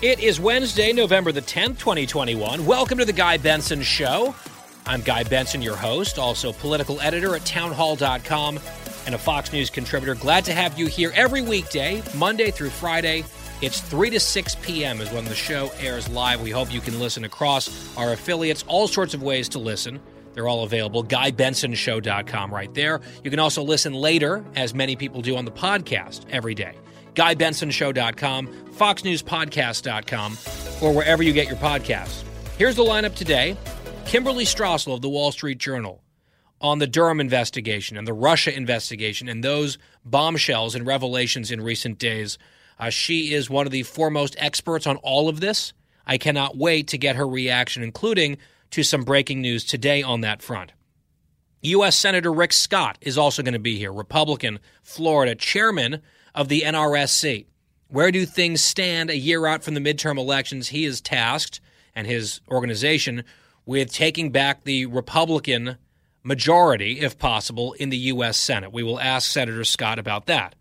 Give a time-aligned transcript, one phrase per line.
[0.00, 2.64] It is Wednesday, November the 10th, 2021.
[2.64, 4.32] Welcome to the Guy Benson Show.
[4.86, 8.60] I'm Guy Benson, your host, also political editor at townhall.com
[9.06, 10.14] and a Fox News contributor.
[10.14, 13.24] Glad to have you here every weekday, Monday through Friday.
[13.60, 15.00] It's 3 to 6 p.m.
[15.00, 16.40] is when the show airs live.
[16.42, 19.98] We hope you can listen across our affiliates, all sorts of ways to listen.
[20.32, 21.02] They're all available.
[21.02, 23.00] GuyBensonShow.com right there.
[23.24, 26.76] You can also listen later, as many people do on the podcast every day.
[27.18, 30.38] GuyBensonShow.com, FoxNewsPodcast.com,
[30.80, 32.22] or wherever you get your podcasts.
[32.56, 33.56] Here's the lineup today
[34.06, 36.00] Kimberly Strassel of the Wall Street Journal
[36.60, 41.98] on the Durham investigation and the Russia investigation and those bombshells and revelations in recent
[41.98, 42.38] days.
[42.78, 45.72] Uh, she is one of the foremost experts on all of this.
[46.06, 48.38] I cannot wait to get her reaction, including
[48.70, 50.70] to some breaking news today on that front.
[51.62, 51.96] U.S.
[51.96, 56.00] Senator Rick Scott is also going to be here, Republican, Florida, chairman
[56.34, 57.46] of the NRSC.
[57.88, 60.68] Where do things stand a year out from the midterm elections?
[60.68, 61.60] He is tasked,
[61.94, 63.24] and his organization,
[63.64, 65.76] with taking back the Republican
[66.22, 68.36] majority, if possible, in the U.S.
[68.36, 68.72] Senate.
[68.72, 70.54] We will ask Senator Scott about that.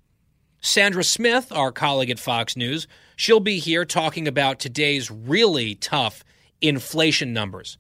[0.62, 6.24] Sandra Smith, our colleague at Fox News, she'll be here talking about today's really tough
[6.62, 7.78] inflation numbers.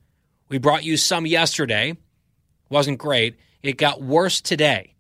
[0.50, 1.98] We brought you some yesterday.
[2.70, 3.38] Wasn't great.
[3.64, 4.94] It got worse today.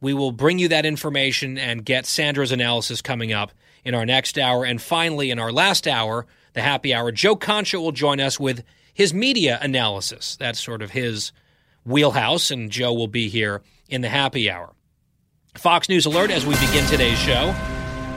[0.00, 3.52] We will bring you that information and get Sandra's analysis coming up
[3.84, 4.64] in our next hour.
[4.64, 8.62] And finally, in our last hour, the happy hour, Joe Concha will join us with
[8.92, 10.36] his media analysis.
[10.36, 11.32] That's sort of his
[11.84, 14.74] wheelhouse, and Joe will be here in the happy hour.
[15.54, 17.54] Fox News Alert as we begin today's show.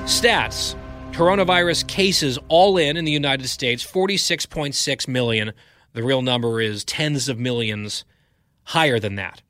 [0.04, 0.76] Stats
[1.12, 5.52] coronavirus cases all in in the United States 46.6 million.
[5.94, 8.06] The real number is tens of millions
[8.64, 9.42] higher than that.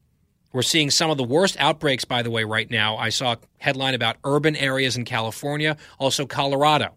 [0.51, 2.97] We're seeing some of the worst outbreaks, by the way, right now.
[2.97, 6.95] I saw a headline about urban areas in California, also Colorado.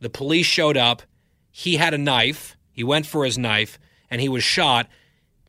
[0.00, 1.02] The police showed up.
[1.50, 2.56] He had a knife.
[2.70, 3.78] He went for his knife
[4.10, 4.88] and he was shot.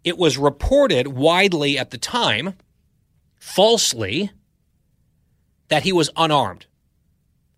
[0.03, 2.53] It was reported widely at the time,
[3.39, 4.31] falsely,
[5.67, 6.65] that he was unarmed.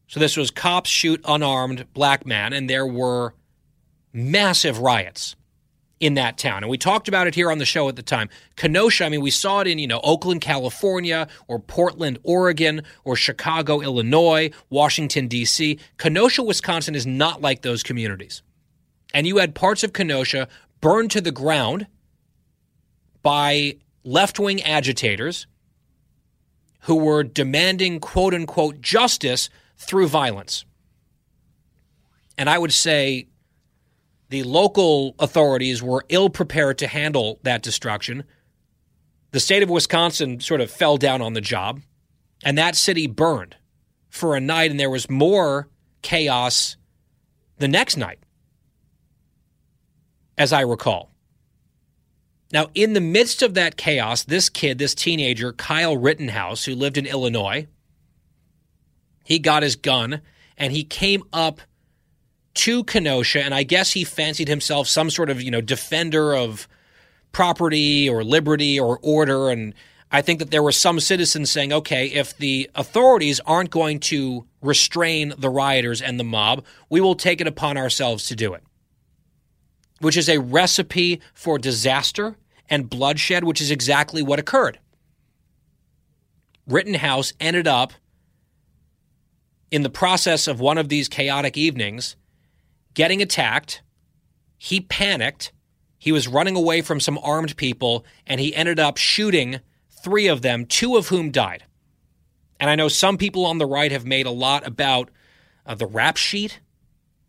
[0.07, 3.35] So this was cops shoot unarmed black man, and there were
[4.11, 5.35] massive riots
[5.99, 6.63] in that town.
[6.63, 8.29] And we talked about it here on the show at the time.
[8.55, 13.15] Kenosha, I mean, we saw it in, you know, Oakland, California, or Portland, Oregon, or
[13.15, 15.77] Chicago, Illinois, Washington, D.C.
[15.97, 18.41] Kenosha, Wisconsin is not like those communities.
[19.13, 20.47] And you had parts of Kenosha
[20.81, 21.87] burned to the ground
[23.21, 25.47] by left wing agitators
[26.81, 30.65] who were demanding quote unquote justice through violence.
[32.37, 33.27] And I would say
[34.29, 38.23] the local authorities were ill prepared to handle that destruction.
[39.31, 41.81] The state of Wisconsin sort of fell down on the job,
[42.43, 43.55] and that city burned
[44.09, 45.67] for a night, and there was more
[46.01, 46.77] chaos
[47.57, 48.19] the next night,
[50.39, 51.11] as I recall.
[52.51, 56.97] Now, in the midst of that chaos, this kid, this teenager, Kyle Rittenhouse, who lived
[56.97, 57.67] in Illinois,
[59.23, 60.21] he got his gun
[60.57, 61.61] and he came up
[62.55, 66.67] to Kenosha, and I guess he fancied himself some sort of, you know, defender of
[67.31, 69.49] property or liberty or order.
[69.49, 69.75] And
[70.11, 74.45] I think that there were some citizens saying, okay, if the authorities aren't going to
[74.61, 78.63] restrain the rioters and the mob, we will take it upon ourselves to do it
[79.99, 82.35] which is a recipe for disaster
[82.69, 84.79] and bloodshed, which is exactly what occurred.
[86.67, 87.93] Rittenhouse ended up
[89.71, 92.15] in the process of one of these chaotic evenings
[92.93, 93.81] getting attacked.
[94.57, 95.51] He panicked.
[95.97, 99.59] He was running away from some armed people, and he ended up shooting
[99.89, 101.65] three of them, two of whom died.
[102.59, 105.09] And I know some people on the right have made a lot about
[105.65, 106.59] uh, the rap sheet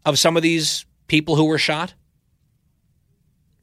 [0.05, 1.95] of some of these people who were shot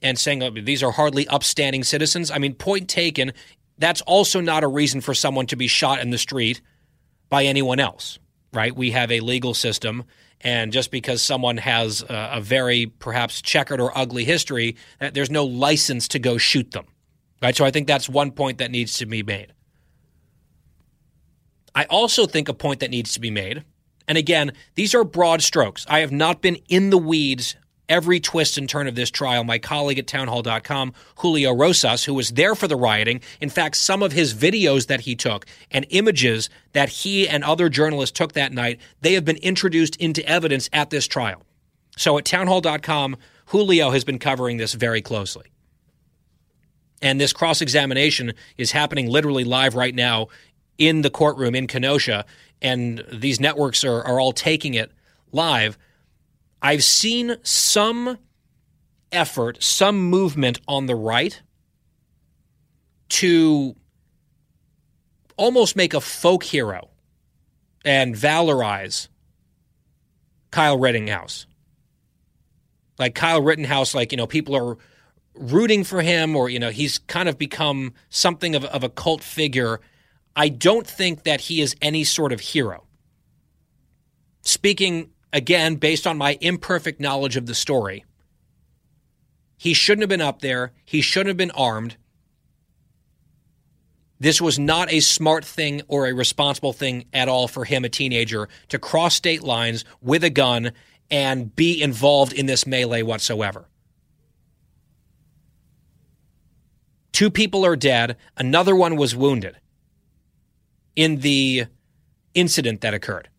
[0.02, 2.32] and saying oh, these are hardly upstanding citizens.
[2.32, 3.34] I mean, point taken,
[3.78, 6.62] that's also not a reason for someone to be shot in the street
[7.30, 8.20] by anyone else,
[8.54, 8.76] right?
[8.76, 10.04] We have a legal system,
[10.42, 15.46] and just because someone has a, a very perhaps checkered or ugly history, there's no
[15.46, 16.86] license to go shoot them,
[17.42, 17.56] right?
[17.56, 19.54] So I think that's one point that needs to be made.
[21.76, 23.64] I also think a point that needs to be made,
[24.08, 25.86] and again, these are broad strokes.
[25.90, 27.56] I have not been in the weeds
[27.90, 29.44] every twist and turn of this trial.
[29.44, 34.04] My colleague at townhall.com, Julio Rosas, who was there for the rioting, in fact, some
[34.04, 38.52] of his videos that he took and images that he and other journalists took that
[38.52, 41.44] night, they have been introduced into evidence at this trial.
[41.98, 43.18] So at townhall.com,
[43.48, 45.46] Julio has been covering this very closely.
[47.02, 50.28] And this cross examination is happening literally live right now
[50.78, 52.26] in the courtroom in Kenosha.
[52.62, 54.92] And these networks are, are all taking it
[55.32, 55.78] live.
[56.62, 58.18] I've seen some
[59.12, 61.42] effort, some movement on the right
[63.10, 63.76] to
[65.38, 66.90] almost make a folk hero
[67.86, 69.08] and valorize
[70.52, 71.46] Kyle Rittenhouse.
[73.00, 74.78] Like Kyle Rittenhouse, like, you know, people are
[75.36, 79.24] rooting for him or, you know, he's kind of become something of, of a cult
[79.24, 79.80] figure.
[80.36, 82.86] I don't think that he is any sort of hero.
[84.42, 88.04] Speaking again, based on my imperfect knowledge of the story,
[89.56, 90.74] he shouldn't have been up there.
[90.84, 91.96] He shouldn't have been armed.
[94.20, 97.90] This was not a smart thing or a responsible thing at all for him, a
[97.90, 100.72] teenager, to cross state lines with a gun
[101.12, 103.68] and be involved in this melee whatsoever.
[107.12, 109.58] Two people are dead, another one was wounded
[110.96, 111.66] in the
[112.34, 113.30] incident that occurred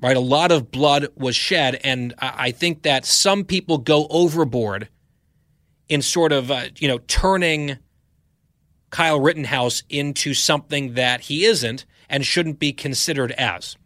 [0.00, 0.16] right?
[0.16, 4.88] A lot of blood was shed, and I think that some people go overboard
[5.88, 7.78] in sort of, uh, you know, turning
[8.90, 13.76] Kyle Rittenhouse into something that he isn't and shouldn't be considered as.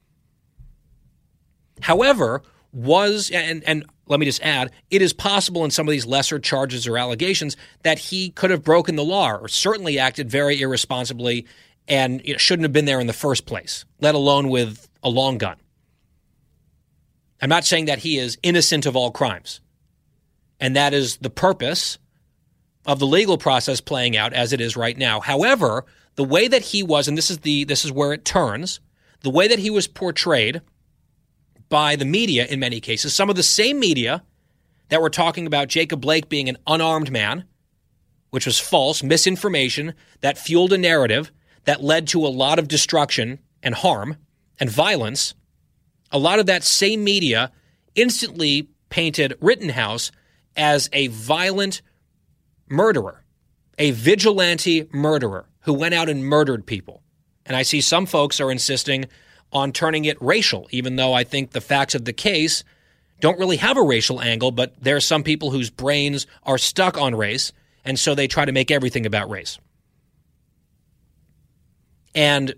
[1.80, 2.42] However,
[2.72, 6.38] was and and let me just add, it is possible in some of these lesser
[6.38, 11.46] charges or allegations that he could have broken the law or certainly acted very irresponsibly
[11.86, 15.08] and you know, shouldn't have been there in the first place, let alone with a
[15.08, 15.56] long gun.
[17.40, 19.60] I'm not saying that he is innocent of all crimes.
[20.60, 21.98] And that is the purpose
[22.84, 25.20] of the legal process playing out as it is right now.
[25.20, 25.84] However,
[26.16, 28.80] the way that he was, and this is the this is where it turns,
[29.20, 30.62] the way that he was portrayed
[31.68, 34.24] by the media in many cases, some of the same media
[34.88, 37.44] that were talking about Jacob Blake being an unarmed man,
[38.30, 41.30] which was false, misinformation that fueled a narrative
[41.64, 44.16] that led to a lot of destruction and harm
[44.58, 45.34] and violence
[46.10, 47.52] a lot of that same media
[47.94, 50.10] instantly painted Rittenhouse
[50.56, 51.82] as a violent
[52.68, 53.24] murderer,
[53.78, 57.02] a vigilante murderer who went out and murdered people.
[57.46, 59.06] And I see some folks are insisting
[59.52, 62.64] on turning it racial, even though I think the facts of the case
[63.20, 66.98] don't really have a racial angle, but there are some people whose brains are stuck
[66.98, 67.52] on race,
[67.84, 69.58] and so they try to make everything about race.
[72.14, 72.54] And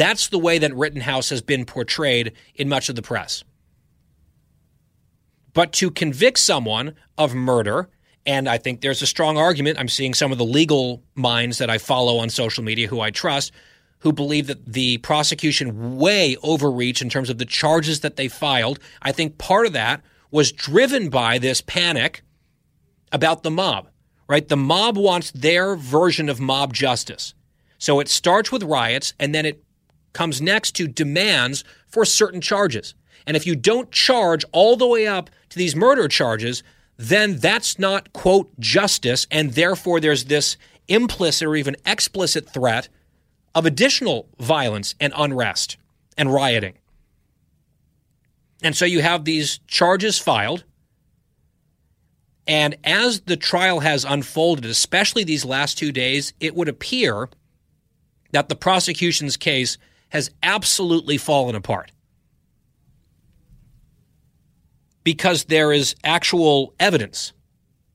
[0.00, 3.44] that's the way that Rittenhouse has been portrayed in much of the press.
[5.52, 7.90] But to convict someone of murder
[8.26, 9.78] And I think there's a strong argument.
[9.78, 13.10] I'm seeing some of the legal minds that I follow on social media who I
[13.10, 13.52] trust
[14.00, 18.78] who believe that the prosecution way overreached in terms of the charges that they filed.
[19.02, 22.22] I think part of that was driven by this panic
[23.12, 23.88] about the mob,
[24.26, 24.48] right?
[24.48, 27.34] The mob wants their version of mob justice.
[27.76, 29.62] So it starts with riots and then it
[30.12, 32.94] comes next to demands for certain charges.
[33.26, 36.62] And if you don't charge all the way up to these murder charges,
[36.96, 39.26] then that's not, quote, justice.
[39.30, 40.56] And therefore, there's this
[40.88, 42.88] implicit or even explicit threat
[43.54, 45.76] of additional violence and unrest
[46.16, 46.74] and rioting.
[48.62, 50.64] And so you have these charges filed.
[52.46, 57.28] And as the trial has unfolded, especially these last two days, it would appear
[58.32, 59.78] that the prosecution's case
[60.10, 61.90] has absolutely fallen apart.
[65.02, 67.32] Because there is actual evidence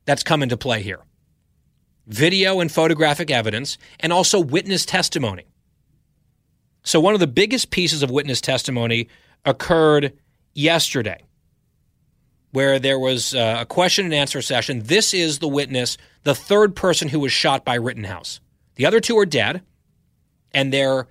[0.04, 1.00] that's come into play here
[2.06, 5.44] video and photographic evidence, and also witness testimony.
[6.84, 9.08] So, one of the biggest pieces of witness testimony
[9.44, 10.12] occurred
[10.54, 11.24] yesterday,
[12.52, 14.82] where there was uh, a question and answer session.
[14.84, 18.40] This is the witness, the third person who was shot by Rittenhouse.
[18.76, 19.62] The other two are dead,
[20.52, 21.08] and there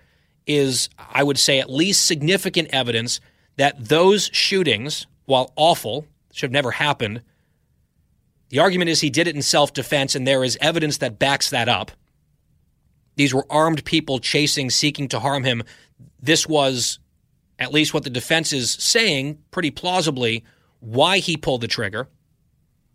[0.48, 3.20] is, I would say, at least significant evidence
[3.58, 7.22] that those shootings, while awful, should have never happened.
[8.50, 11.50] The argument is he did it in self defense, and there is evidence that backs
[11.50, 11.92] that up.
[13.16, 15.64] These were armed people chasing, seeking to harm him.
[16.22, 17.00] This was,
[17.58, 20.44] at least what the defense is saying, pretty plausibly,
[20.80, 22.10] why he pulled the trigger.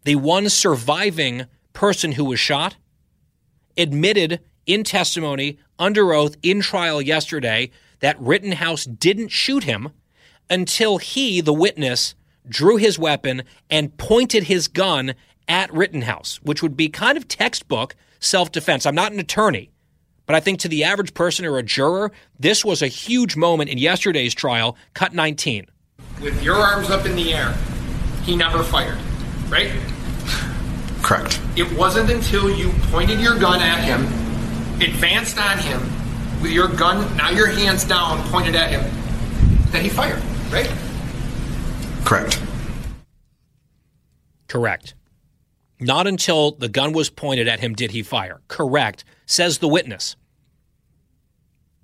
[0.04, 2.76] The one surviving person who was shot
[3.76, 7.70] admitted in testimony under oath in trial yesterday
[8.00, 9.90] that Rittenhouse didn't shoot him
[10.48, 12.14] until he, the witness,
[12.48, 15.14] drew his weapon and pointed his gun
[15.48, 18.86] at Rittenhouse, which would be kind of textbook self defense.
[18.86, 19.70] I'm not an attorney,
[20.26, 23.70] but I think to the average person or a juror, this was a huge moment
[23.70, 25.66] in yesterday's trial, cut 19.
[26.20, 27.54] With your arms up in the air,
[28.24, 28.98] he never fired,
[29.48, 29.70] right?
[31.02, 31.40] Correct.
[31.56, 34.29] It wasn't until you pointed your gun at him
[34.82, 35.80] advanced on him
[36.42, 38.82] with your gun, now your hands down, pointed at him,
[39.72, 40.70] that he fired, right?
[42.04, 42.42] Correct.
[44.48, 44.94] Correct.
[45.78, 48.40] Not until the gun was pointed at him did he fire.
[48.48, 50.16] Correct, says the witness.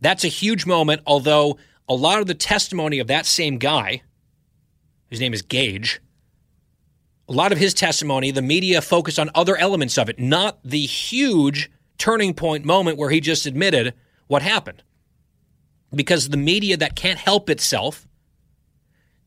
[0.01, 4.03] That's a huge moment, although a lot of the testimony of that same guy,
[5.09, 6.01] his name is Gage,
[7.29, 10.85] a lot of his testimony, the media focused on other elements of it, not the
[10.87, 13.95] huge turning point moment where he just admitted
[14.27, 14.83] what happened.
[15.95, 18.07] Because the media that can't help itself,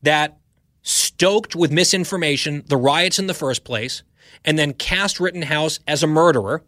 [0.02, 0.38] that
[0.82, 4.02] stoked with misinformation the riots in the first place,
[4.44, 6.62] and then cast Rittenhouse as a murderer,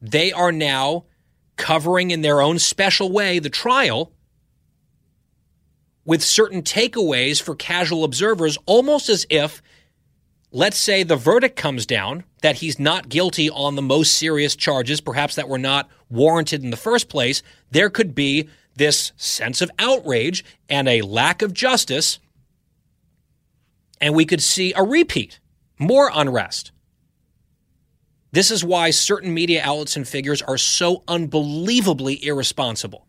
[0.00, 1.04] they are now
[1.56, 4.12] covering in their own special way the trial
[6.04, 9.62] with certain takeaways for casual observers, almost as if
[10.54, 15.00] let's say the verdict comes down that he's not guilty on the most serious charges,
[15.00, 17.42] perhaps that were not warranted in the first place,
[17.72, 22.20] there could be this sense of outrage and a lack of justice.
[24.00, 25.40] And we could see a repeat,
[25.78, 26.70] more unrest.
[28.30, 33.06] This is why certain media outlets and figures are so unbelievably irresponsible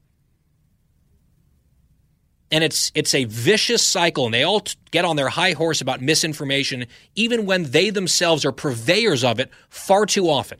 [2.51, 5.81] and it's it's a vicious cycle and they all t- get on their high horse
[5.81, 6.85] about misinformation
[7.15, 10.59] even when they themselves are purveyors of it far too often.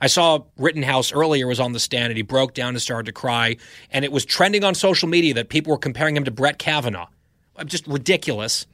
[0.00, 3.12] I saw rittenhouse earlier was on the stand and he broke down and started to
[3.12, 3.56] cry
[3.90, 7.08] and it was trending on social media that people were comparing him to brett kavanaugh.
[7.56, 8.66] I'm just ridiculous.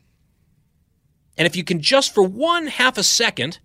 [1.36, 3.60] And if you can just for one half a second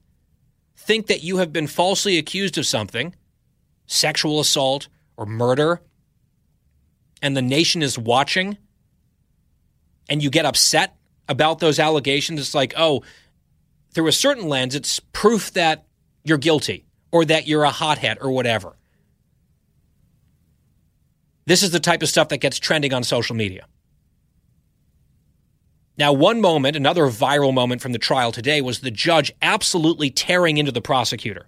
[0.77, 3.15] think that you have been falsely accused of something
[3.87, 4.87] sexual assault
[5.17, 5.81] or murder
[7.21, 8.57] and the nation is watching
[10.09, 10.95] and you get upset
[11.27, 13.03] about those allegations, it's like, oh,
[13.91, 15.85] through a certain lens, it's proof that
[16.23, 18.75] you're guilty or that you're a hothead or whatever.
[21.45, 23.65] This is the type of stuff that gets trending on social media.
[25.97, 30.57] Now, one moment, another viral moment from the trial today was the judge absolutely tearing
[30.57, 31.47] into the prosecutor.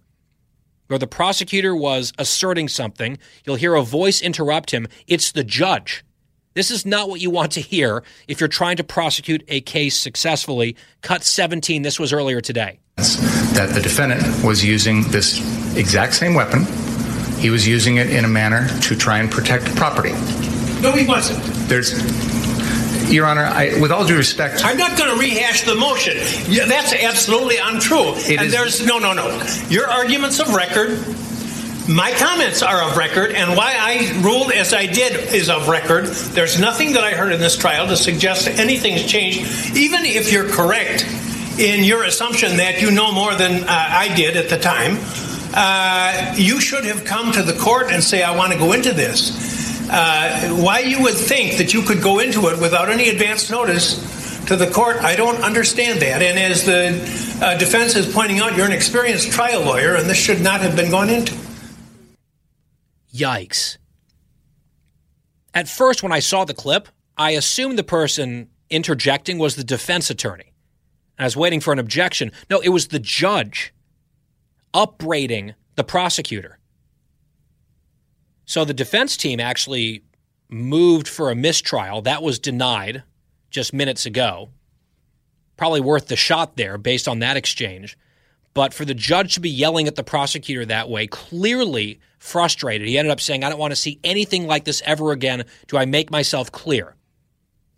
[0.87, 4.87] Where the prosecutor was asserting something, you'll hear a voice interrupt him.
[5.05, 6.05] It's the judge.
[6.57, 9.95] This is not what you want to hear if you're trying to prosecute a case
[9.95, 10.75] successfully.
[11.03, 12.79] Cut 17, this was earlier today.
[12.95, 15.37] That the defendant was using this
[15.77, 16.65] exact same weapon.
[17.37, 20.13] He was using it in a manner to try and protect property.
[20.81, 21.43] No, he wasn't.
[21.69, 21.93] There's
[23.13, 26.17] Your Honor, I, with all due respect, I'm not going to rehash the motion.
[26.51, 28.13] Yeah, that's absolutely untrue.
[28.15, 29.27] It and is- there's no, no, no.
[29.69, 30.97] Your arguments of record.
[31.87, 36.07] My comments are of record, and why I ruled as I did is of record.
[36.07, 39.39] There's nothing that I heard in this trial to suggest anything's changed,
[39.73, 41.05] even if you're correct
[41.57, 44.97] in your assumption that you know more than uh, I did at the time.
[45.53, 48.91] Uh, you should have come to the court and say, I want to go into
[48.91, 49.89] this.
[49.89, 54.45] Uh, why you would think that you could go into it without any advance notice
[54.47, 56.21] to the court, I don't understand that.
[56.21, 60.17] And as the uh, defense is pointing out, you're an experienced trial lawyer, and this
[60.17, 61.46] should not have been gone into.
[63.17, 63.77] Yikes.
[65.53, 70.09] At first, when I saw the clip, I assumed the person interjecting was the defense
[70.09, 70.53] attorney.
[71.17, 72.31] I was waiting for an objection.
[72.49, 73.73] No, it was the judge
[74.73, 76.59] upbraiding the prosecutor.
[78.45, 80.03] So the defense team actually
[80.49, 82.01] moved for a mistrial.
[82.03, 83.03] That was denied
[83.49, 84.49] just minutes ago.
[85.57, 87.97] Probably worth the shot there based on that exchange.
[88.57, 92.97] But for the judge to be yelling at the prosecutor that way, clearly frustrated, he
[92.97, 95.45] ended up saying, I don't want to see anything like this ever again.
[95.67, 96.95] Do I make myself clear?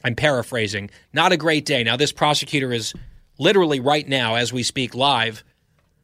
[0.05, 0.89] I'm paraphrasing.
[1.12, 1.83] Not a great day.
[1.83, 2.93] Now, this prosecutor is
[3.38, 5.43] literally right now, as we speak live,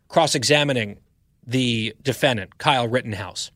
[0.10, 1.00] cross examining
[1.48, 3.52] the defendant, Kyle Rittenhouse.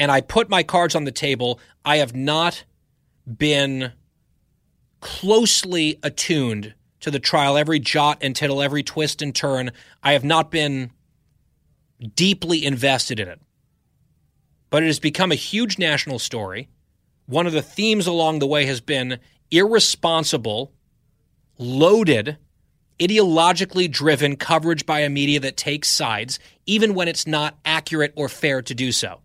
[0.00, 1.60] And I put my cards on the table.
[1.84, 2.64] I have not
[3.24, 3.92] been
[5.00, 9.70] closely attuned to the trial, every jot and tittle, every twist and turn.
[10.02, 10.90] I have not been
[12.14, 13.40] deeply invested in it.
[14.70, 16.68] But it has become a huge national story.
[17.26, 19.18] One of the themes along the way has been
[19.50, 20.72] irresponsible,
[21.58, 22.36] loaded,
[23.00, 28.28] ideologically driven coverage by a media that takes sides, even when it's not accurate or
[28.28, 29.20] fair to do so.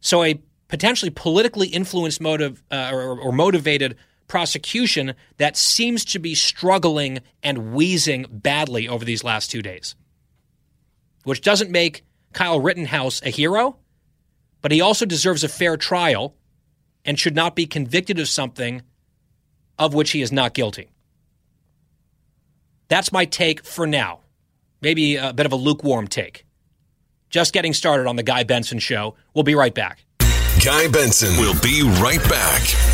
[0.00, 3.96] So, a potentially politically influenced motive uh, or, or motivated
[4.26, 9.94] prosecution that seems to be struggling and wheezing badly over these last two days,
[11.24, 13.76] which doesn't make Kyle Rittenhouse a hero,
[14.60, 16.34] but he also deserves a fair trial
[17.04, 18.82] and should not be convicted of something
[19.78, 20.88] of which he is not guilty.
[22.88, 24.20] That's my take for now.
[24.80, 26.44] Maybe a bit of a lukewarm take.
[27.30, 29.16] Just getting started on the Guy Benson Show.
[29.34, 30.04] We'll be right back.
[30.64, 32.93] Guy Benson will be right back.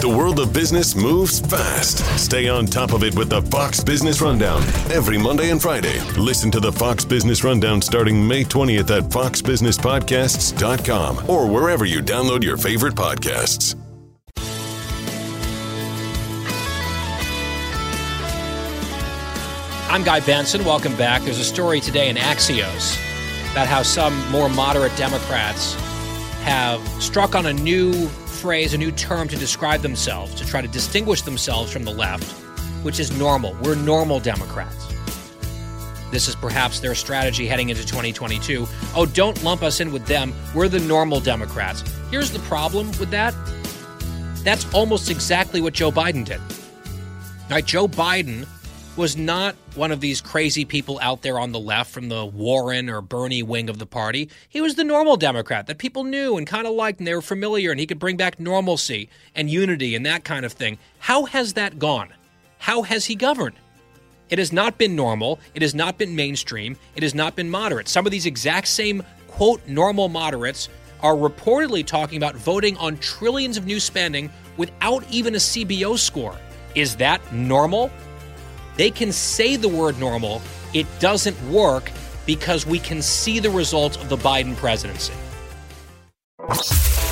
[0.00, 1.98] The world of business moves fast.
[2.18, 6.00] Stay on top of it with the Fox Business Rundown every Monday and Friday.
[6.16, 12.42] Listen to the Fox Business Rundown starting May 20th at foxbusinesspodcasts.com or wherever you download
[12.42, 13.74] your favorite podcasts.
[19.90, 20.64] I'm Guy Benson.
[20.64, 21.20] Welcome back.
[21.24, 22.98] There's a story today in Axios
[23.52, 25.76] about how some more moderate Democrats
[26.42, 30.68] have struck on a new phrase, a new term to describe themselves, to try to
[30.68, 32.30] distinguish themselves from the left,
[32.84, 33.56] which is normal.
[33.62, 34.86] We're normal Democrats.
[36.10, 38.66] This is perhaps their strategy heading into 2022.
[38.96, 40.34] Oh, don't lump us in with them.
[40.54, 41.84] We're the normal Democrats.
[42.10, 43.34] Here's the problem with that
[44.42, 46.40] that's almost exactly what Joe Biden did.
[47.50, 47.64] Right?
[47.64, 48.46] Joe Biden
[49.00, 52.90] was not one of these crazy people out there on the left from the Warren
[52.90, 54.28] or Bernie wing of the party.
[54.46, 57.22] He was the normal Democrat that people knew and kind of liked and they were
[57.22, 60.76] familiar and he could bring back normalcy and unity and that kind of thing.
[60.98, 62.12] How has that gone?
[62.58, 63.56] How has he governed?
[64.28, 65.40] It has not been normal.
[65.54, 66.76] It has not been mainstream.
[66.94, 67.88] It has not been moderate.
[67.88, 70.68] Some of these exact same, quote, normal moderates
[71.00, 76.36] are reportedly talking about voting on trillions of new spending without even a CBO score.
[76.74, 77.90] Is that normal?
[78.76, 80.40] They can say the word normal,
[80.72, 81.90] it doesn't work
[82.26, 85.12] because we can see the results of the Biden presidency.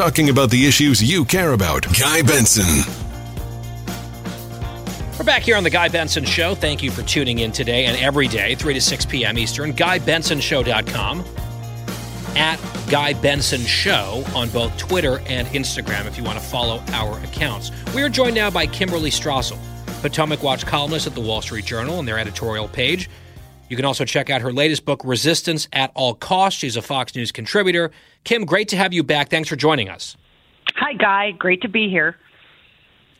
[0.00, 1.82] Talking about the issues you care about.
[1.98, 2.90] Guy Benson.
[5.18, 6.54] We're back here on the Guy Benson Show.
[6.54, 9.36] Thank you for tuning in today and every day, 3 to 6 p.m.
[9.36, 9.74] Eastern.
[9.74, 11.22] GuyBensonShow.com.
[12.34, 12.58] At
[12.88, 17.70] Guy Benson Show on both Twitter and Instagram if you want to follow our accounts.
[17.94, 19.58] We are joined now by Kimberly Strassel,
[20.00, 23.10] Potomac Watch columnist at the Wall Street Journal, and their editorial page.
[23.70, 26.58] You can also check out her latest book, Resistance at All Costs.
[26.58, 27.92] She's a Fox News contributor.
[28.24, 29.30] Kim, great to have you back.
[29.30, 30.16] Thanks for joining us.
[30.74, 31.30] Hi, Guy.
[31.30, 32.16] Great to be here.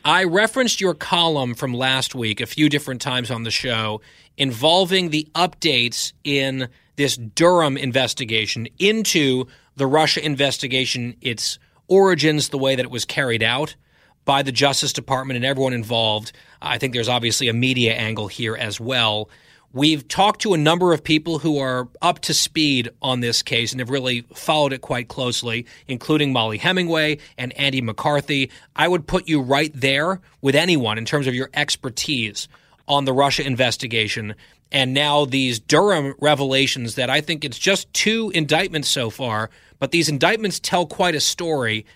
[0.04, 4.00] I referenced your column from last week a few different times on the show
[4.36, 12.74] involving the updates in this Durham investigation into the Russia investigation, its origins, the way
[12.74, 13.76] that it was carried out
[14.24, 16.32] by the Justice Department and everyone involved.
[16.60, 19.30] I think there's obviously a media angle here as well.
[19.72, 23.70] We've talked to a number of people who are up to speed on this case
[23.70, 28.50] and have really followed it quite closely, including Mollie Hemingway and Andy McCarthy.
[28.74, 32.48] I would put you right there with anyone in terms of your expertise
[32.88, 34.34] on the Russia investigation.
[34.72, 39.92] And now these Durham revelations that I think it's just two indictments so far, but
[39.92, 41.86] these indictments tell quite a story.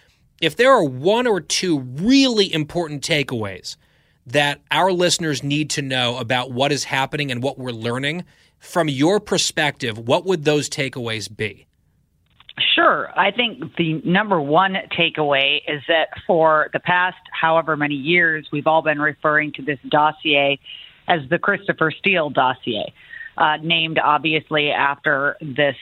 [0.41, 3.77] If there are one or two really important takeaways
[4.27, 8.25] that our listeners need to know about what is happening and what we're learning.
[8.59, 11.67] From your perspective, what would those takeaways be?
[12.75, 13.11] Sure.
[13.19, 18.67] I think the number one takeaway is that for the past however many years, we've
[18.67, 20.61] all been referring to this dossier
[21.09, 22.93] as the Christopher Steele dossier.
[23.37, 25.75] Uh, named obviously after this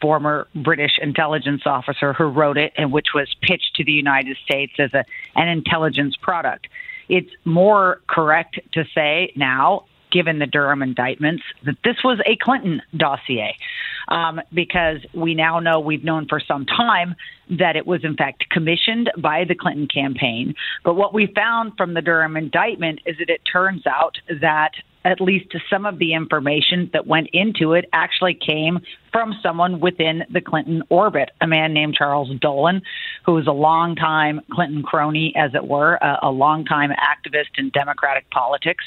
[0.00, 4.74] former British intelligence officer who wrote it and which was pitched to the United States
[4.78, 6.68] as a, an intelligence product.
[7.10, 12.80] It's more correct to say now, given the Durham indictments, that this was a Clinton
[12.96, 13.56] dossier.
[14.08, 17.14] Um, because we now know we've known for some time
[17.50, 20.54] that it was in fact commissioned by the Clinton campaign.
[20.84, 24.72] But what we found from the Durham indictment is that it turns out that
[25.04, 28.80] at least some of the information that went into it actually came
[29.12, 32.82] from someone within the Clinton orbit, a man named Charles Dolan,
[33.24, 38.30] who was a longtime Clinton crony, as it were, a, a longtime activist in Democratic
[38.30, 38.84] politics.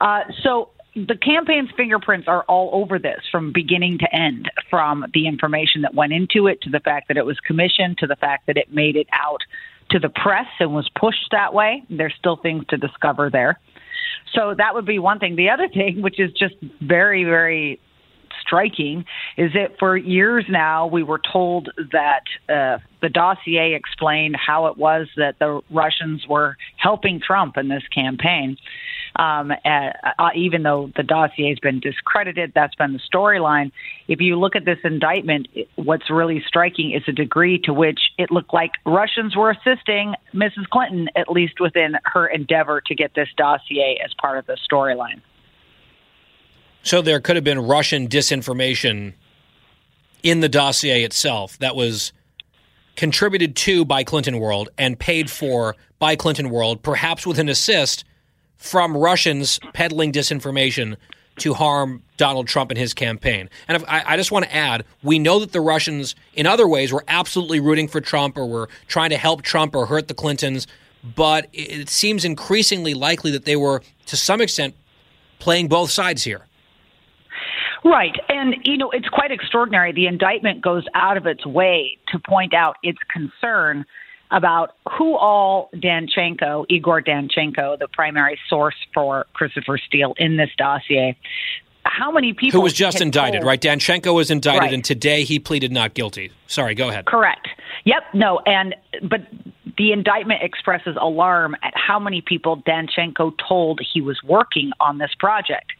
[0.00, 5.26] Uh, so the campaign's fingerprints are all over this from beginning to end, from the
[5.26, 8.46] information that went into it to the fact that it was commissioned to the fact
[8.46, 9.42] that it made it out
[9.90, 11.84] to the press and was pushed that way.
[11.90, 13.60] There's still things to discover there.
[14.34, 15.36] So that would be one thing.
[15.36, 17.80] The other thing, which is just very, very
[18.40, 19.04] striking,
[19.36, 24.76] is that for years now we were told that uh, the dossier explained how it
[24.76, 28.56] was that the Russians were helping Trump in this campaign.
[29.16, 33.72] Um, uh, uh, even though the dossier has been discredited, that's been the storyline.
[34.08, 38.30] If you look at this indictment, what's really striking is the degree to which it
[38.30, 40.68] looked like Russians were assisting Mrs.
[40.70, 45.20] Clinton, at least within her endeavor to get this dossier as part of the storyline.
[46.86, 49.14] So there could have been Russian disinformation
[50.22, 52.12] in the dossier itself that was
[52.94, 58.04] contributed to by Clinton World and paid for by Clinton World, perhaps with an assist
[58.56, 60.94] from Russians peddling disinformation
[61.38, 63.50] to harm Donald Trump and his campaign.
[63.66, 66.92] And I, I, just want to add, we know that the Russians, in other ways,
[66.92, 70.68] were absolutely rooting for Trump or were trying to help Trump or hurt the Clintons,
[71.16, 74.76] but it seems increasingly likely that they were, to some extent,
[75.40, 76.46] playing both sides here.
[77.86, 78.16] Right.
[78.28, 79.92] And, you know, it's quite extraordinary.
[79.92, 83.84] The indictment goes out of its way to point out its concern
[84.32, 91.16] about who all Danchenko, Igor Danchenko, the primary source for Christopher Steele in this dossier,
[91.84, 93.60] how many people who was just indicted, told, right?
[93.60, 94.72] Danchenko was indicted, right.
[94.72, 96.32] and today he pleaded not guilty.
[96.48, 97.06] Sorry, go ahead.
[97.06, 97.46] Correct.
[97.84, 98.02] Yep.
[98.14, 99.20] No, and but
[99.78, 105.10] the indictment expresses alarm at how many people Danchenko told he was working on this
[105.18, 105.72] project.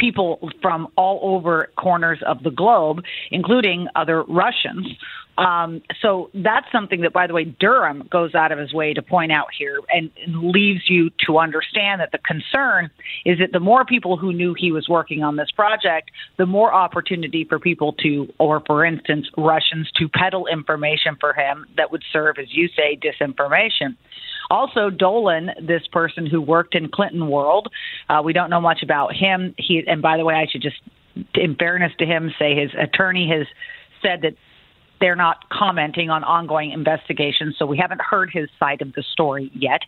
[0.00, 4.86] People from all over corners of the globe, including other Russians.
[5.38, 9.00] Um, so that's something that, by the way, Durham goes out of his way to
[9.00, 12.90] point out here and, and leaves you to understand that the concern
[13.24, 16.74] is that the more people who knew he was working on this project, the more
[16.74, 22.02] opportunity for people to, or for instance, Russians to peddle information for him that would
[22.12, 23.96] serve, as you say, disinformation.
[24.50, 27.68] Also, Dolan, this person who worked in Clinton World,
[28.08, 29.54] uh, we don't know much about him.
[29.56, 30.80] He, and by the way, I should just,
[31.34, 33.46] in fairness to him, say his attorney has
[34.02, 34.34] said that
[35.00, 39.50] they're not commenting on ongoing investigations, so we haven't heard his side of the story
[39.54, 39.80] yet.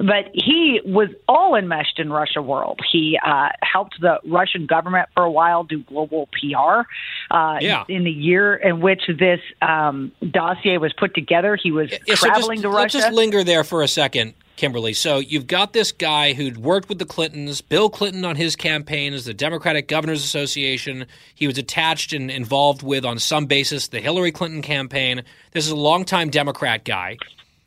[0.00, 2.80] But he was all enmeshed in Russia world.
[2.90, 6.88] He uh, helped the Russian government for a while do global PR.
[7.30, 7.84] Uh, yeah.
[7.86, 12.42] In the year in which this um, dossier was put together, he was yeah, traveling
[12.42, 12.80] so just, to Russia.
[12.80, 14.32] Let's just linger there for a second.
[14.56, 14.92] Kimberly.
[14.92, 19.14] So you've got this guy who'd worked with the Clintons, Bill Clinton on his campaign
[19.14, 21.06] as the Democratic Governors Association.
[21.34, 25.22] He was attached and involved with, on some basis, the Hillary Clinton campaign.
[25.52, 27.16] This is a longtime Democrat guy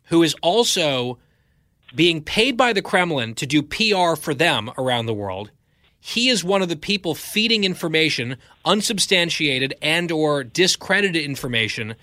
[0.10, 1.18] who is also
[1.96, 5.52] being paid by the Kremlin to do PR for them around the world.
[6.06, 11.96] he is one of the people feeding information, unsubstantiated and or discredited information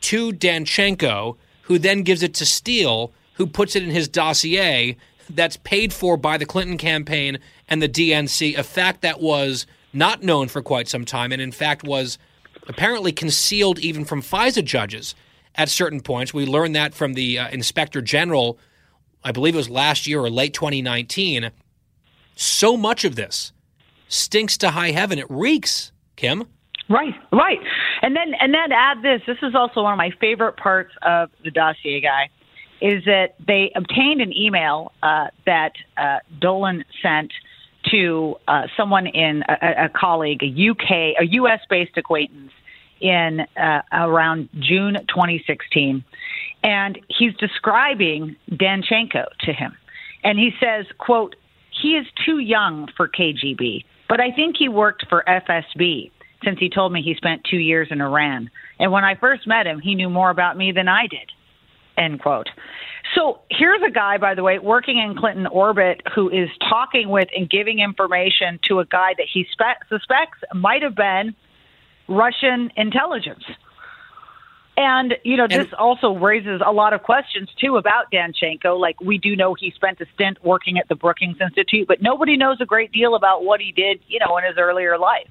[0.00, 4.96] to Danchenko, who then gives it to Steele, who puts it in his dossier
[5.30, 10.22] that's paid for by the Clinton campaign and the DNC, a fact that was not
[10.22, 12.18] known for quite some time and in fact was
[12.66, 15.14] apparently concealed even from FISA judges
[15.54, 16.34] at certain points.
[16.34, 18.58] We learned that from the uh, inspector general,
[19.24, 21.50] I believe it was last year or late 2019.
[22.36, 23.52] So much of this
[24.08, 25.18] stinks to high heaven.
[25.18, 26.44] It reeks, Kim.
[26.88, 27.58] Right, right.
[28.02, 29.22] And then and then add this.
[29.26, 32.28] This is also one of my favorite parts of the dossier guy
[32.80, 37.32] is that they obtained an email uh, that uh, Dolan sent
[37.90, 42.52] to uh, someone in a, a, colleague, a UK, a US based acquaintance
[43.00, 46.04] in uh, around June 2016.
[46.64, 49.76] And he's describing Danchenko to him.
[50.24, 51.36] And he says, quote,
[51.82, 56.10] he is too young for KGB, but I think he worked for FSB
[56.42, 58.50] since he told me he spent two years in Iran.
[58.78, 61.30] And when I first met him, he knew more about me than I did.
[61.96, 62.48] End quote.
[63.14, 67.28] So here's a guy, by the way, working in Clinton orbit who is talking with
[67.36, 71.34] and giving information to a guy that he spe- suspects might have been
[72.08, 73.44] Russian intelligence.
[74.76, 78.78] And, you know, this also raises a lot of questions, too, about Danchenko.
[78.78, 82.36] Like, we do know he spent a stint working at the Brookings Institute, but nobody
[82.36, 85.28] knows a great deal about what he did, you know, in his earlier life.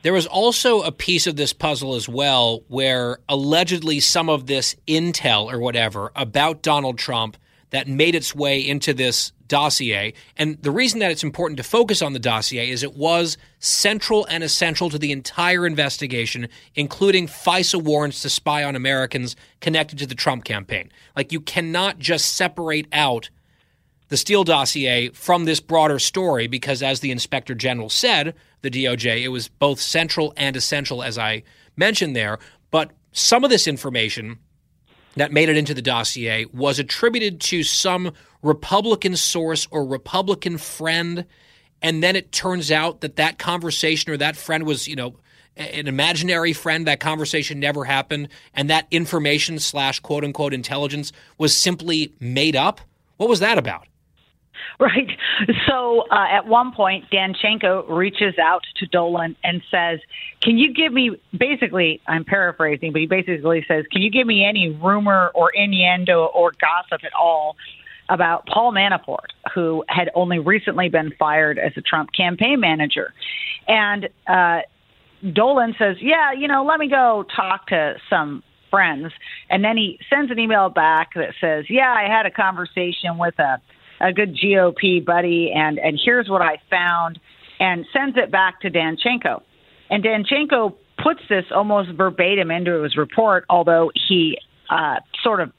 [0.00, 4.74] There was also a piece of this puzzle as well where allegedly some of this
[4.88, 7.36] intel or whatever about Donald Trump
[7.70, 10.14] that made its way into this dossier.
[10.38, 14.24] And the reason that it's important to focus on the dossier is it was central
[14.30, 20.06] and essential to the entire investigation, including FISA warrants to spy on Americans connected to
[20.06, 20.90] the Trump campaign.
[21.14, 23.28] Like, you cannot just separate out
[24.08, 29.22] the Steele dossier from this broader story because, as the inspector general said, the DOJ,
[29.22, 31.42] it was both central and essential, as I
[31.76, 32.38] mentioned there.
[32.70, 34.38] But some of this information
[35.16, 41.26] that made it into the dossier was attributed to some Republican source or Republican friend.
[41.80, 45.16] And then it turns out that that conversation or that friend was, you know,
[45.56, 46.86] an imaginary friend.
[46.86, 48.28] That conversation never happened.
[48.54, 52.80] And that information slash quote unquote intelligence was simply made up.
[53.16, 53.86] What was that about?
[54.78, 55.10] Right.
[55.68, 60.00] So uh, at one point, Danchenko reaches out to Dolan and says,
[60.40, 64.44] Can you give me, basically, I'm paraphrasing, but he basically says, Can you give me
[64.44, 67.56] any rumor or innuendo or gossip at all
[68.12, 73.14] about Paul Manafort, who had only recently been fired as a Trump campaign manager?
[73.66, 74.60] And uh,
[75.32, 79.12] Dolan says, Yeah, you know, let me go talk to some friends.
[79.48, 83.38] And then he sends an email back that says, Yeah, I had a conversation with
[83.38, 83.60] a
[84.02, 87.20] a good GOP buddy, and and here's what I found,
[87.60, 89.42] and sends it back to Danchenko,
[89.90, 94.38] and Danchenko puts this almost verbatim into his report, although he
[94.70, 95.52] uh, sort of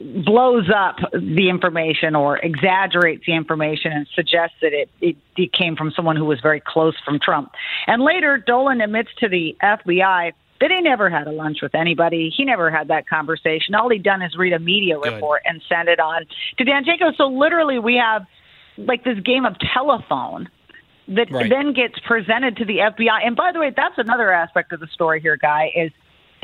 [0.00, 5.76] blows up the information or exaggerates the information and suggests that it, it, it came
[5.76, 7.52] from someone who was very close from Trump.
[7.86, 12.32] And later, Dolan admits to the FBI that he never had a lunch with anybody.
[12.34, 13.74] He never had that conversation.
[13.74, 15.14] All he'd done is read a media Good.
[15.14, 16.24] report and send it on
[16.58, 17.16] to Dan Danchenko.
[17.16, 18.26] So literally, we have
[18.76, 20.48] like this game of telephone
[21.08, 21.50] that right.
[21.50, 23.26] then gets presented to the FBI.
[23.26, 25.92] And by the way, that's another aspect of the story here, Guy, is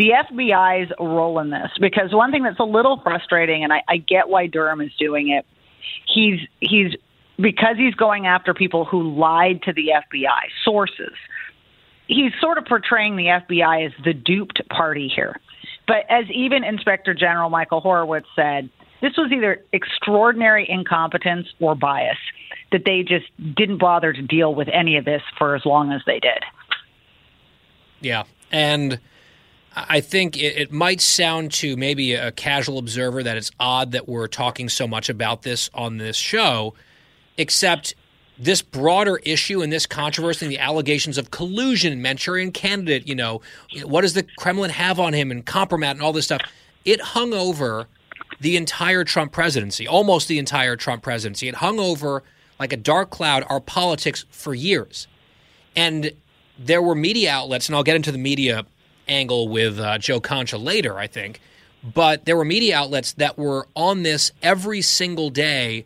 [0.00, 1.70] the FBI's role in this.
[1.80, 5.28] Because one thing that's a little frustrating, and I, I get why Durham is doing
[5.28, 5.46] it,
[6.06, 6.94] he's he's
[7.36, 11.14] because he's going after people who lied to the FBI sources
[12.10, 15.40] he's sort of portraying the FBI as the duped party here.
[15.86, 18.68] But as even Inspector General Michael Horowitz said,
[19.00, 22.18] this was either extraordinary incompetence or bias
[22.72, 26.02] that they just didn't bother to deal with any of this for as long as
[26.06, 26.44] they did.
[28.00, 28.24] Yeah.
[28.52, 29.00] And
[29.74, 34.08] I think it, it, might sound to maybe a casual observer that it's odd that
[34.08, 36.74] we're talking so much about this on this show,
[37.38, 37.94] except
[38.36, 43.42] this broader issue and this controversy and the allegations of collusion, Manchurian candidate, you know,
[43.84, 46.40] what does the Kremlin have on him and compromat and all this stuff,
[46.84, 47.86] it hung over
[48.40, 51.48] the entire Trump presidency, almost the entire Trump presidency.
[51.48, 52.22] It hung over
[52.58, 55.06] like a dark cloud our politics for years.
[55.76, 56.12] And
[56.58, 58.64] there were media outlets, and I'll get into the media
[59.10, 61.40] angle with uh, Joe Concha later, I think,
[61.82, 65.84] but there were media outlets that were on this every single day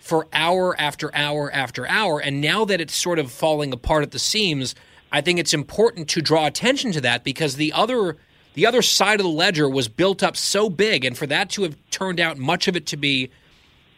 [0.00, 2.20] for hour after hour after hour.
[2.20, 4.74] And now that it's sort of falling apart at the seams,
[5.10, 8.18] I think it's important to draw attention to that because the other
[8.54, 11.62] the other side of the ledger was built up so big, and for that to
[11.62, 13.30] have turned out much of it to be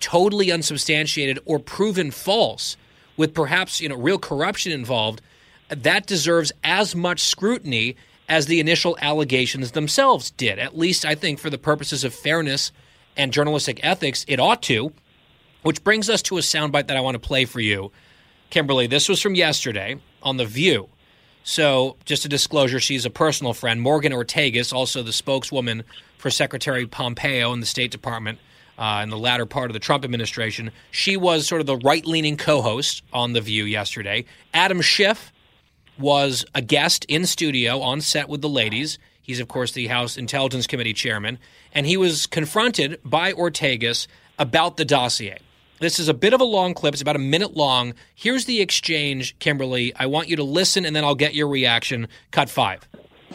[0.00, 2.76] totally unsubstantiated or proven false
[3.16, 5.20] with perhaps you know real corruption involved,
[5.68, 7.96] that deserves as much scrutiny
[8.28, 10.58] as the initial allegations themselves did.
[10.58, 12.72] At least I think for the purposes of fairness
[13.16, 14.92] and journalistic ethics, it ought to.
[15.62, 17.90] Which brings us to a soundbite that I want to play for you,
[18.50, 18.86] Kimberly.
[18.86, 20.88] This was from yesterday on The View.
[21.42, 23.80] So, just a disclosure, she's a personal friend.
[23.80, 25.84] Morgan Ortagus, also the spokeswoman
[26.18, 28.38] for Secretary Pompeo in the State Department
[28.78, 30.70] uh, in the latter part of the Trump administration.
[30.90, 34.24] She was sort of the right leaning co host on The View yesterday.
[34.54, 35.32] Adam Schiff
[35.98, 38.98] was a guest in studio on set with the ladies.
[39.20, 41.38] He's, of course, the House Intelligence Committee chairman.
[41.72, 44.06] And he was confronted by Ortagus
[44.38, 45.38] about the dossier.
[45.78, 46.94] This is a bit of a long clip.
[46.94, 47.94] It's about a minute long.
[48.14, 49.94] Here's the exchange, Kimberly.
[49.96, 52.08] I want you to listen and then I'll get your reaction.
[52.30, 52.88] Cut five.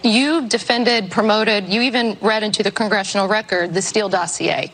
[0.04, 4.72] You defended, promoted, you even read into the congressional record the Steele dossier.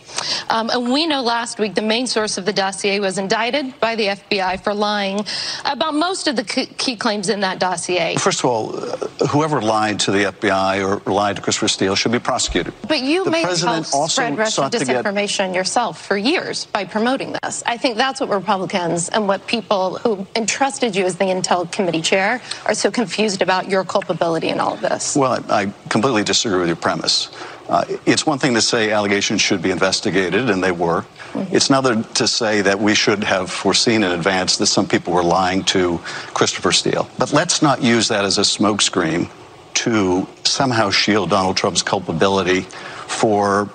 [0.49, 3.95] Um, and we know last week the main source of the dossier was indicted by
[3.95, 5.25] the FBI for lying
[5.65, 8.15] about most of the key claims in that dossier.
[8.15, 12.13] First of all, uh, whoever lied to the FBI or lied to Christopher Steele should
[12.13, 12.73] be prosecuted.
[12.88, 15.56] But you the made president help spread Russian disinformation get...
[15.56, 17.63] yourself for years by promoting this.
[17.65, 22.01] I think that's what Republicans and what people who entrusted you as the Intel Committee
[22.01, 25.07] chair are so confused about your culpability in all of this.
[25.15, 27.30] Well, I, I completely disagree with your premise.
[27.70, 31.02] Uh, it's one thing to say allegations should be investigated, and they were.
[31.34, 31.56] Mm-hmm.
[31.56, 35.24] It's another to say that we should have foreseen in advance that some people were
[35.24, 35.98] lying to
[36.34, 37.10] Christopher Steele.
[37.17, 39.30] But let's not use that as a smokescreen
[39.76, 43.70] to somehow shield Donald Trump's culpability for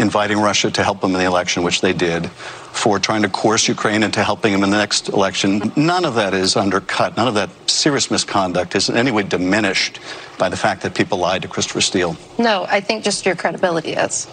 [0.00, 3.68] inviting Russia to help him in the election, which they did, for trying to coerce
[3.68, 5.72] Ukraine into helping him in the next election.
[5.76, 7.16] None of that is undercut.
[7.16, 10.00] None of that serious misconduct is in any way diminished
[10.38, 12.16] by the fact that people lied to Christopher Steele.
[12.38, 14.26] No, I think just your credibility is.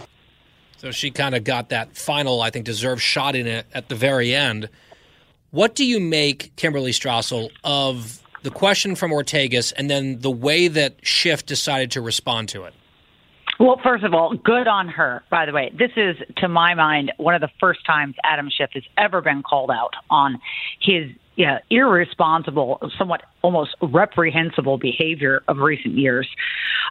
[0.78, 3.96] So she kind of got that final, I think, deserved shot in it at the
[3.96, 4.70] very end.
[5.52, 10.68] What do you make, Kimberly Strassel, of the question from Ortagus and then the way
[10.68, 12.74] that Schiff decided to respond to it?
[13.60, 15.72] Well, first of all, good on her, by the way.
[15.78, 19.42] This is, to my mind, one of the first times Adam Schiff has ever been
[19.42, 20.40] called out on
[20.80, 26.28] his yeah, irresponsible, somewhat almost reprehensible behavior of recent years.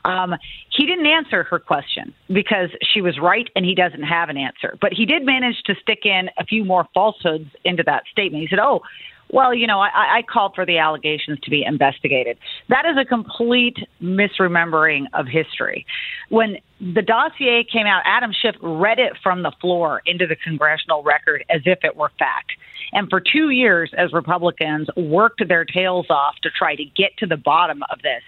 [0.05, 0.37] Um,
[0.71, 4.79] he didn't answer her question because she was right and he doesn't have an answer.
[4.81, 8.43] But he did manage to stick in a few more falsehoods into that statement.
[8.43, 8.83] He said, Oh,
[9.31, 12.39] well, you know, I, I called for the allegations to be investigated.
[12.69, 15.85] That is a complete misremembering of history.
[16.29, 21.03] When the dossier came out, Adam Schiff read it from the floor into the congressional
[21.03, 22.53] record as if it were fact.
[22.93, 27.27] And for two years, as Republicans worked their tails off to try to get to
[27.27, 28.23] the bottom of this,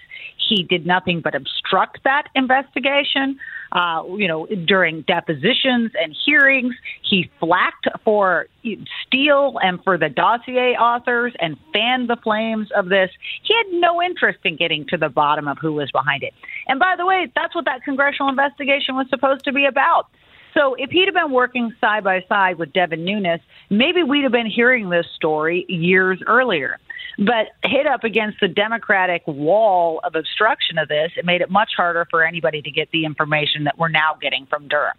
[0.49, 3.39] he did nothing but obstruct that investigation.
[3.71, 8.47] Uh, you know, during depositions and hearings, he flacked for
[9.05, 13.11] Steele and for the dossier authors and fanned the flames of this.
[13.43, 16.33] He had no interest in getting to the bottom of who was behind it.
[16.67, 20.07] And by the way, that's what that congressional investigation was supposed to be about.
[20.53, 24.31] So if he'd have been working side by side with Devin Nunes, maybe we'd have
[24.31, 26.79] been hearing this story years earlier.
[27.17, 31.71] But hit up against the Democratic wall of obstruction of this, it made it much
[31.75, 34.97] harder for anybody to get the information that we're now getting from Durham.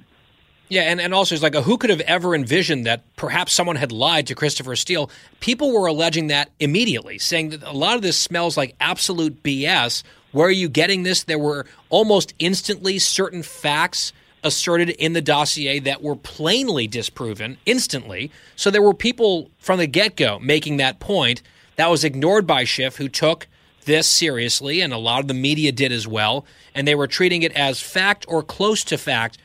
[0.70, 3.74] Yeah, and, and also it's like a, who could have ever envisioned that perhaps someone
[3.74, 5.10] had lied to Christopher Steele?
[5.40, 10.04] People were alleging that immediately, saying that a lot of this smells like absolute BS.
[10.30, 11.24] Where are you getting this?
[11.24, 14.12] There were almost instantly certain facts
[14.44, 18.30] asserted in the dossier that were plainly disproven instantly.
[18.54, 21.42] So there were people from the get go making that point.
[21.80, 23.48] That was ignored by Schiff, who took
[23.86, 26.44] this seriously, and a lot of the media did as well.
[26.74, 29.38] And they were treating it as fact or close to fact.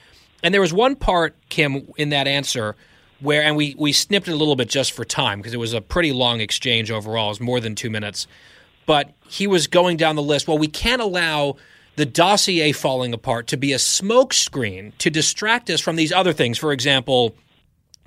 [0.44, 2.76] And there was one part, Kim, in that answer
[3.22, 5.72] where, and we, we snipped it a little bit just for time because it was
[5.72, 7.28] a pretty long exchange overall.
[7.28, 8.28] It was more than two minutes.
[8.86, 10.46] But he was going down the list.
[10.46, 11.56] Well, we can't allow
[11.96, 16.58] the dossier falling apart to be a smokescreen to distract us from these other things.
[16.58, 17.34] For example,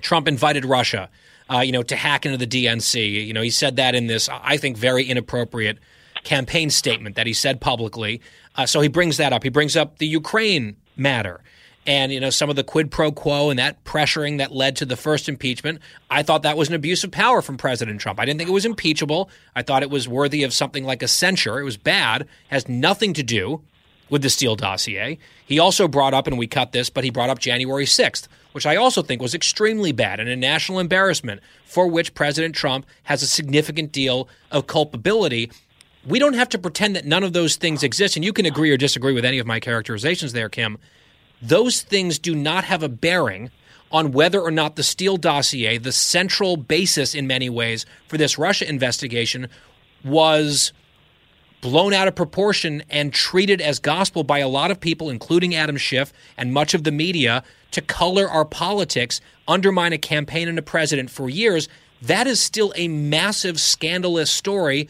[0.03, 1.09] Trump invited Russia,
[1.51, 3.25] uh, you know, to hack into the DNC.
[3.25, 5.79] You know, he said that in this, I think, very inappropriate
[6.23, 8.21] campaign statement that he said publicly.
[8.55, 9.43] Uh, so he brings that up.
[9.43, 11.41] He brings up the Ukraine matter
[11.87, 14.85] and you know some of the quid pro quo and that pressuring that led to
[14.85, 18.25] the first impeachment i thought that was an abuse of power from president trump i
[18.25, 21.57] didn't think it was impeachable i thought it was worthy of something like a censure
[21.57, 23.61] it was bad has nothing to do
[24.09, 25.17] with the Steele dossier.
[25.45, 28.65] He also brought up, and we cut this, but he brought up January 6th, which
[28.65, 33.21] I also think was extremely bad and a national embarrassment for which President Trump has
[33.21, 35.51] a significant deal of culpability.
[36.05, 38.71] We don't have to pretend that none of those things exist, and you can agree
[38.71, 40.77] or disagree with any of my characterizations there, Kim.
[41.41, 43.51] Those things do not have a bearing
[43.91, 48.37] on whether or not the Steele dossier, the central basis in many ways for this
[48.37, 49.47] Russia investigation,
[50.03, 50.73] was
[51.61, 55.77] blown out of proportion and treated as gospel by a lot of people, including Adam
[55.77, 60.61] Schiff and much of the media, to color our politics, undermine a campaign and a
[60.61, 61.67] president for years.
[62.01, 64.87] That is still a massive, scandalous story,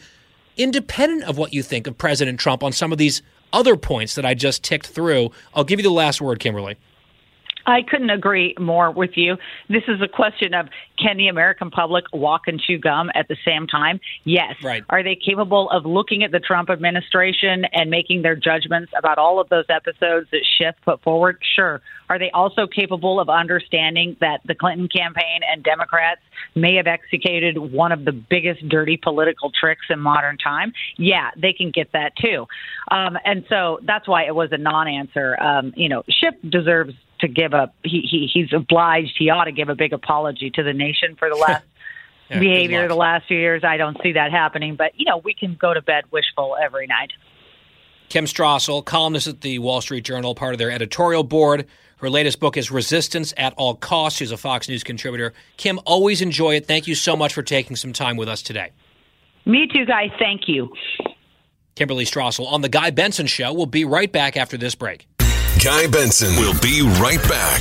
[0.56, 4.24] independent of what you think of President Trump on some of these other points that
[4.24, 5.30] I just ticked through.
[5.54, 6.76] I'll give you the last word, Kimberly.
[7.66, 9.36] I couldn't agree more with you.
[9.68, 13.36] This is a question of can the American public walk and chew gum at the
[13.44, 14.00] same time?
[14.24, 14.54] Yes.
[14.62, 14.84] Right.
[14.90, 19.40] Are they capable of looking at the Trump administration and making their judgments about all
[19.40, 21.38] of those episodes that Schiff put forward?
[21.56, 21.80] Sure.
[22.08, 26.20] Are they also capable of understanding that the Clinton campaign and Democrats
[26.56, 30.72] may have executed one of the biggest dirty political tricks in modern time?
[30.96, 32.46] Yeah, they can get that too.
[32.90, 35.40] Um, and so that's why it was a non answer.
[35.40, 39.52] Um, you know, Schiff deserves to give a he, he he's obliged he ought to
[39.52, 41.64] give a big apology to the nation for the last
[42.30, 42.88] Yeah, behavior luck.
[42.88, 45.72] the last few years i don't see that happening but you know we can go
[45.74, 47.12] to bed wishful every night
[48.08, 51.66] Kim Strassel, columnist at the Wall Street Journal, part of their editorial board.
[51.98, 54.18] Her latest book is Resistance at All Costs.
[54.18, 55.32] She's a Fox News contributor.
[55.58, 56.66] Kim, always enjoy it.
[56.66, 58.72] Thank you so much for taking some time with us today.
[59.46, 60.72] me too guys thank you
[61.76, 63.52] Kimberly Strassel on The Guy Benson Show.
[63.52, 65.06] We'll be right back after this break.
[65.62, 67.60] Guy Benson will be right back.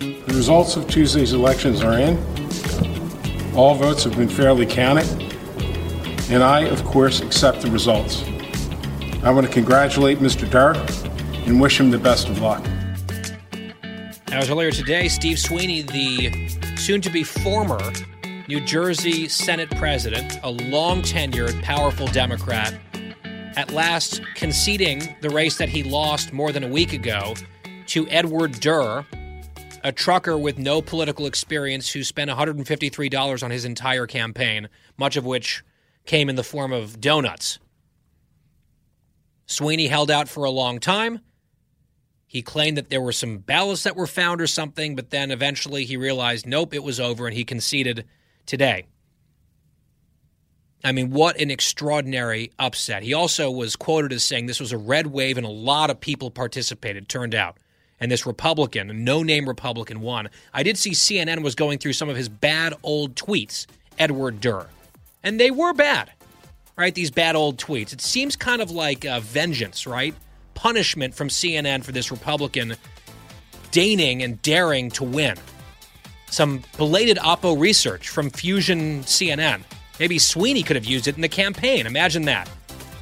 [0.00, 2.18] The results of Tuesday's elections are in.
[3.54, 5.08] All votes have been fairly counted,
[6.28, 8.24] and I, of course, accept the results.
[9.22, 10.50] I want to congratulate Mr.
[10.50, 10.74] Durr
[11.46, 12.66] and wish him the best of luck.
[14.32, 17.78] As earlier today, Steve Sweeney, the soon to be former
[18.48, 22.74] New Jersey Senate president, a long tenured, powerful Democrat,
[23.56, 27.34] at last conceding the race that he lost more than a week ago
[27.86, 29.06] to Edward Durr,
[29.84, 35.24] a trucker with no political experience who spent $153 on his entire campaign, much of
[35.24, 35.62] which
[36.04, 37.60] came in the form of donuts.
[39.46, 41.20] Sweeney held out for a long time.
[42.26, 45.84] He claimed that there were some ballots that were found or something, but then eventually
[45.84, 48.04] he realized, nope, it was over, and he conceded
[48.46, 48.86] today.
[50.84, 53.02] I mean, what an extraordinary upset.
[53.02, 56.00] He also was quoted as saying this was a red wave and a lot of
[56.00, 57.58] people participated, turned out.
[58.00, 60.28] And this Republican, a no name Republican, won.
[60.52, 63.66] I did see CNN was going through some of his bad old tweets,
[63.96, 64.66] Edward Durr.
[65.22, 66.10] And they were bad,
[66.76, 66.92] right?
[66.92, 67.92] These bad old tweets.
[67.92, 70.16] It seems kind of like uh, vengeance, right?
[70.54, 72.74] Punishment from CNN for this Republican
[73.70, 75.36] deigning and daring to win.
[76.32, 79.60] Some belated Oppo research from Fusion CNN.
[80.00, 81.86] Maybe Sweeney could have used it in the campaign.
[81.86, 82.48] Imagine that.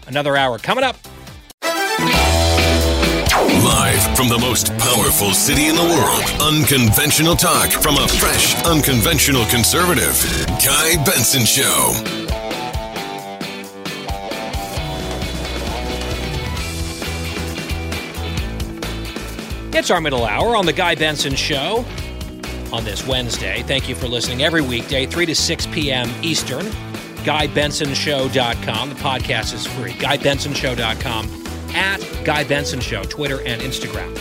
[0.08, 0.96] Another hour coming up.
[3.62, 9.44] Live from the most powerful city in the world, unconventional talk from a fresh, unconventional
[9.44, 10.20] conservative.
[10.66, 11.92] Guy Benson Show.
[19.72, 21.84] It's our middle hour on the Guy Benson Show
[22.72, 23.62] on this Wednesday.
[23.62, 26.10] Thank you for listening every weekday, 3 to 6 p.m.
[26.22, 26.66] Eastern.
[27.24, 28.88] GuyBensonShow.com.
[28.88, 29.92] The podcast is free.
[29.92, 31.30] GuyBensonShow.com.
[31.74, 34.16] At Guy Benson Show, Twitter and Instagram.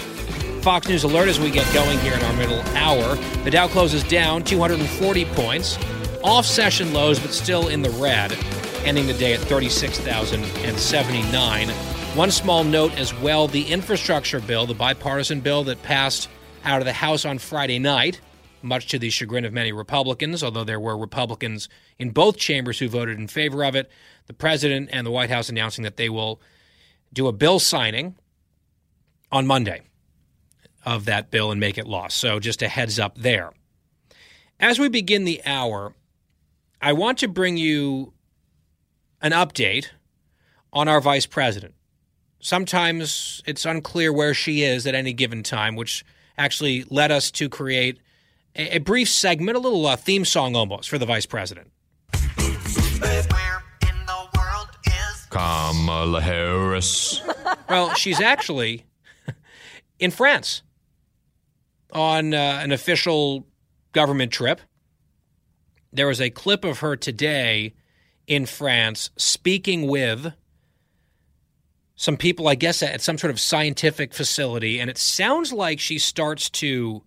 [0.62, 3.16] Fox News alert as we get going here in our middle hour.
[3.43, 5.80] The Dow closes down 240 points,
[6.24, 8.38] off session lows, but still in the red,
[8.84, 11.70] ending the day at 36,079.
[12.16, 16.28] One small note as well the infrastructure bill, the bipartisan bill that passed
[16.66, 18.20] out of the House on Friday night,
[18.64, 22.88] much to the chagrin of many Republicans, although there were Republicans in both chambers who
[22.88, 23.89] voted in favor of it.
[24.28, 26.41] The president and the White House announcing that they will
[27.12, 28.16] do a bill signing
[29.32, 29.82] on Monday
[30.86, 32.07] of that bill and make it law.
[32.07, 33.51] So just a heads up there.
[34.60, 35.93] As we begin the hour,
[36.82, 38.14] I want to bring you
[39.22, 39.88] an update
[40.72, 41.74] on our vice president.
[42.39, 46.05] Sometimes it's unclear where she is at any given time, which
[46.38, 47.99] actually led us to create
[48.60, 51.72] a, a brief segment, a little uh, theme song almost for the vice president.
[55.30, 57.22] Kamala Harris.
[57.68, 58.88] Well, she's actually
[59.99, 60.64] in France
[61.93, 63.45] on uh, an official
[63.91, 64.60] government trip.
[65.93, 67.76] There was a clip of her today
[68.26, 70.34] in France speaking with
[71.95, 74.80] some people, I guess, at some sort of scientific facility.
[74.80, 77.03] And it sounds like she starts to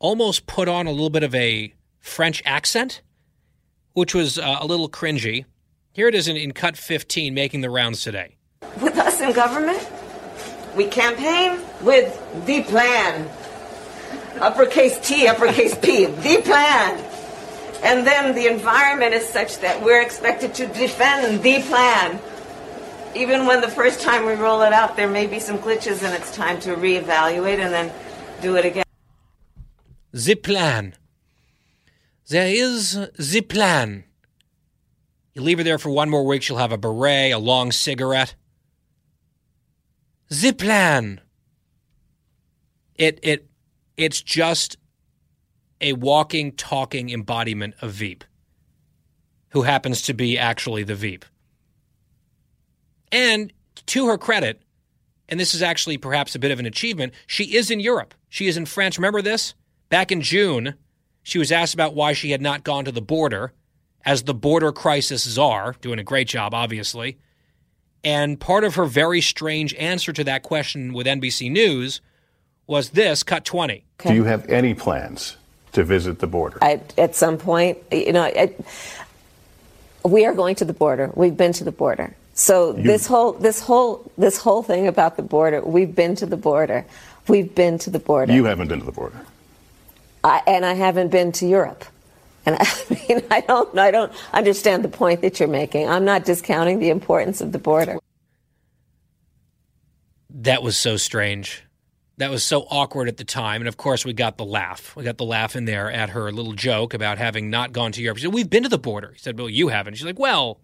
[0.00, 3.02] almost put on a little bit of a French accent,
[3.92, 5.44] which was uh, a little cringy.
[5.92, 8.36] Here it is in, in cut 15 making the rounds today.
[8.80, 9.88] With us in government,
[10.74, 13.28] we campaign with the plan.
[14.40, 17.04] Uppercase T, uppercase P, the plan.
[17.82, 22.18] And then the environment is such that we're expected to defend the plan.
[23.14, 26.14] Even when the first time we roll it out, there may be some glitches and
[26.14, 27.92] it's time to reevaluate and then
[28.40, 28.84] do it again.
[30.12, 30.94] The plan.
[32.28, 34.04] There is the plan.
[35.34, 38.34] You leave her there for one more week, she'll have a beret, a long cigarette.
[40.28, 41.20] The plan.
[42.96, 43.48] It it
[43.96, 44.76] it's just
[45.80, 48.24] a walking, talking embodiment of Veep,
[49.50, 51.24] who happens to be actually the Veep.
[53.10, 53.52] And
[53.86, 54.62] to her credit,
[55.28, 58.14] and this is actually perhaps a bit of an achievement, she is in Europe.
[58.28, 58.98] She is in France.
[58.98, 59.54] Remember this?
[59.90, 60.74] Back in June,
[61.22, 63.52] she was asked about why she had not gone to the border
[64.04, 67.18] as the border crisis czar, doing a great job, obviously.
[68.02, 72.00] And part of her very strange answer to that question with NBC News
[72.66, 73.84] was this cut 20.
[73.98, 75.36] Do you have any plans
[75.72, 76.58] to visit the border?
[76.62, 78.54] I, at some point, you know, I,
[80.04, 81.10] we are going to the border.
[81.14, 82.14] We've been to the border.
[82.32, 86.26] So You- this whole this whole this whole thing about the border, we've been to
[86.26, 86.86] the border.
[87.28, 88.32] We've been to the border.
[88.32, 89.20] You haven't been to the border.
[90.22, 91.84] I, and I haven't been to Europe.
[92.46, 95.88] And I mean, I don't, I don't understand the point that you're making.
[95.88, 97.98] I'm not discounting the importance of the border.
[100.30, 101.64] That was so strange.
[102.18, 103.62] That was so awkward at the time.
[103.62, 104.94] And of course, we got the laugh.
[104.94, 108.02] We got the laugh in there at her little joke about having not gone to
[108.02, 108.18] Europe.
[108.18, 109.12] She said, We've been to the border.
[109.12, 109.94] He said, Well, you haven't.
[109.94, 110.60] She's like, Well,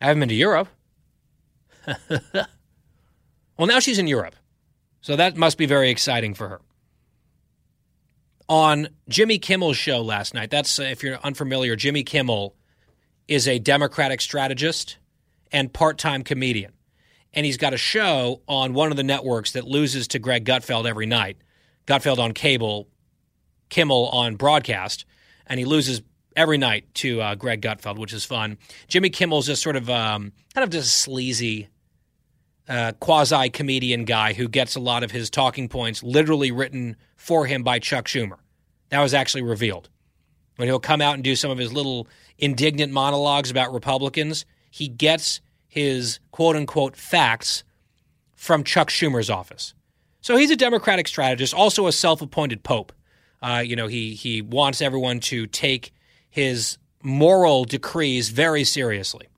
[0.00, 0.68] I haven't been to Europe.
[2.08, 4.34] well, now she's in Europe.
[5.02, 6.60] So that must be very exciting for her.
[8.48, 12.54] On Jimmy Kimmel's show last night, that's, uh, if you're unfamiliar, Jimmy Kimmel
[13.26, 14.98] is a Democratic strategist
[15.50, 16.72] and part time comedian
[17.36, 20.86] and he's got a show on one of the networks that loses to Greg Gutfeld
[20.86, 21.36] every night.
[21.86, 22.88] Gutfeld on cable,
[23.68, 25.04] Kimmel on broadcast,
[25.46, 26.00] and he loses
[26.34, 28.56] every night to uh, Greg Gutfeld, which is fun.
[28.88, 31.68] Jimmy Kimmel's just sort of um, kind of just sleazy
[32.68, 37.46] uh, quasi comedian guy who gets a lot of his talking points literally written for
[37.46, 38.38] him by Chuck Schumer.
[38.90, 39.88] That was actually revealed.
[40.56, 42.08] When he'll come out and do some of his little
[42.38, 47.62] indignant monologues about Republicans, he gets his quote unquote facts
[48.34, 49.74] from Chuck Schumer's office.
[50.20, 52.92] So he's a Democratic strategist, also a self appointed pope.
[53.42, 55.92] Uh, you know, he, he wants everyone to take
[56.28, 59.28] his moral decrees very seriously,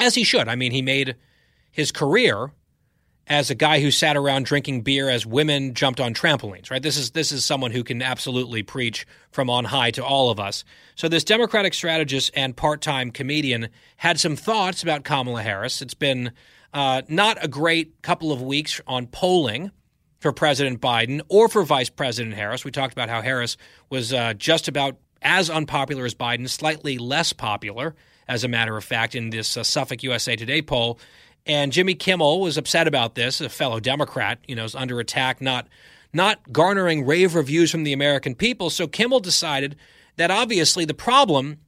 [0.00, 0.48] as he should.
[0.48, 1.16] I mean, he made
[1.76, 2.50] his career
[3.26, 6.82] as a guy who sat around drinking beer as women jumped on trampolines, right?
[6.82, 10.40] This is this is someone who can absolutely preach from on high to all of
[10.40, 10.64] us.
[10.94, 13.68] So this Democratic strategist and part-time comedian
[13.98, 15.82] had some thoughts about Kamala Harris.
[15.82, 16.32] It's been
[16.72, 19.70] uh, not a great couple of weeks on polling
[20.18, 22.64] for President Biden or for Vice President Harris.
[22.64, 23.58] We talked about how Harris
[23.90, 27.94] was uh, just about as unpopular as Biden, slightly less popular,
[28.28, 30.98] as a matter of fact, in this uh, Suffolk USA Today poll.
[31.46, 35.40] And Jimmy Kimmel was upset about this, a fellow Democrat, you know, is under attack,
[35.40, 35.68] not
[36.12, 38.70] not garnering rave reviews from the American people.
[38.70, 39.76] So Kimmel decided
[40.16, 41.58] that obviously the problem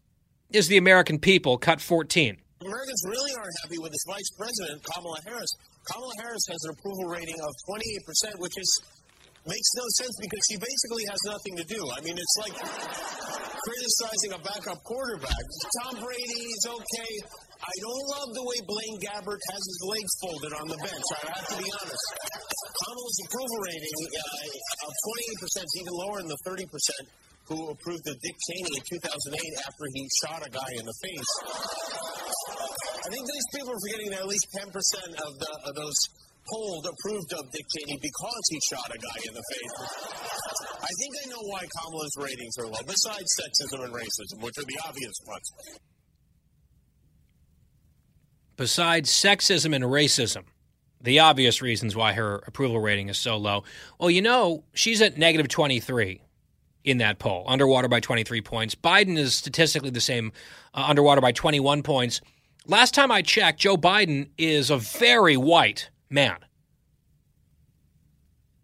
[0.50, 2.36] is the American people, cut 14.
[2.60, 5.50] Americans really aren't happy with this vice president, Kamala Harris.
[5.84, 8.82] Kamala Harris has an approval rating of 28%, which is
[9.46, 11.80] makes no sense because she basically has nothing to do.
[11.96, 15.44] I mean, it's like criticizing a backup quarterback.
[15.80, 17.12] Tom Brady is okay.
[17.58, 21.08] I don't love the way Blaine Gabbert has his legs folded on the bench.
[21.10, 22.06] I have to be honest.
[22.78, 24.92] Kamala's approval rating uh, of
[25.58, 26.64] 28% is even lower than the 30%
[27.50, 31.32] who approved of Dick Cheney in 2008 after he shot a guy in the face.
[33.02, 35.98] I think these people are forgetting that at least 10% of, the, of those
[36.44, 39.76] polled approved of Dick Cheney because he shot a guy in the face.
[40.78, 44.68] I think I know why Kamala's ratings are low, besides sexism and racism, which are
[44.68, 45.48] the obvious ones.
[48.58, 50.42] Besides sexism and racism,
[51.00, 53.62] the obvious reasons why her approval rating is so low.
[54.00, 56.20] Well, you know, she's at negative 23
[56.82, 58.74] in that poll, underwater by 23 points.
[58.74, 60.32] Biden is statistically the same,
[60.74, 62.20] uh, underwater by 21 points.
[62.66, 66.38] Last time I checked, Joe Biden is a very white man.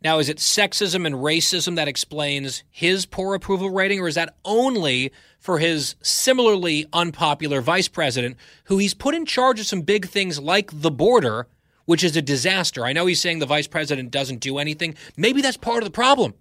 [0.02, 4.34] Now, is it sexism and racism that explains his poor approval rating, or is that
[4.44, 5.12] only
[5.44, 8.34] for his similarly unpopular vice president,
[8.64, 11.46] who he's put in charge of some big things like the border,
[11.84, 12.82] which is a disaster?
[12.86, 14.94] I know he's saying the vice president doesn't do anything.
[15.18, 16.32] Maybe that's part of the problem.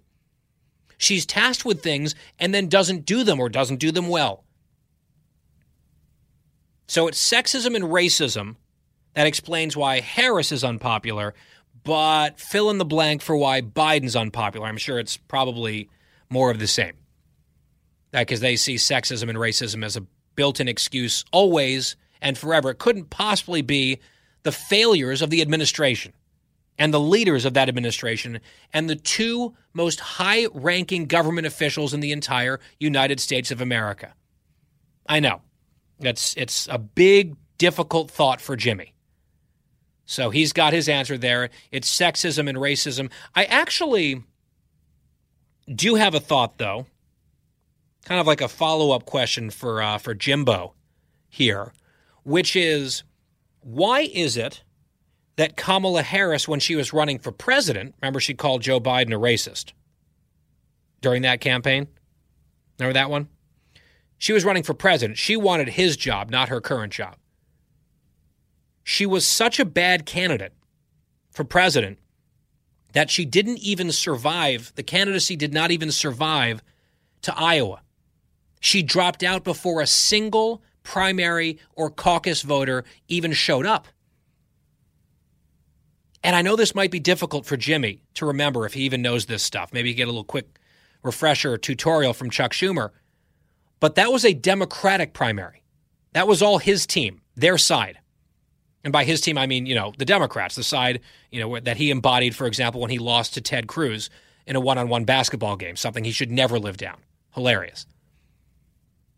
[0.96, 4.42] She's tasked with things and then doesn't do them or doesn't do them well.
[6.86, 8.56] So it's sexism and racism
[9.12, 11.34] That explains why Harris is unpopular,
[11.84, 14.66] but fill in the blank for why Biden's unpopular.
[14.66, 15.90] I'm sure it's probably
[16.30, 16.94] more of the same.
[18.20, 20.06] Because they see sexism and racism as a
[20.36, 22.70] built in excuse always and forever.
[22.70, 24.00] It couldn't possibly be
[24.42, 26.12] the failures of the administration
[26.78, 28.40] and the leaders of that administration
[28.72, 34.14] and the two most high ranking government officials in the entire United States of America.
[35.08, 35.42] I know.
[36.00, 38.92] That's it's a big difficult thought for Jimmy.
[40.06, 41.50] So he's got his answer there.
[41.70, 43.10] It's sexism and racism.
[43.34, 44.22] I actually
[45.72, 46.86] do have a thought though.
[48.04, 50.74] Kind of like a follow-up question for uh, for Jimbo
[51.28, 51.72] here,
[52.22, 53.02] which is
[53.60, 54.62] why is it
[55.36, 59.18] that Kamala Harris, when she was running for president, remember she called Joe Biden a
[59.18, 59.72] racist
[61.00, 61.88] during that campaign?
[62.78, 63.28] Remember that one?
[64.18, 65.18] She was running for president.
[65.18, 67.16] She wanted his job, not her current job.
[68.82, 70.52] She was such a bad candidate
[71.30, 71.98] for president
[72.92, 74.72] that she didn't even survive.
[74.76, 76.62] The candidacy did not even survive
[77.22, 77.80] to Iowa.
[78.64, 83.88] She dropped out before a single primary or caucus voter even showed up.
[86.22, 89.26] And I know this might be difficult for Jimmy to remember if he even knows
[89.26, 89.74] this stuff.
[89.74, 90.58] Maybe get a little quick
[91.02, 92.92] refresher or tutorial from Chuck Schumer.
[93.80, 95.62] But that was a Democratic primary.
[96.14, 97.98] That was all his team, their side.
[98.82, 101.76] And by his team, I mean, you know, the Democrats, the side, you know, that
[101.76, 104.08] he embodied, for example, when he lost to Ted Cruz
[104.46, 106.96] in a one on one basketball game, something he should never live down.
[107.34, 107.84] Hilarious.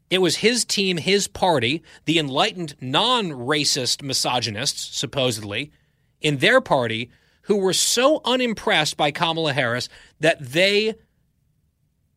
[0.09, 5.73] It was his team, his party, the enlightened, non racist misogynists, supposedly,
[6.21, 7.11] in their party
[7.43, 9.89] who were so unimpressed by Kamala Harris
[10.21, 10.95] that they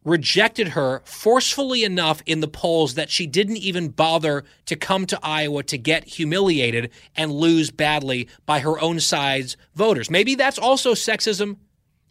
[0.03, 5.19] rejected her forcefully enough in the polls that she didn't even bother to come to
[5.21, 10.09] Iowa to get humiliated and lose badly by her own side's voters.
[10.09, 11.57] Maybe that's also sexism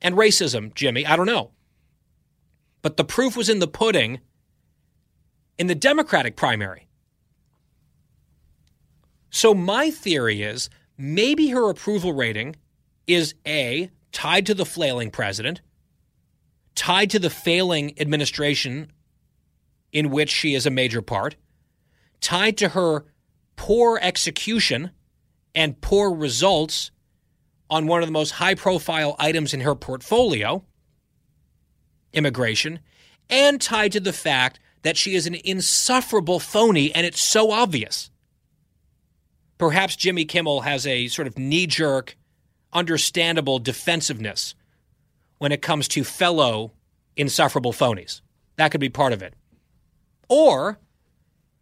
[0.03, 1.07] and racism, Jimmy.
[1.07, 1.51] I don't know.
[2.83, 4.21] But the proof was in the pudding
[5.59, 6.87] in the Democratic primary.
[9.31, 12.57] So my theory is maybe her approval rating
[13.07, 15.61] is A, tied to the flailing president,
[16.75, 18.93] tied to the failing administration
[19.93, 21.37] in which she is a major part,
[22.21, 23.05] tied to her
[23.57, 24.91] poor execution
[25.55, 26.91] and poor results
[27.71, 30.65] on one of the most high profile items in her portfolio,
[32.13, 32.79] immigration,
[33.29, 38.11] and tied to the fact that she is an insufferable phony and it's so obvious.
[39.59, 42.17] Perhaps Jimmy Kimmel has a sort of knee jerk,
[42.73, 44.55] understandable defensiveness
[45.39, 46.73] when it comes to fellow
[47.17, 48.21] insufferable phonies.
[48.57, 49.35] That could be part of it.
[50.29, 50.79] Or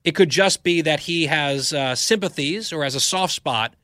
[0.04, 3.74] it could just be that he has uh, sympathies or has a soft spot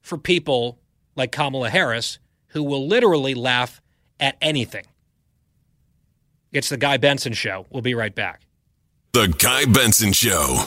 [0.00, 0.78] for people
[1.16, 2.18] like Kamala Harris
[2.48, 3.80] who will literally laugh
[4.20, 4.84] at anything.
[6.52, 7.66] It's the Guy Benson Show.
[7.70, 8.42] We'll be right back.
[9.14, 10.64] The Guy Benson Show.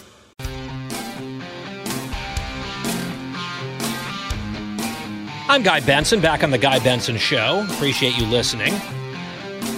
[5.49, 7.67] I'm Guy Benson, back on The Guy Benson Show.
[7.71, 8.73] Appreciate you listening.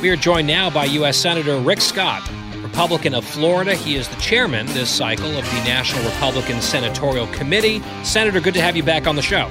[0.04, 1.18] We are joined now by U.S.
[1.18, 2.22] Senator Rick Scott,
[2.58, 3.74] Republican of Florida.
[3.74, 7.82] He is the chairman this cycle of the National Republican Senatorial Committee.
[8.04, 9.50] Senator, good to have you back on the show.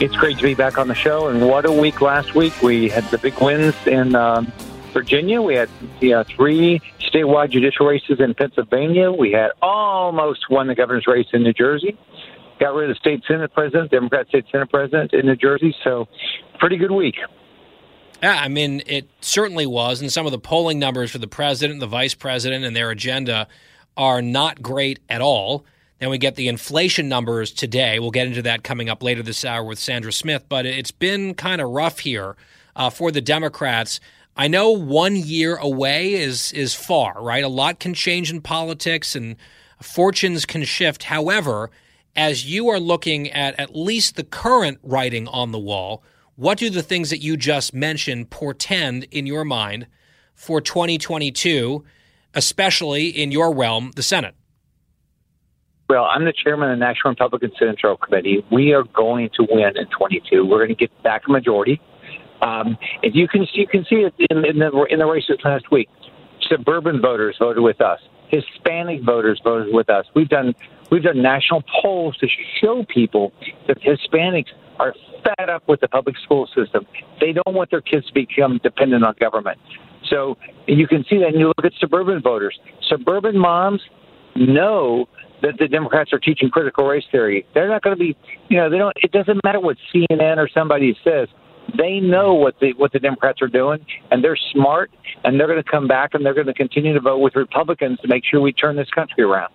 [0.00, 2.60] It's great to be back on the show, and what a week last week.
[2.60, 4.52] We had the big wins in um,
[4.92, 5.40] Virginia.
[5.40, 5.68] We had
[6.02, 6.80] uh, three
[7.14, 9.12] statewide judicial races in Pennsylvania.
[9.12, 11.96] We had almost won the governor's race in New Jersey.
[12.58, 15.74] Got rid of the state senate president, Democrat state senate president in New Jersey.
[15.84, 16.08] So,
[16.58, 17.16] pretty good week.
[18.22, 20.00] Yeah, I mean, it certainly was.
[20.00, 23.48] And some of the polling numbers for the president, the vice president, and their agenda
[23.96, 25.64] are not great at all.
[25.98, 27.98] Then we get the inflation numbers today.
[27.98, 30.44] We'll get into that coming up later this hour with Sandra Smith.
[30.48, 32.36] But it's been kind of rough here
[32.76, 34.00] uh, for the Democrats.
[34.36, 37.44] I know one year away is is far, right?
[37.44, 39.36] A lot can change in politics and
[39.80, 41.04] fortunes can shift.
[41.04, 41.70] However,
[42.16, 46.02] as you are looking at at least the current writing on the wall,
[46.36, 49.86] what do the things that you just mentioned portend in your mind
[50.34, 51.84] for 2022,
[52.34, 54.34] especially in your realm, the Senate?
[55.88, 58.44] Well, I'm the chairman of the National Republican Senatorial Committee.
[58.50, 60.44] We are going to win in 22.
[60.44, 61.80] We're going to get back a majority.
[62.42, 65.38] Um, if you can, see you can see it in, in the in the races
[65.44, 65.88] last week.
[66.48, 68.00] Suburban voters voted with us.
[68.28, 70.06] Hispanic voters voted with us.
[70.14, 70.54] We've done
[70.90, 72.26] we've done national polls to
[72.60, 73.32] show people
[73.68, 76.86] that Hispanics are fed up with the public school system.
[77.20, 79.58] They don't want their kids to become dependent on government.
[80.10, 82.58] So you can see that, and you look at suburban voters.
[82.88, 83.80] Suburban moms
[84.36, 85.08] know
[85.42, 87.46] that the Democrats are teaching critical race theory.
[87.54, 88.16] They're not going to be,
[88.48, 88.94] you know, they don't.
[89.02, 91.28] It doesn't matter what CNN or somebody says.
[91.76, 94.90] They know what the what the Democrats are doing, and they're smart,
[95.24, 97.98] and they're going to come back and they're going to continue to vote with Republicans
[98.00, 99.52] to make sure we turn this country around.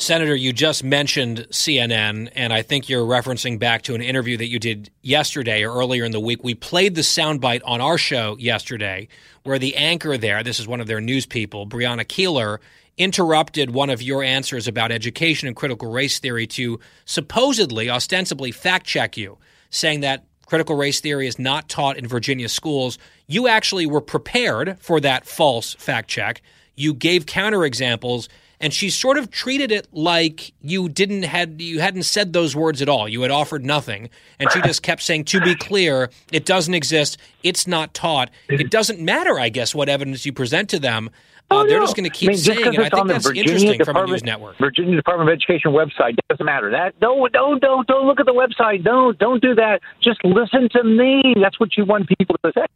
[0.00, 4.46] Senator, you just mentioned CNN, and I think you're referencing back to an interview that
[4.46, 6.42] you did yesterday or earlier in the week.
[6.42, 9.08] We played the soundbite on our show yesterday
[9.42, 12.60] where the anchor there, this is one of their news people, Brianna Keilar,
[12.96, 18.86] interrupted one of your answers about education and critical race theory to supposedly, ostensibly fact
[18.86, 19.36] check you,
[19.68, 22.98] saying that critical race theory is not taught in Virginia schools.
[23.28, 26.42] You actually were prepared for that false fact check.
[26.74, 28.26] You gave counterexamples
[28.60, 32.82] and she sort of treated it like you didn't had you hadn't said those words
[32.82, 33.08] at all.
[33.08, 37.16] You had offered nothing, and she just kept saying, "To be clear, it doesn't exist.
[37.42, 38.28] It's not taught.
[38.48, 41.10] It doesn't matter, I guess, what evidence you present to them.
[41.50, 41.84] Uh, Oh, they're no.
[41.84, 42.80] just going to keep I mean, just saying 'cause it.
[42.94, 44.56] I think that's Virginia interesting from a news network.
[44.58, 46.70] Virginia Department of Education website doesn't matter.
[46.70, 48.84] That don't don't don't don't look at the website.
[48.84, 49.80] Don't don't do that.
[50.00, 51.34] Just listen to me.
[51.40, 52.66] That's what you want people to say.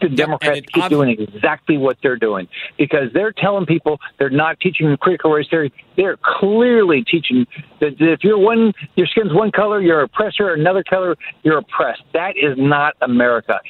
[0.00, 2.48] The Democrats keep doing exactly what they're doing
[2.78, 5.70] because they're telling people they're not teaching critical race theory.
[5.96, 7.46] They're clearly teaching
[7.80, 10.54] that if you're one, your skin's one color, you're oppressor.
[10.54, 11.14] Another color,
[11.44, 12.02] you're oppressed.
[12.14, 13.60] That is not America.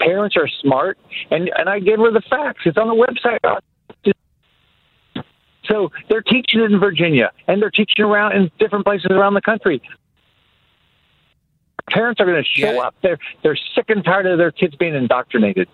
[0.00, 0.98] Parents are smart,
[1.30, 2.62] and and I gave her the facts.
[2.64, 3.60] It's on the website.
[5.66, 9.40] So they're teaching it in Virginia, and they're teaching around in different places around the
[9.40, 9.80] country.
[11.90, 12.94] Parents are going to show up.
[13.02, 15.68] They're they're sick and tired of their kids being indoctrinated.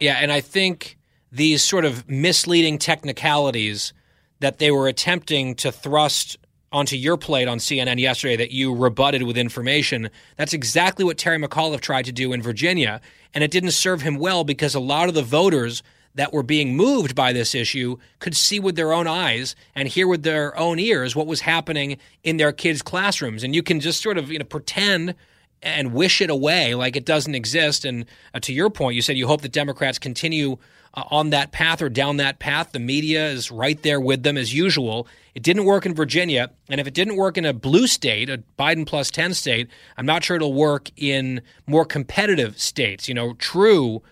[0.00, 0.98] Yeah, and I think
[1.30, 3.92] these sort of misleading technicalities
[4.40, 6.36] that they were attempting to thrust
[6.74, 11.38] onto your plate on CNN yesterday that you rebutted with information, that's exactly what Terry
[11.38, 13.00] McAuliffe tried to do in Virginia.
[13.32, 15.84] And it didn't serve him well because a lot of the voters
[16.16, 20.08] that were being moved by this issue could see with their own eyes and hear
[20.08, 23.44] with their own ears what was happening in their kids' classrooms.
[23.44, 25.14] And you can just sort of, you know, pretend
[25.62, 27.84] and wish it away like it doesn't exist.
[27.84, 28.04] And
[28.34, 30.58] uh, to your point, you said you hope that Democrats continue
[30.94, 32.72] uh, on that path or down that path.
[32.72, 35.06] The media is right there with them as usual.
[35.34, 36.50] It didn't work in Virginia.
[36.68, 40.06] And if it didn't work in a blue state, a Biden plus 10 state, I'm
[40.06, 44.02] not sure it'll work in more competitive states, you know, true.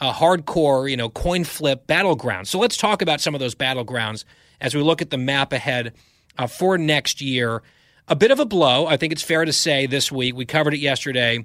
[0.00, 2.48] Uh, hardcore, you know, coin flip battlegrounds.
[2.48, 4.24] So let's talk about some of those battlegrounds
[4.60, 5.92] as we look at the map ahead
[6.38, 7.62] uh, for next year
[8.08, 8.86] a bit of a blow.
[8.86, 10.34] I think it's fair to say this week.
[10.36, 11.44] We covered it yesterday.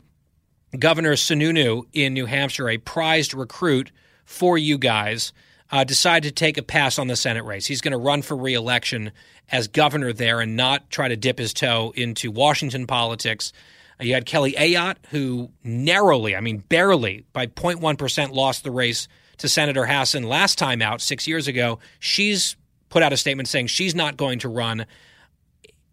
[0.77, 3.91] Governor Sununu in New Hampshire, a prized recruit
[4.27, 5.31] for you guys,
[5.71, 7.65] uh, decided to take a pass on the Senate race.
[7.65, 9.11] He's going to run for reelection
[9.49, 13.53] as governor there and not try to dip his toe into Washington politics.
[13.99, 19.07] You had Kelly Ayotte, who narrowly, I mean, barely, by 0.1% lost the race
[19.37, 21.79] to Senator Hassan last time out six years ago.
[21.99, 22.57] She's
[22.89, 24.85] put out a statement saying she's not going to run.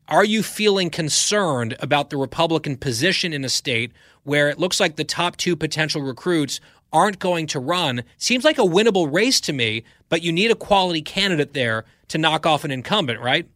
[0.08, 3.92] Are you feeling concerned about the Republican position in a state
[4.24, 6.60] where it looks like the top two potential recruits
[6.94, 8.04] aren't going to run?
[8.16, 12.16] Seems like a winnable race to me, but you need a quality candidate there to
[12.16, 13.46] knock off an incumbent, right?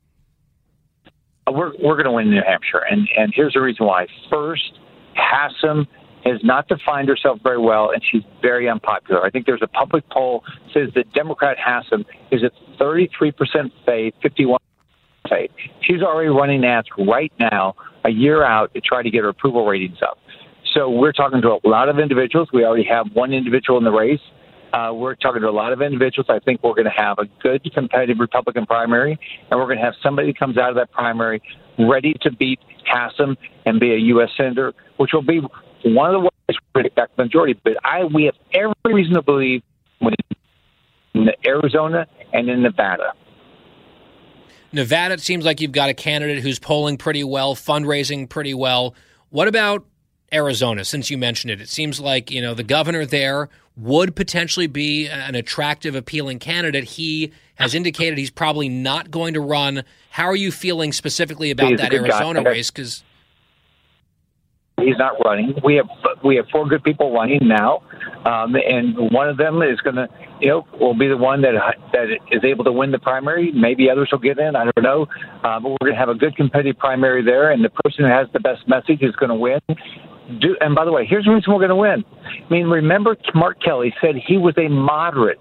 [1.47, 4.09] Uh, We're we're going to win New Hampshire, and and here's the reason why.
[4.29, 4.79] First,
[5.15, 5.87] Hassan
[6.25, 9.25] has not defined herself very well, and she's very unpopular.
[9.25, 10.43] I think there's a public poll
[10.75, 14.59] says that Democrat Hassan is at 33 percent faith, 51
[15.29, 15.51] faith.
[15.81, 19.67] She's already running ads right now, a year out, to try to get her approval
[19.67, 20.19] ratings up.
[20.75, 22.49] So we're talking to a lot of individuals.
[22.53, 24.21] We already have one individual in the race.
[24.73, 26.27] Uh, we're talking to a lot of individuals.
[26.29, 29.19] I think we're going to have a good competitive Republican primary,
[29.51, 31.43] and we're going to have somebody who comes out of that primary
[31.79, 34.29] ready to beat Hassan and be a U.S.
[34.37, 35.41] senator, which will be
[35.85, 37.59] one of the ways to get back the majority.
[37.63, 39.63] But I, we have every reason to believe
[41.15, 43.13] in Arizona and in Nevada.
[44.73, 48.95] Nevada, it seems like you've got a candidate who's polling pretty well, fundraising pretty well.
[49.31, 49.87] What about
[50.33, 51.61] Arizona, since you mentioned it?
[51.61, 56.85] It seems like, you know, the governor there would potentially be an attractive, appealing candidate.
[56.85, 59.85] He has indicated he's probably not going to run.
[60.11, 62.17] How are you feeling specifically about He's that good guy.
[62.17, 62.71] Arizona race?
[62.71, 63.03] Because
[64.81, 65.55] He's not running.
[65.65, 65.89] We have
[66.23, 67.83] we have four good people running now,
[68.25, 70.09] um, and one of them is going to,
[70.41, 71.55] you know, will be the one that
[71.93, 73.51] that is able to win the primary.
[73.51, 74.55] Maybe others will get in.
[74.55, 75.07] I don't know,
[75.43, 78.11] uh, but we're going to have a good competitive primary there, and the person who
[78.11, 79.61] has the best message is going to win.
[80.41, 82.05] Do, and by the way, here's the reason we're going to win.
[82.27, 85.41] I mean, remember Mark Kelly said he was a moderate.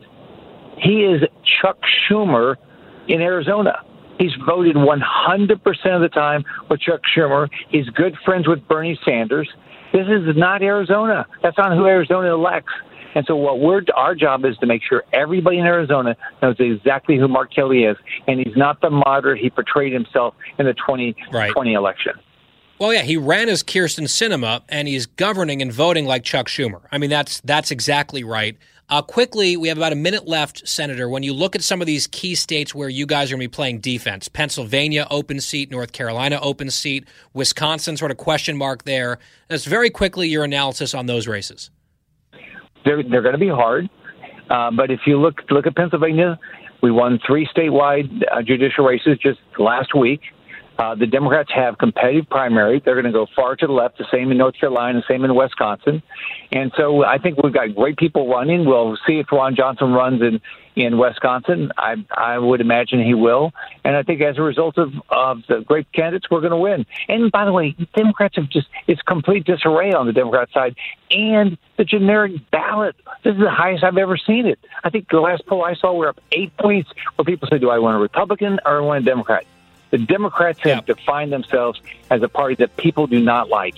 [0.78, 1.22] He is
[1.62, 1.78] Chuck
[2.10, 2.56] Schumer
[3.08, 3.84] in Arizona.
[4.18, 7.50] He's voted 100% of the time with Chuck Schumer.
[7.70, 9.50] He's good friends with Bernie Sanders.
[9.94, 11.26] This is not Arizona.
[11.44, 12.74] That's not who Arizona elects.
[13.16, 17.18] And so, what we're our job is to make sure everybody in Arizona knows exactly
[17.18, 21.74] who Mark Kelly is, and he's not the moderate he portrayed himself in the 2020
[21.74, 22.14] election.
[22.80, 26.82] Well, yeah, he ran as Kyrsten Sinema, and he's governing and voting like Chuck Schumer.
[26.92, 28.56] I mean, that's that's exactly right.
[28.90, 31.10] Uh, quickly, we have about a minute left, Senator.
[31.10, 33.50] When you look at some of these key states where you guys are going to
[33.50, 38.84] be playing defense, Pennsylvania open seat, North Carolina open seat, Wisconsin sort of question mark
[38.84, 39.18] there.
[39.50, 41.72] That's very quickly your analysis on those races.
[42.86, 43.90] They're they're going to be hard,
[44.52, 46.40] uh, but if you look look at Pennsylvania,
[46.82, 50.22] we won three statewide uh, judicial races just last week.
[50.78, 52.84] Uh, the Democrats have competitive primaries.
[52.86, 55.26] They're going to go far to the left, the same in North Carolina, the same
[55.26, 56.04] in Wisconsin.
[56.52, 58.66] And so I think we've got great people running.
[58.66, 60.40] We'll see if Ron Johnson runs in,
[60.76, 61.72] in Wisconsin.
[61.78, 63.54] I, I would imagine he will.
[63.84, 66.86] And I think as a result of, of the great candidates, we're going to win.
[67.10, 70.76] And by the way, Democrats have just, it's complete disarray on the Democrat side.
[71.10, 74.60] And the generic ballot, this is the highest I've ever seen it.
[74.84, 77.72] I think the last poll I saw, we're up eight points where people say, do
[77.72, 79.46] I want a Republican or I want a Democrat?
[79.90, 83.76] The Democrats have defined themselves as a party that people do not like.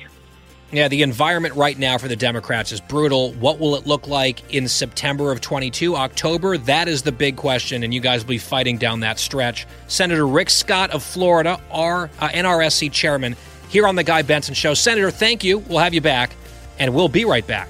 [0.72, 3.34] Yeah, the environment right now for the Democrats is brutal.
[3.34, 6.60] What will it look like in September of 22, October?
[6.60, 9.66] That is the big question, and you guys will be fighting down that stretch.
[9.88, 13.36] Senator Rick Scott of Florida, our uh, NRSC chairman,
[13.70, 14.76] here on the Guy Benson Show.
[14.76, 15.57] Senator, thank you.
[15.57, 16.36] We'll have you back,
[16.78, 17.68] and we'll be right back.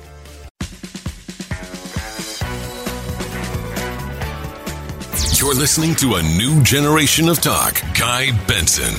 [5.49, 7.81] You're listening to a new generation of talk.
[7.97, 8.93] Guy Benson.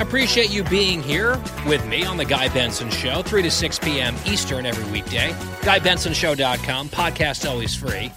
[0.00, 4.16] Appreciate you being here with me on the Guy Benson Show, 3 to 6 p.m.
[4.24, 5.32] Eastern every weekday.
[5.60, 6.88] GuyBensonShow.com.
[6.88, 8.10] Podcast always free.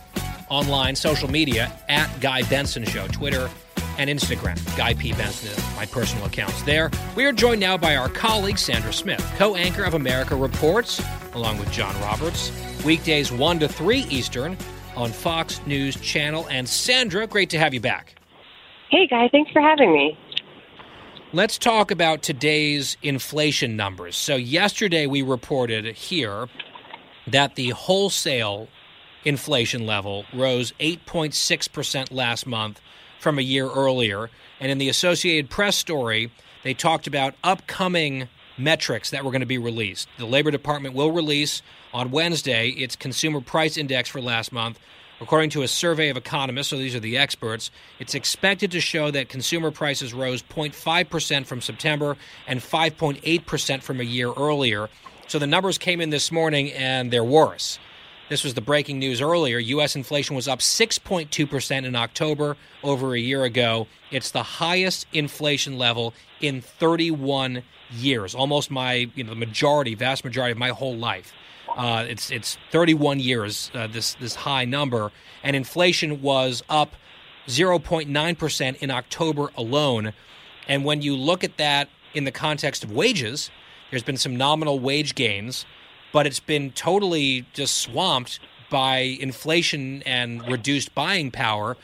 [0.47, 3.49] Online, social media at Guy Benson Show, Twitter
[3.97, 4.55] and Instagram.
[4.77, 5.11] Guy P.
[5.11, 6.89] Benson my personal accounts there.
[7.17, 11.03] We are joined now by our colleague, Sandra Smith, co anchor of America Reports,
[11.33, 12.49] along with John Roberts.
[12.85, 14.57] Weekdays 1 to 3 Eastern
[14.95, 16.47] on Fox News Channel.
[16.49, 18.15] And Sandra, great to have you back.
[18.89, 20.17] Hey, Guy, thanks for having me.
[21.33, 24.15] Let's talk about today's inflation numbers.
[24.15, 26.47] So, yesterday we reported here
[27.27, 28.69] that the wholesale
[29.25, 32.79] inflation level rose 8.6% last month
[33.19, 34.29] from a year earlier.
[34.59, 36.31] And in the Associated Press story,
[36.63, 40.07] they talked about upcoming metrics that were going to be released.
[40.17, 41.61] The Labor Department will release
[41.93, 44.79] on Wednesday its consumer price index for last month.
[45.21, 49.11] According to a survey of economists, so these are the experts, it's expected to show
[49.11, 54.89] that consumer prices rose 0.5% from September and 5.8% from a year earlier.
[55.27, 57.79] So the numbers came in this morning and they're worse.
[58.27, 59.59] This was the breaking news earlier.
[59.59, 59.95] U.S.
[59.95, 63.87] inflation was up 6.2% in October over a year ago.
[64.09, 67.61] It's the highest inflation level in 31
[67.91, 71.33] years, almost my, you know, the majority, vast majority of my whole life.
[71.75, 75.11] Uh, it's it's 31 years uh, this this high number,
[75.43, 76.95] and inflation was up
[77.47, 80.13] 0.9 percent in October alone.
[80.67, 83.51] And when you look at that in the context of wages,
[83.91, 85.65] there's been some nominal wage gains,
[86.15, 88.39] but it's been totally just swamped
[88.71, 91.75] by inflation and reduced buying power.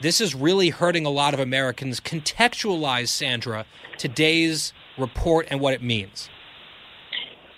[0.00, 1.98] This is really hurting a lot of Americans.
[1.98, 3.66] Contextualize, Sandra,
[3.98, 6.30] today's report and what it means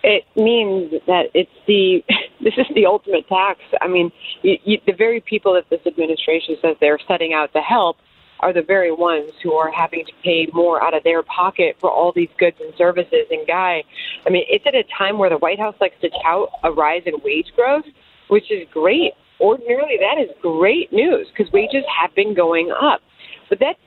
[0.02, 2.02] it means that it's the
[2.40, 3.60] this is the ultimate tax.
[3.82, 4.10] I mean,
[4.42, 7.96] you, you, the very people that this administration says they're setting out to help
[8.40, 11.90] are the very ones who are having to pay more out of their pocket for
[11.90, 13.26] all these goods and services.
[13.30, 13.82] And Guy,
[14.26, 17.02] I mean, it's at a time where the White House likes to tout a rise
[17.06, 17.84] in wage growth,
[18.28, 19.12] which is great.
[19.40, 23.00] Ordinarily, that is great news because wages have been going up.
[23.48, 23.78] But that's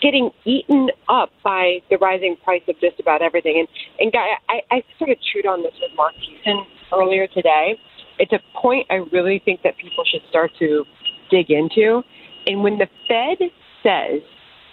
[0.00, 3.58] getting eaten up by the rising price of just about everything.
[3.58, 3.68] And
[3.98, 7.78] and guy, I, I sort of chewed on this with Mark Thiessen earlier today.
[8.18, 10.84] It's a point I really think that people should start to
[11.30, 12.02] dig into.
[12.46, 13.50] And when the Fed
[13.86, 14.22] says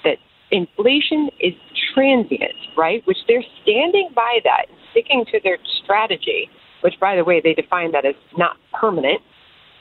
[0.04, 0.18] that
[0.52, 1.54] inflation is
[1.94, 6.50] transient, right, which they're standing by that and sticking to their strategy,
[6.82, 9.22] which by the way they define that as not permanent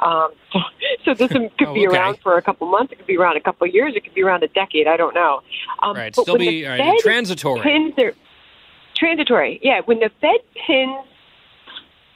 [0.02, 0.58] um, so,
[1.04, 1.96] so this could oh, be okay.
[1.96, 2.92] around for a couple months.
[2.92, 3.94] It could be around a couple years.
[3.96, 4.86] It could be around a decade.
[4.86, 5.40] I don't know.
[5.82, 6.14] Um, right.
[6.14, 7.60] Still be right, transitory.
[7.60, 8.12] Pins their,
[8.96, 9.60] transitory.
[9.62, 9.80] Yeah.
[9.84, 11.06] When the Fed pins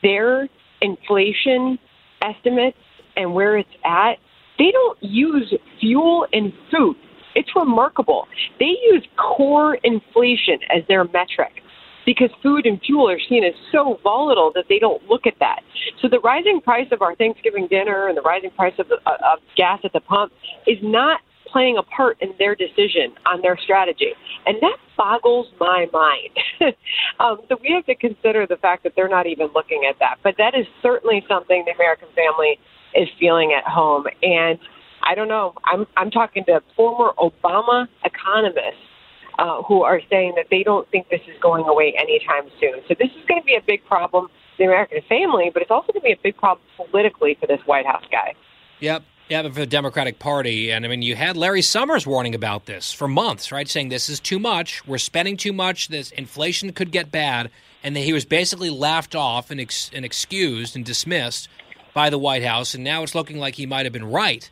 [0.03, 0.49] their
[0.81, 1.79] inflation
[2.23, 2.79] estimates
[3.17, 4.15] and where it's at,
[4.59, 6.97] they don't use fuel and food.
[7.37, 8.27] It's remarkable.
[8.59, 11.63] They use core inflation as their metric
[12.07, 15.61] because food and fuel are seen as so volatile that they don't look at that.
[16.01, 19.41] So the rising price of our Thanksgiving dinner and the rising price of, uh, of
[19.57, 20.33] gas at the pump
[20.67, 21.21] is not
[21.53, 24.13] playing a part in their decision on their strategy.
[24.47, 26.75] And that boggles my mind.
[27.21, 30.17] um, so we have to consider the fact that they're not even looking at that.
[30.23, 32.59] But that is certainly something the American family
[32.95, 34.07] is feeling at home.
[34.23, 34.59] And
[35.07, 35.55] I don't know.
[35.65, 38.83] I'm I'm talking to former Obama economists
[39.39, 42.81] uh, who are saying that they don't think this is going away anytime soon.
[42.89, 45.71] So this is going to be a big problem for the American family, but it's
[45.71, 48.35] also going to be a big problem politically for this White House guy.
[48.81, 49.05] Yep.
[49.29, 52.67] Yeah, but for the Democratic Party, and I mean, you had Larry Summers warning about
[52.67, 53.69] this for months, right?
[53.69, 57.51] Saying this is too much, we're spending too much, this inflation could get bad,
[57.83, 61.49] and then he was basically laughed off and, ex- and excused and dismissed
[61.93, 64.49] by the White House, and now it's looking like he might have been right.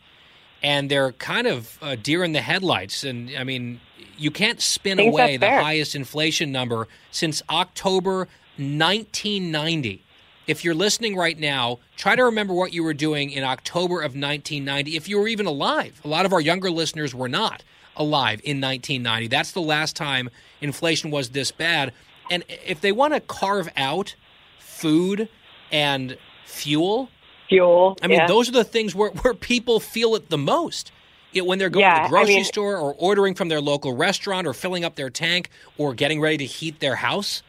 [0.64, 3.80] And they're kind of uh, deer in the headlights, and I mean,
[4.16, 10.02] you can't spin away the highest inflation number since October 1990.
[10.46, 14.14] If you're listening right now, try to remember what you were doing in October of
[14.14, 16.00] 1990, if you were even alive.
[16.04, 17.62] A lot of our younger listeners were not
[17.96, 19.28] alive in 1990.
[19.28, 21.92] That's the last time inflation was this bad.
[22.30, 24.14] And if they want to carve out
[24.58, 25.28] food
[25.70, 27.08] and fuel,
[27.48, 28.26] fuel, I mean, yeah.
[28.26, 30.92] those are the things where, where people feel it the most.
[31.32, 33.94] It, when they're going Yeah, to the grocery mean- store or ordering from their local
[33.96, 37.42] restaurant or filling up their tank or getting ready to heat their house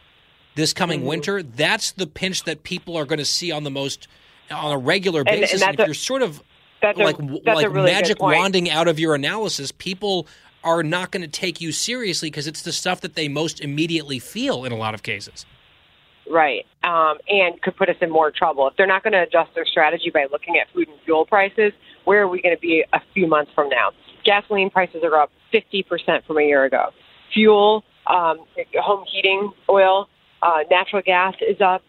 [0.56, 1.06] this coming Mhm.
[1.06, 4.08] winter, that's the pinch that people are going to see on the most
[4.50, 5.62] on a regular And- and basis.
[5.62, 6.42] if a- you're sort of
[6.82, 10.28] that's like a like really magic wanding out of your analysis, people
[10.64, 14.18] are not going to take you seriously because it's the stuff that they most immediately
[14.18, 15.46] feel in a lot of cases.
[16.30, 16.66] Right.
[16.84, 18.68] Um, and could put us in more trouble.
[18.68, 21.72] If they're not going to adjust their strategy by looking at food and fuel prices,
[22.06, 23.92] where are we going to be a few months from now?
[24.26, 26.90] Gasoline prices are up 50% from a year ago.
[27.34, 28.40] Fuel, um,
[28.82, 30.08] home heating oil,
[30.42, 31.82] uh, natural gas is up.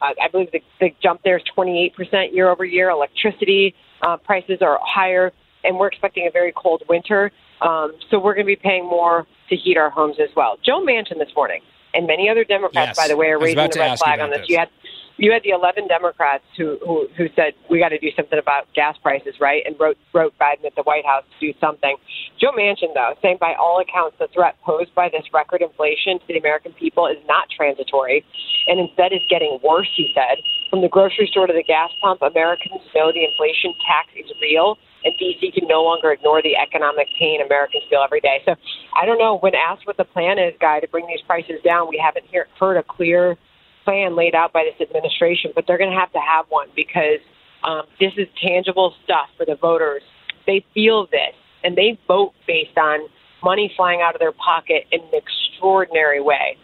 [0.00, 2.90] Uh, I believe the, the jump there is 28% year over year.
[2.90, 5.32] Electricity uh, prices are higher,
[5.64, 7.30] and we're expecting a very cold winter.
[7.60, 10.56] Um, so we're going to be paying more to heat our homes as well.
[10.64, 11.60] Joe Manchin this morning,
[11.94, 12.96] and many other Democrats, Yes.
[12.96, 14.40] by the way, are raising the red flag on this.
[14.40, 14.48] this.
[14.48, 14.68] You had
[15.16, 18.72] you had the 11 Democrats who who, who said we got to do something about
[18.74, 19.62] gas prices, right?
[19.66, 21.96] And wrote wrote Biden at the White House to do something.
[22.40, 26.26] Joe Manchin, though, saying by all accounts the threat posed by this record inflation to
[26.28, 28.24] the American people is not transitory,
[28.66, 29.90] and instead is getting worse.
[29.94, 30.38] He said,
[30.70, 34.78] from the grocery store to the gas pump, Americans know the inflation tax is real.
[35.02, 38.42] And DC can no longer ignore the economic pain Americans feel every day.
[38.44, 38.54] So
[39.00, 39.38] I don't know.
[39.38, 42.46] When asked what the plan is, Guy, to bring these prices down, we haven't hear,
[42.58, 43.36] heard a clear
[43.84, 47.18] plan laid out by this administration, but they're going to have to have one because
[47.64, 50.02] um, this is tangible stuff for the voters.
[50.46, 53.08] They feel this and they vote based on
[53.42, 56.56] money flying out of their pocket in an extraordinary way.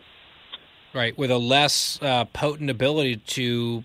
[0.95, 3.85] Right, with a less uh, potent ability to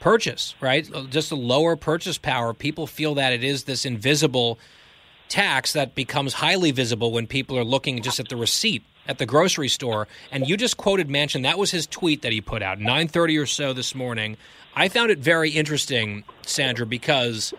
[0.00, 0.88] purchase, right?
[1.10, 2.52] Just a lower purchase power.
[2.54, 4.58] People feel that it is this invisible
[5.28, 9.26] tax that becomes highly visible when people are looking just at the receipt at the
[9.26, 10.06] grocery store.
[10.30, 11.42] And you just quoted Manchin.
[11.42, 14.36] That was his tweet that he put out 9:30 or so this morning.
[14.74, 17.52] I found it very interesting, Sandra, because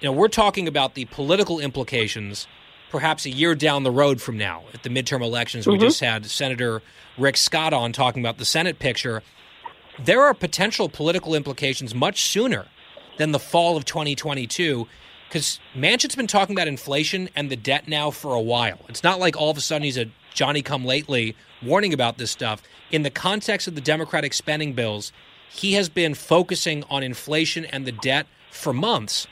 [0.00, 2.46] you know we're talking about the political implications
[2.90, 5.66] perhaps a year down the road from now at the midterm elections.
[5.66, 5.80] We Mhm.
[5.80, 6.82] just had Senator
[7.18, 9.22] Rick Scott on talking about the Senate picture.
[10.04, 12.66] There are potential political implications much sooner
[13.16, 14.86] than the fall of 2022
[15.28, 18.78] because Manchin's been talking about inflation and the debt now for a while.
[18.88, 22.30] It's not like all of a sudden he's a Johnny come lately warning about this
[22.30, 22.62] stuff.
[22.92, 25.12] In the context of the Democratic spending bills,
[25.50, 29.26] he has been focusing on inflation and the debt for months.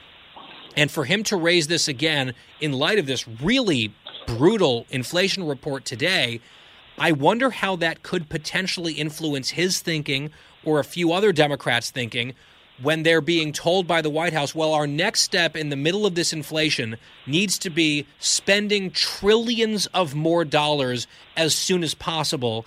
[0.76, 3.94] And for him to raise this again in light of this really
[4.26, 6.40] brutal inflation report today,
[6.98, 10.30] I wonder how that could potentially influence his thinking
[10.66, 12.34] or a few other Democrats' thinking
[12.82, 16.04] when they're being told by the White House, well, our next step in the middle
[16.04, 16.96] of this inflation
[17.26, 21.06] needs to be spending trillions of more dollars
[21.36, 22.66] as soon as possible.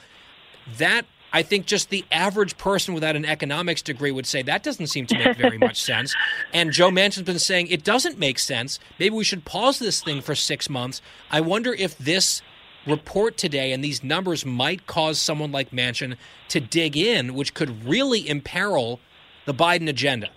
[0.77, 4.87] That I think just the average person without an economics degree would say that doesn't
[4.87, 6.15] seem to make very much sense.
[6.53, 8.79] And Joe Manchin's been saying it doesn't make sense.
[8.99, 11.01] Maybe we should pause this thing for six months.
[11.29, 12.41] I wonder if this
[12.89, 16.15] report today and these numbers might cause someone like Manchin
[16.49, 18.99] to dig in, which could really imperil
[19.45, 20.29] the Biden agenda.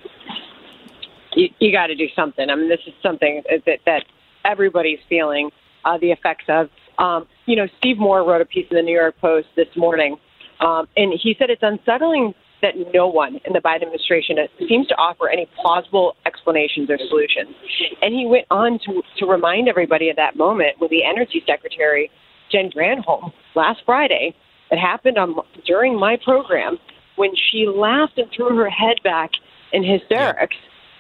[1.35, 2.49] you, you got to do something.
[2.49, 4.05] I mean, this is something that, that
[4.45, 5.51] everybody's feeling
[5.85, 6.69] uh, the effects of.
[6.99, 10.17] Um, you know, Steve Moore wrote a piece in the New York Post this morning,
[10.61, 14.37] um, and he said it's unsettling that no one in the Biden administration
[14.69, 17.55] seems to offer any plausible explanations or solutions.
[18.01, 22.09] And he went on to, to remind everybody at that moment when the Energy Secretary,
[22.53, 24.35] Jen Granholm, last Friday,
[24.71, 25.35] it happened on,
[25.67, 26.79] during my program
[27.17, 29.31] when she laughed and threw her head back
[29.73, 30.57] in hysterics,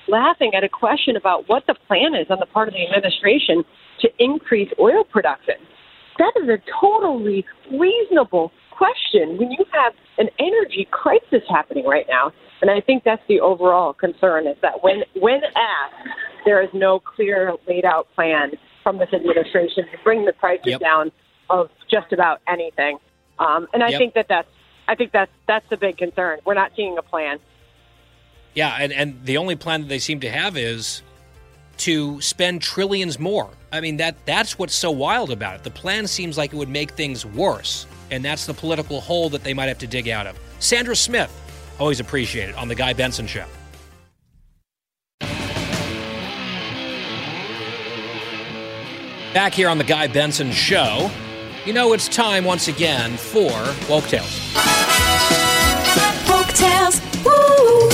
[0.08, 3.64] laughing at a question about what the plan is on the part of the administration
[4.00, 5.54] to increase oil production.
[6.18, 12.32] that is a totally reasonable question when you have an energy crisis happening right now.
[12.60, 16.08] And I think that's the overall concern is that when, when asked,
[16.44, 20.80] there is no clear laid out plan from this administration to bring the prices Yep.
[20.80, 21.12] down
[21.52, 22.98] of just about anything.
[23.38, 23.98] Um, and I Yep.
[23.98, 24.48] think that that's,
[24.88, 26.40] I think that's, that's the big concern.
[26.44, 27.38] We're not seeing a plan.
[28.54, 31.02] Yeah, and, and the only plan that they seem to have is
[31.78, 33.48] to spend trillions more.
[33.72, 35.62] I mean that that's what's so wild about it.
[35.64, 39.42] The plan seems like it would make things worse, and that's the political hole that
[39.42, 40.38] they might have to dig out of.
[40.58, 41.32] Sandra Smith,
[41.78, 43.46] always appreciated on the Guy Benson show.
[49.34, 51.10] Back here on the Guy Benson show,
[51.64, 53.50] you know it's time once again for
[53.88, 54.52] Woke Tales.
[56.26, 57.88] Folktales, woo!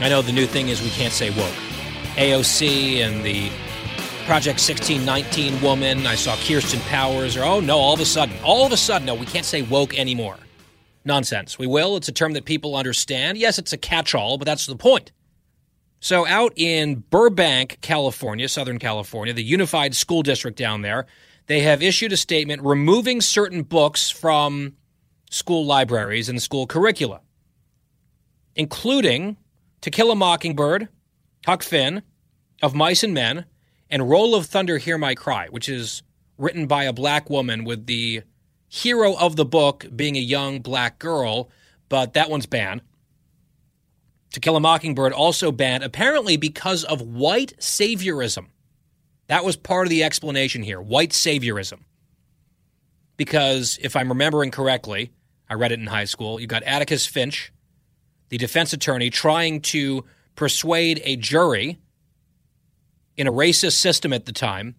[0.00, 1.54] I know the new thing is we can't say woke.
[2.16, 3.50] AOC and the
[4.26, 6.06] Project 1619 woman.
[6.06, 7.36] I saw Kirsten Powers.
[7.36, 9.62] Or, oh, no, all of a sudden, all of a sudden, no, we can't say
[9.62, 10.36] woke anymore.
[11.04, 11.58] Nonsense.
[11.58, 11.96] We will.
[11.96, 13.38] It's a term that people understand.
[13.38, 15.12] Yes, it's a catch all, but that's the point.
[16.00, 21.06] So, out in Burbank, California, Southern California, the Unified School District down there,
[21.50, 24.76] they have issued a statement removing certain books from
[25.32, 27.22] school libraries and school curricula,
[28.54, 29.36] including
[29.80, 30.88] To Kill a Mockingbird,
[31.44, 32.02] Huck Finn,
[32.62, 33.46] Of Mice and Men,
[33.90, 36.04] and Roll of Thunder, Hear My Cry, which is
[36.38, 38.22] written by a black woman with the
[38.68, 41.50] hero of the book being a young black girl,
[41.88, 42.82] but that one's banned.
[44.34, 48.50] To Kill a Mockingbird also banned, apparently because of white saviorism.
[49.30, 51.82] That was part of the explanation here white saviorism.
[53.16, 55.12] Because if I'm remembering correctly,
[55.48, 57.52] I read it in high school, you got Atticus Finch,
[58.30, 60.04] the defense attorney, trying to
[60.34, 61.78] persuade a jury
[63.16, 64.74] in a racist system at the time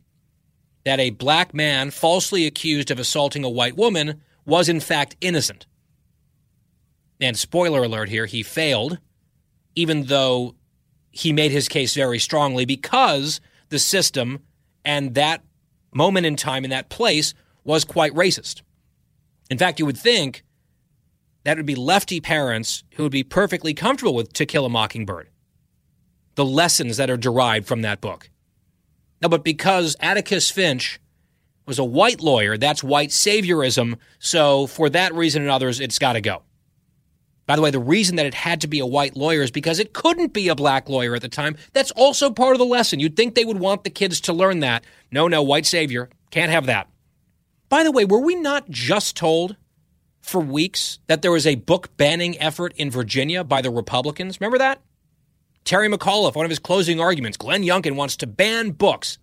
[0.83, 5.65] that a black man falsely accused of assaulting a white woman was in fact innocent.
[7.21, 8.97] And spoiler alert here, he failed,
[9.75, 10.55] even though
[11.09, 13.39] he made his case very strongly because
[13.71, 14.39] the system
[14.85, 15.43] and that
[15.93, 18.61] moment in time in that place was quite racist.
[19.49, 20.43] In fact, you would think
[21.43, 25.29] that would be lefty parents who would be perfectly comfortable with To Kill a Mockingbird,
[26.35, 28.29] the lessons that are derived from that book.
[29.21, 30.99] Now, but because Atticus Finch
[31.65, 33.97] was a white lawyer, that's white saviorism.
[34.19, 36.43] So for that reason and others, it's got to go.
[37.51, 39.79] By the way, the reason that it had to be a white lawyer is because
[39.79, 41.57] it couldn't be a black lawyer at the time.
[41.73, 43.01] That's also part of the lesson.
[43.01, 44.85] You'd think they would want the kids to learn that.
[45.11, 46.09] No, no, white savior.
[46.29, 46.87] Can't have that.
[47.67, 49.57] By the way, were we not just told
[50.21, 54.39] for weeks that there was a book banning effort in Virginia by the Republicans?
[54.39, 54.79] Remember that?
[55.65, 59.17] Terry McAuliffe, one of his closing arguments, Glenn Youngkin wants to ban books.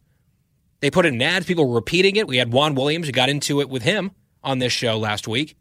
[0.80, 2.28] They put it in ads, people were repeating it.
[2.28, 4.10] We had Juan Williams who got into it with him
[4.44, 5.56] on this show last week.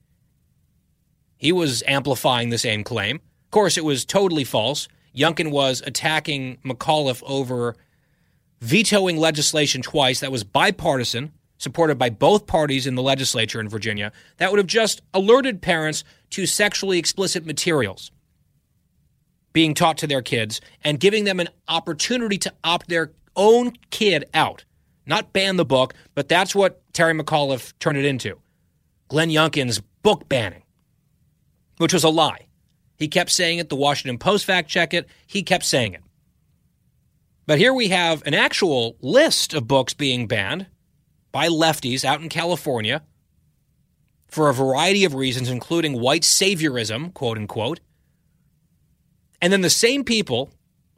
[1.38, 3.18] He was amplifying the same claim.
[3.18, 4.88] Of course, it was totally false.
[5.16, 7.76] Youngkin was attacking McAuliffe over
[8.60, 14.12] vetoing legislation twice that was bipartisan, supported by both parties in the legislature in Virginia,
[14.38, 18.12] that would have just alerted parents to sexually explicit materials
[19.54, 24.26] being taught to their kids and giving them an opportunity to opt their own kid
[24.34, 24.66] out.
[25.08, 28.40] Not ban the book, but that's what Terry McAuliffe turned it into.
[29.08, 30.62] Glenn Youngkin's book banning,
[31.78, 32.48] which was a lie.
[32.98, 33.70] He kept saying it.
[33.70, 35.08] The Washington Post fact check it.
[35.26, 36.02] He kept saying it.
[37.46, 40.68] But here we have an actual list of books being banned
[41.32, 43.04] by lefties out in California
[44.28, 47.80] for a variety of reasons, including white saviorism, quote unquote.
[49.42, 50.52] And then the same people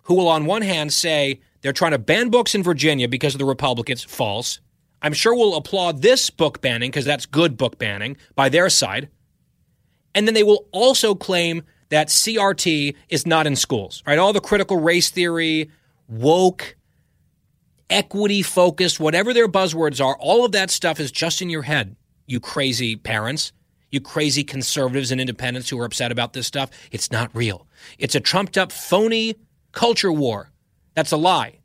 [0.03, 3.39] who will, on one hand, say they're trying to ban books in Virginia because of
[3.39, 4.59] the Republicans, false.
[5.01, 9.09] I'm sure we'll applaud this book banning because that's good book banning by their side.
[10.15, 14.19] And then they will also claim that CRT is not in schools, right?
[14.19, 15.71] All the critical race theory,
[16.07, 16.75] woke,
[17.89, 21.95] equity focused, whatever their buzzwords are, all of that stuff is just in your head,
[22.27, 23.51] you crazy parents,
[23.91, 26.69] you crazy conservatives and independents who are upset about this stuff.
[26.91, 27.67] It's not real.
[27.97, 29.35] It's a trumped up, phony
[29.71, 30.51] culture war.
[30.93, 31.59] That's a lie.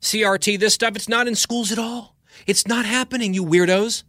[0.00, 2.16] CRT, this stuff, it's not in schools at all.
[2.46, 4.04] It's not happening, you weirdos.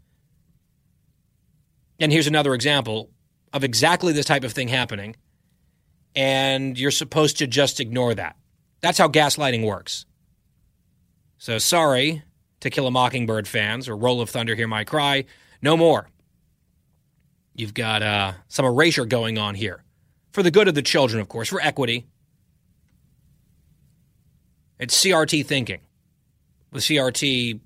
[2.00, 3.10] And here's another example
[3.54, 5.16] of exactly this type of thing happening.
[6.16, 8.36] And you're supposed to just ignore that.
[8.82, 10.06] That's how gaslighting works.
[11.38, 12.24] So sorry
[12.60, 15.26] to Kill a Mockingbird fans or Roll of Thunder, Hear My Cry.
[15.62, 16.10] No more.
[17.56, 19.84] You've got uh, some erasure going on here.
[20.32, 22.08] For the good of the children, of course, for equity.
[24.80, 25.82] It's CRT thinking.
[26.72, 27.60] With CRT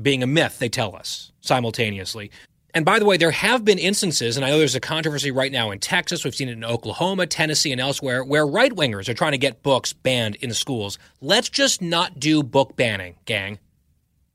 [0.00, 2.30] being a myth, they tell us simultaneously.
[2.74, 5.52] And by the way, there have been instances, and I know there's a controversy right
[5.52, 9.14] now in Texas, we've seen it in Oklahoma, Tennessee, and elsewhere, where right wingers are
[9.14, 10.98] trying to get books banned in schools.
[11.20, 13.60] Let's just not do book banning, gang.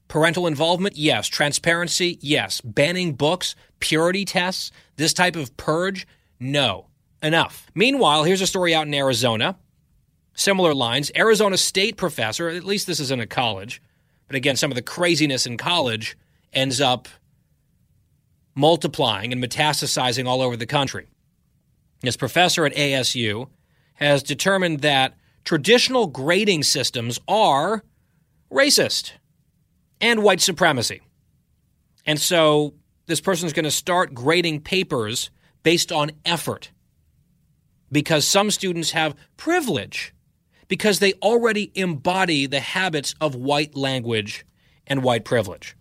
[0.07, 1.27] Parental involvement, yes.
[1.27, 2.61] Transparency, yes.
[2.61, 6.07] Banning books, purity tests, this type of purge,
[6.39, 6.87] no.
[7.21, 7.67] Enough.
[7.75, 9.57] Meanwhile, here's a story out in Arizona.
[10.33, 11.11] Similar lines.
[11.13, 13.81] Arizona State professor, at least this is in a college,
[14.27, 16.17] but again, some of the craziness in college
[16.53, 17.09] ends up
[18.59, 21.07] multiplying and metastasizing all over the country.
[22.01, 23.47] This professor at ASU
[23.95, 27.83] has determined that traditional grading systems are
[28.51, 29.13] racist
[30.01, 31.01] and white supremacy.
[32.05, 32.73] And so
[33.07, 35.29] this person is going to start grading papers
[35.63, 36.71] based on effort
[37.91, 40.13] because some students have privilege
[40.67, 44.45] because they already embody the habits of white language
[44.87, 45.75] and white privilege.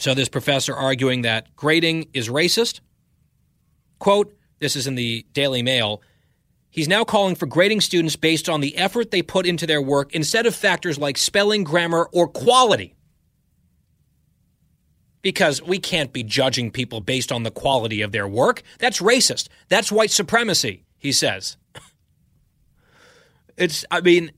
[0.00, 2.80] So, this professor arguing that grading is racist.
[3.98, 6.00] Quote, this is in the Daily Mail.
[6.70, 10.14] He's now calling for grading students based on the effort they put into their work
[10.14, 12.94] instead of factors like spelling, grammar, or quality.
[15.20, 18.62] Because we can't be judging people based on the quality of their work.
[18.78, 19.48] That's racist.
[19.68, 21.58] That's white supremacy, he says.
[23.58, 24.32] It's, I mean,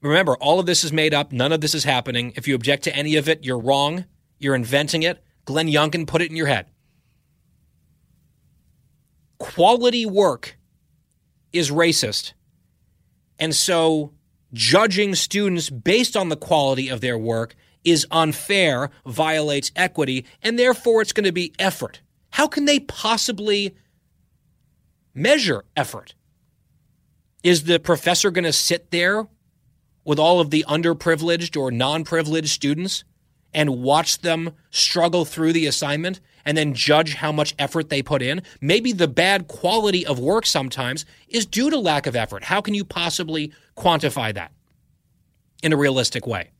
[0.00, 1.30] remember, all of this is made up.
[1.30, 2.32] None of this is happening.
[2.36, 4.06] If you object to any of it, you're wrong.
[4.42, 5.22] You're inventing it.
[5.44, 6.66] Glenn Youngkin put it in your head.
[9.38, 10.58] Quality work
[11.52, 12.32] is racist.
[13.38, 14.12] And so
[14.52, 17.54] judging students based on the quality of their work
[17.84, 22.00] is unfair, violates equity, and therefore it's going to be effort.
[22.30, 23.76] How can they possibly
[25.14, 26.14] measure effort?
[27.42, 29.26] Is the professor going to sit there
[30.04, 33.04] with all of the underprivileged or non privileged students
[33.54, 38.22] and watch them struggle through the assignment and then judge how much effort they put
[38.22, 38.42] in?
[38.60, 42.44] Maybe the bad quality of work sometimes is due to lack of effort.
[42.44, 44.52] How can you possibly quantify that
[45.62, 46.50] in a realistic way?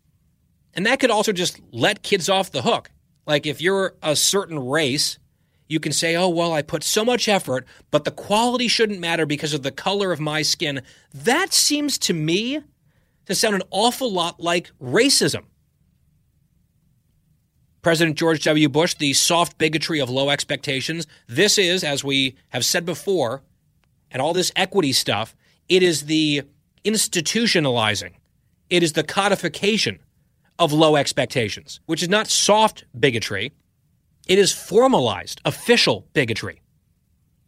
[0.74, 2.90] And that could also just let kids off the hook.
[3.26, 5.18] Like if you're a certain race,
[5.68, 9.24] you can say, oh, well, I put so much effort, but the quality shouldn't matter
[9.24, 10.82] because of the color of my skin.
[11.14, 12.60] That seems to me
[13.26, 15.44] to sound an awful lot like racism.
[17.82, 18.68] President George W.
[18.68, 21.06] Bush, the soft bigotry of low expectations.
[21.26, 23.42] This is, as we have said before,
[24.12, 25.34] and all this equity stuff,
[25.68, 26.42] it is the
[26.84, 28.12] institutionalizing,
[28.70, 29.98] it is the codification
[30.60, 33.52] of low expectations, which is not soft bigotry,
[34.28, 36.60] it is formalized, official bigotry.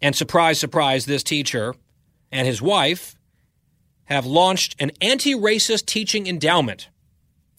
[0.03, 1.77] And surprise, surprise, this teacher
[2.33, 3.15] and his wife
[4.07, 6.89] have launched an anti racist teaching endowment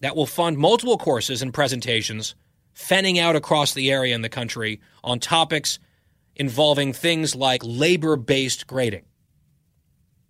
[0.00, 2.34] that will fund multiple courses and presentations
[2.76, 5.78] fanning out across the area in the country on topics
[6.36, 9.04] involving things like labor based grading.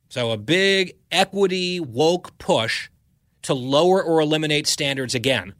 [0.08, 2.88] So, a big equity woke push
[3.42, 5.54] to lower or eliminate standards again.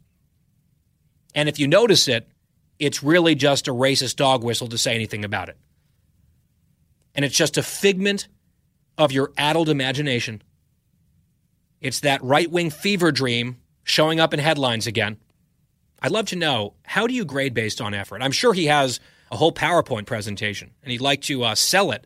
[1.35, 2.29] And if you notice it,
[2.79, 5.57] it's really just a racist dog whistle to say anything about it.
[7.13, 8.29] And it's just a figment
[8.97, 10.41] of your addled imagination.
[11.81, 15.17] It's that right wing fever dream showing up in headlines again.
[16.01, 18.21] I'd love to know how do you grade based on effort?
[18.21, 18.99] I'm sure he has
[19.31, 22.05] a whole PowerPoint presentation and he'd like to uh, sell it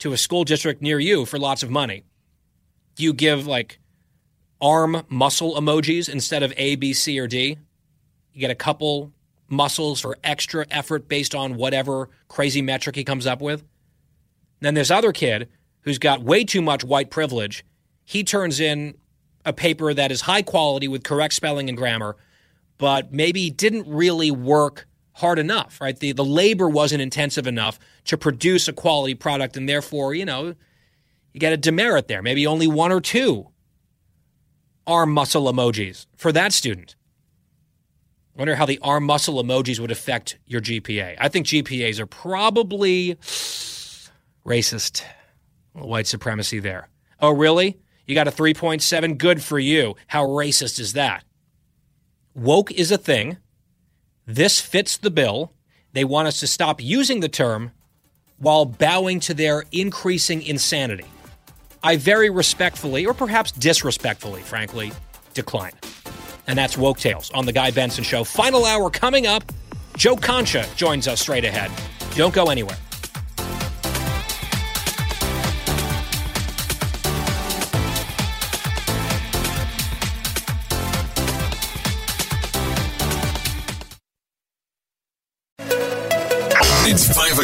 [0.00, 2.04] to a school district near you for lots of money.
[2.94, 3.78] Do you give like
[4.60, 7.58] arm muscle emojis instead of A, B, C, or D?
[8.32, 9.12] You get a couple
[9.48, 13.64] muscles for extra effort based on whatever crazy metric he comes up with.
[14.60, 15.48] Then this other kid
[15.82, 17.64] who's got way too much white privilege,
[18.04, 18.94] he turns in
[19.44, 22.16] a paper that is high quality with correct spelling and grammar,
[22.78, 25.98] but maybe didn't really work hard enough, right?
[25.98, 30.54] The the labor wasn't intensive enough to produce a quality product and therefore, you know,
[31.32, 32.22] you get a demerit there.
[32.22, 33.48] Maybe only one or two
[34.86, 36.96] arm muscle emojis for that student.
[38.36, 41.16] Wonder how the arm muscle emojis would affect your GPA.
[41.18, 43.16] I think GPAs are probably
[44.44, 45.02] racist.
[45.72, 46.88] White supremacy there.
[47.20, 47.78] Oh, really?
[48.06, 49.18] You got a 3.7?
[49.18, 49.96] Good for you.
[50.06, 51.24] How racist is that?
[52.36, 53.38] Woke is a thing.
[54.26, 55.54] This fits the bill.
[55.94, 57.72] They want us to stop using the term
[58.36, 61.06] while bowing to their increasing insanity.
[61.82, 64.92] I very respectfully, or perhaps disrespectfully, frankly,
[65.32, 65.72] decline.
[66.46, 68.22] And that's Woke Tales on The Guy Benson Show.
[68.22, 69.42] Final hour coming up.
[69.96, 71.70] Joe Concha joins us straight ahead.
[72.16, 72.76] Don't go anywhere.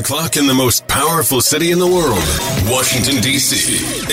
[0.02, 2.18] O'clock in the most powerful city in the world,
[2.68, 3.56] Washington, D.C.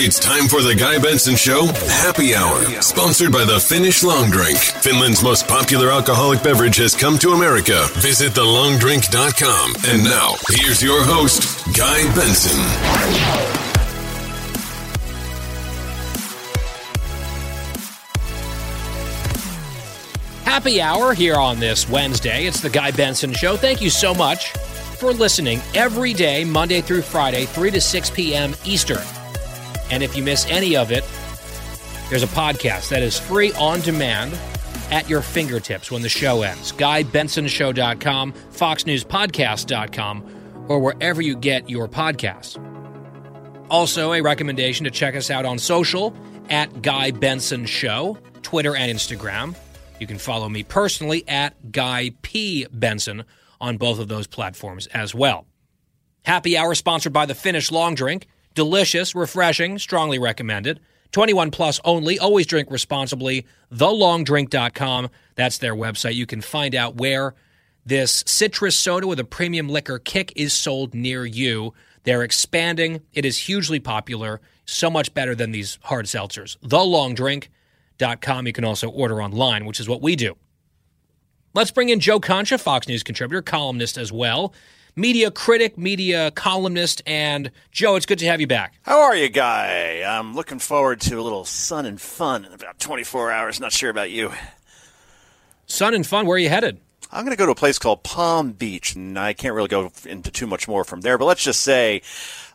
[0.00, 1.66] It's time for the Guy Benson Show
[2.06, 4.56] Happy Hour, sponsored by the Finnish Long Drink.
[4.56, 7.88] Finland's most popular alcoholic beverage has come to America.
[7.94, 9.74] Visit thelongdrink.com.
[9.88, 12.60] And now, here's your host, Guy Benson.
[20.44, 22.46] Happy hour here on this Wednesday.
[22.46, 23.56] It's the Guy Benson Show.
[23.56, 24.52] Thank you so much
[25.00, 28.54] for listening every day, Monday through Friday, 3 to 6 p.m.
[28.66, 29.02] Eastern.
[29.90, 31.04] And if you miss any of it,
[32.10, 34.38] there's a podcast that is free on demand
[34.90, 36.72] at your fingertips when the show ends.
[36.72, 42.58] GuyBensonShow.com, FoxNewsPodcast.com, or wherever you get your podcasts.
[43.70, 46.14] Also, a recommendation to check us out on social
[46.50, 49.56] at Guy Benson Show, Twitter and Instagram.
[49.98, 52.66] You can follow me personally at Guy P.
[52.72, 53.24] Benson
[53.60, 55.46] on both of those platforms as well.
[56.24, 58.26] Happy hour sponsored by the Finnish Long Drink.
[58.54, 60.80] Delicious, refreshing, strongly recommended.
[61.12, 62.18] 21 plus only.
[62.18, 63.46] Always drink responsibly.
[63.72, 65.08] TheLongDrink.com.
[65.34, 66.14] That's their website.
[66.14, 67.34] You can find out where
[67.84, 71.72] this citrus soda with a premium liquor kick is sold near you.
[72.04, 73.00] They're expanding.
[73.12, 76.58] It is hugely popular, so much better than these hard seltzers.
[76.58, 77.50] TheLongDrink.com
[78.20, 78.46] com.
[78.46, 80.36] You can also order online, which is what we do.
[81.52, 84.54] Let's bring in Joe Concha, Fox News contributor, columnist as well,
[84.94, 87.02] media critic, media columnist.
[87.06, 88.74] And Joe, it's good to have you back.
[88.82, 90.02] How are you, Guy?
[90.06, 93.58] I'm looking forward to a little sun and fun in about 24 hours.
[93.58, 94.30] Not sure about you.
[95.66, 96.78] Sun and fun, where are you headed?
[97.10, 99.90] I'm going to go to a place called Palm Beach, and I can't really go
[100.06, 102.02] into too much more from there, but let's just say,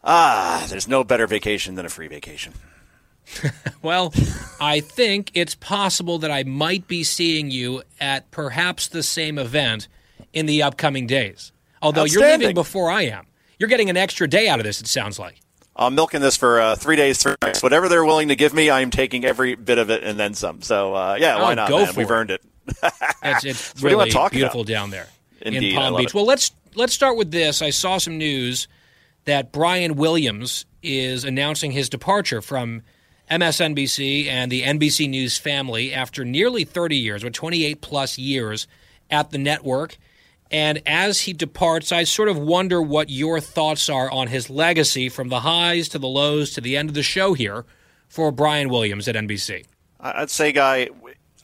[0.06, 2.54] ah, there's no better vacation than a free vacation.
[3.82, 4.14] well,
[4.60, 9.88] I think it's possible that I might be seeing you at perhaps the same event
[10.34, 11.52] in the upcoming days.
[11.82, 13.28] Although you're leaving before I am.
[13.60, 15.40] You're getting an extra day out of this, it sounds like.
[15.78, 17.62] I'm milking this for uh, three days, three nights.
[17.62, 20.62] Whatever they're willing to give me, I'm taking every bit of it and then some.
[20.62, 21.94] So, uh, yeah, why oh, not, go man?
[21.96, 22.14] We've it.
[22.14, 22.42] earned it.
[23.24, 24.68] it's it's what do you really beautiful about?
[24.68, 25.08] down there
[25.42, 26.08] Indeed, in Palm Beach.
[26.08, 26.14] it.
[26.14, 27.62] Well, let's let's start with this.
[27.62, 28.68] I saw some news
[29.26, 32.82] that Brian Williams is announcing his departure from
[33.30, 38.68] MSNBC and the NBC News family after nearly 30 years, or 28 plus years
[39.10, 39.98] at the network.
[40.52, 45.10] And as he departs, I sort of wonder what your thoughts are on his legacy
[45.10, 47.66] from the highs to the lows to the end of the show here
[48.08, 49.66] for Brian Williams at NBC.
[50.00, 50.90] I'd say, Guy,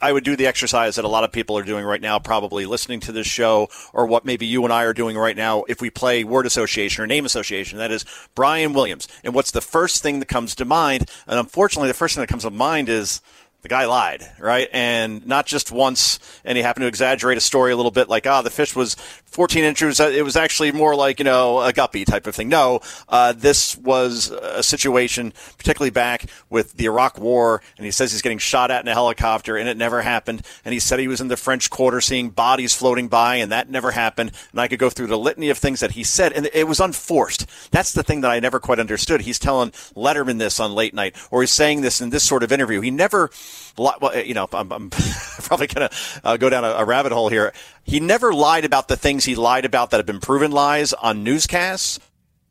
[0.01, 2.65] I would do the exercise that a lot of people are doing right now, probably
[2.65, 5.81] listening to this show, or what maybe you and I are doing right now if
[5.81, 7.77] we play word association or name association.
[7.77, 8.05] That is
[8.35, 9.07] Brian Williams.
[9.23, 11.09] And what's the first thing that comes to mind?
[11.27, 13.21] And unfortunately, the first thing that comes to mind is
[13.61, 14.67] the guy lied, right?
[14.73, 18.25] And not just once, and he happened to exaggerate a story a little bit, like,
[18.25, 18.95] ah, the fish was
[19.31, 19.99] 14 inches.
[19.99, 22.49] uh, It was actually more like, you know, a guppy type of thing.
[22.49, 28.11] No, uh, this was a situation, particularly back with the Iraq War, and he says
[28.11, 30.41] he's getting shot at in a helicopter, and it never happened.
[30.65, 33.69] And he said he was in the French Quarter seeing bodies floating by, and that
[33.69, 34.33] never happened.
[34.51, 36.81] And I could go through the litany of things that he said, and it was
[36.81, 37.45] unforced.
[37.71, 39.21] That's the thing that I never quite understood.
[39.21, 42.51] He's telling Letterman this on late night, or he's saying this in this sort of
[42.51, 42.81] interview.
[42.81, 43.29] He never,
[43.77, 44.89] well, you know, I'm, I'm
[45.43, 47.53] probably going to uh, go down a, a rabbit hole here.
[47.83, 51.23] He never lied about the things he lied about that have been proven lies on
[51.23, 51.99] newscasts.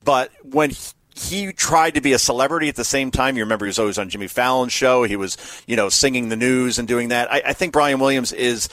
[0.05, 3.69] But when he- tried to be a celebrity at the same time, you remember he
[3.69, 5.03] was always on Jimmy Fallon's show.
[5.05, 5.37] He was,
[5.67, 7.31] you know, singing the news and doing that.
[7.31, 8.71] I, I think Brian Williams is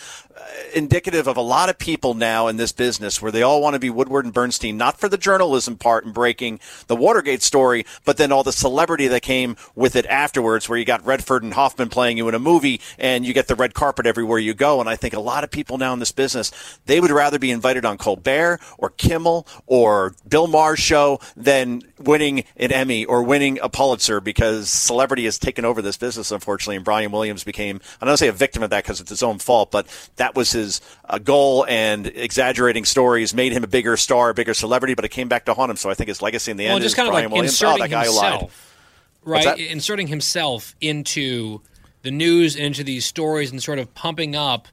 [0.73, 3.79] indicative of a lot of people now in this business where they all want to
[3.79, 8.17] be Woodward and Bernstein, not for the journalism part and breaking the Watergate story, but
[8.17, 11.89] then all the celebrity that came with it afterwards, where you got Redford and Hoffman
[11.89, 14.79] playing you in a movie and you get the red carpet everywhere you go.
[14.79, 16.51] And I think a lot of people now in this business,
[16.85, 22.43] they would rather be invited on Colbert or Kimmel or Bill Maher's show than winning
[22.55, 26.75] an Emmy or winning a Pulitzer because celebrity has taken over this business, unfortunately.
[26.75, 29.39] And Brian Williams became, I don't say a victim of that because it's his own
[29.39, 29.87] fault, but
[30.17, 34.53] that was his uh, goal and exaggerating stories made him a bigger star, a bigger
[34.53, 35.75] celebrity, but it came back to haunt him.
[35.75, 37.33] So I think his legacy in the Well, end just is kind of Brian like
[37.33, 37.61] Williams.
[37.61, 38.75] Oh, inserting that guy himself,
[39.23, 39.59] What's right?
[39.59, 41.61] Inserting himself into
[42.03, 44.69] the news and into these stories and sort of pumping up,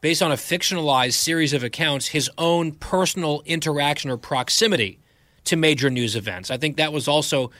[0.00, 4.98] based on a fictionalized series of accounts, his own personal interaction or proximity
[5.44, 6.50] to major news events.
[6.50, 7.50] I think that was also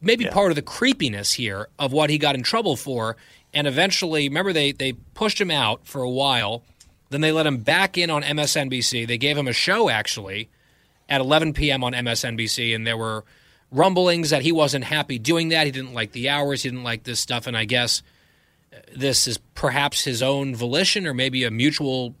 [0.00, 3.16] maybe part of the creepiness here of what he got in trouble for.
[3.56, 6.62] And eventually, remember, they, they pushed him out for a while.
[7.08, 9.06] Then they let him back in on MSNBC.
[9.06, 10.50] They gave him a show, actually,
[11.08, 11.82] at 11 p.m.
[11.82, 13.24] on MSNBC, and there were
[13.72, 15.64] rumblings that he wasn't happy doing that.
[15.64, 18.02] He didn't like the hours, he didn't like this stuff, and I guess
[18.74, 22.14] uh, this is perhaps his own volition or maybe a mutual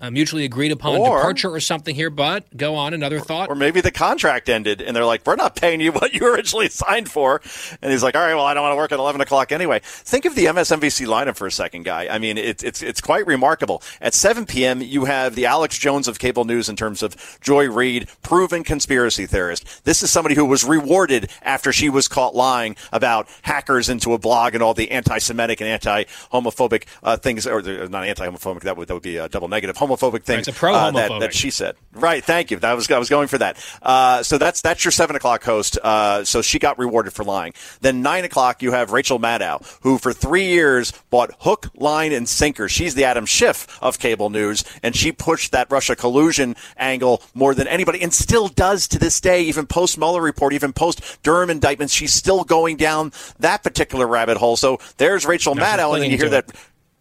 [0.00, 2.10] a mutually agreed upon Or- departure or something here.
[2.10, 3.48] But go on, another thought.
[3.48, 6.68] Or maybe the contract ended and they're like, we're not paying you what you originally
[6.68, 7.40] signed for.
[7.82, 9.80] And he's like, all right, well, I don't want to work at 11 o'clock anyway.
[9.82, 12.08] Think of the MSNBC lineup for a second, guy.
[12.08, 13.82] I mean, it's, it's, it's quite remarkable.
[14.00, 17.68] At 7 p.m., you have the Alex Jones of cable news in terms of Joy
[17.68, 19.84] Reid, proven conspiracy theorist.
[19.84, 24.18] This is somebody who was rewarded after she was caught lying about hackers into a
[24.18, 28.88] blog and all the anti-Semitic and anti-homophobic uh, things, or uh, not anti-homophobic, that would,
[28.88, 31.76] that would be a double negative, homophobic things it's uh, that, that she said.
[31.92, 32.58] Right, thank you.
[32.58, 33.56] That was I was going for that.
[33.82, 35.78] Uh, so that's that's your seven o'clock host.
[35.82, 37.54] Uh, so she got rewarded for lying.
[37.80, 42.28] Then nine o'clock, you have Rachel Maddow, who for three years bought hook, line, and
[42.28, 42.68] sinker.
[42.68, 47.54] She's the Adam Schiff of cable news, and she pushed that Russia collusion angle more
[47.54, 49.42] than anybody, and still does to this day.
[49.42, 54.36] Even post Mueller report, even post Durham indictments, she's still going down that particular rabbit
[54.36, 54.56] hole.
[54.56, 56.52] So there's Rachel Maddow, and then you hear that.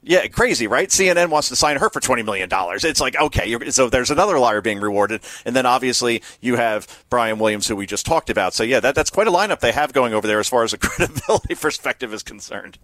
[0.07, 0.87] Yeah, crazy, right?
[0.87, 2.83] CNN wants to sign her for twenty million dollars.
[2.85, 7.05] It's like okay, you're, so there's another liar being rewarded, and then obviously you have
[7.09, 8.53] Brian Williams, who we just talked about.
[8.53, 10.73] So yeah, that, that's quite a lineup they have going over there as far as
[10.73, 12.77] a credibility perspective is concerned.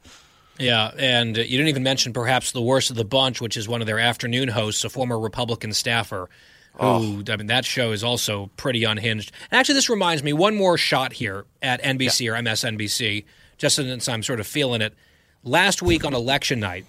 [0.60, 3.82] Yeah, and you didn't even mention perhaps the worst of the bunch, which is one
[3.82, 6.30] of their afternoon hosts, a former Republican staffer.
[6.74, 7.24] Who Oh.
[7.30, 9.32] I mean, that show is also pretty unhinged.
[9.52, 13.26] And actually, this reminds me one more shot here at NBC or MSNBC,
[13.58, 14.94] just since I'm sort of feeling it.
[15.44, 16.86] Last week on election night,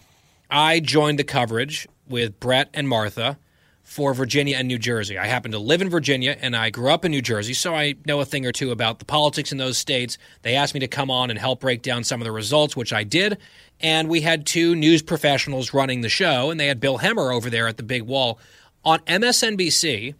[0.51, 3.39] I joined the coverage with Bret and Martha
[3.83, 5.19] for Virginia and New Jersey.
[5.19, 7.95] I happen to live in Virginia and I grew up in New Jersey, so I
[8.07, 10.17] know a thing or two about the politics in those states.
[10.43, 12.93] They asked me to come on and help break down some of the results, which
[12.93, 13.39] I did.
[13.81, 17.51] And we had two news professionals running the show, and they had Bill Hemmer over
[17.51, 18.39] there at the big wall.
[18.85, 20.15] On MSNBC,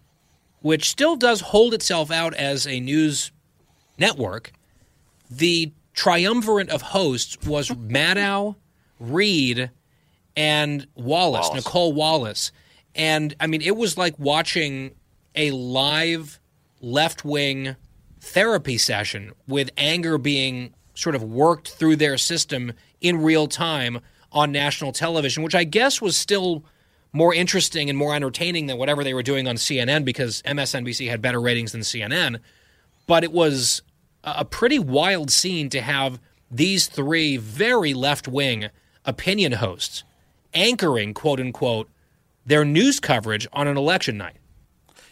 [0.61, 3.31] which still does hold itself out as a news
[3.97, 4.51] network,
[5.29, 8.55] the triumvirate of hosts was Maddow,
[8.99, 9.71] Reid,
[10.35, 11.65] and Wallace, Wallace.
[11.65, 12.51] Nicolle Wallace.
[12.93, 14.95] And I mean, it was like watching
[15.35, 16.39] a live
[16.81, 17.75] left wing
[18.19, 23.99] therapy session with anger being sort of worked through their system in real time
[24.31, 26.63] on national television, which I guess was still
[27.11, 31.21] more interesting and more entertaining than whatever they were doing on CNN because MSNBC had
[31.21, 32.39] better ratings than CNN.
[33.07, 33.81] But it was
[34.23, 38.69] a a pretty wild scene to have these three very left wing
[39.05, 40.03] opinion hosts
[40.55, 41.89] anchoring, quote unquote,
[42.45, 44.37] their news coverage on an election night.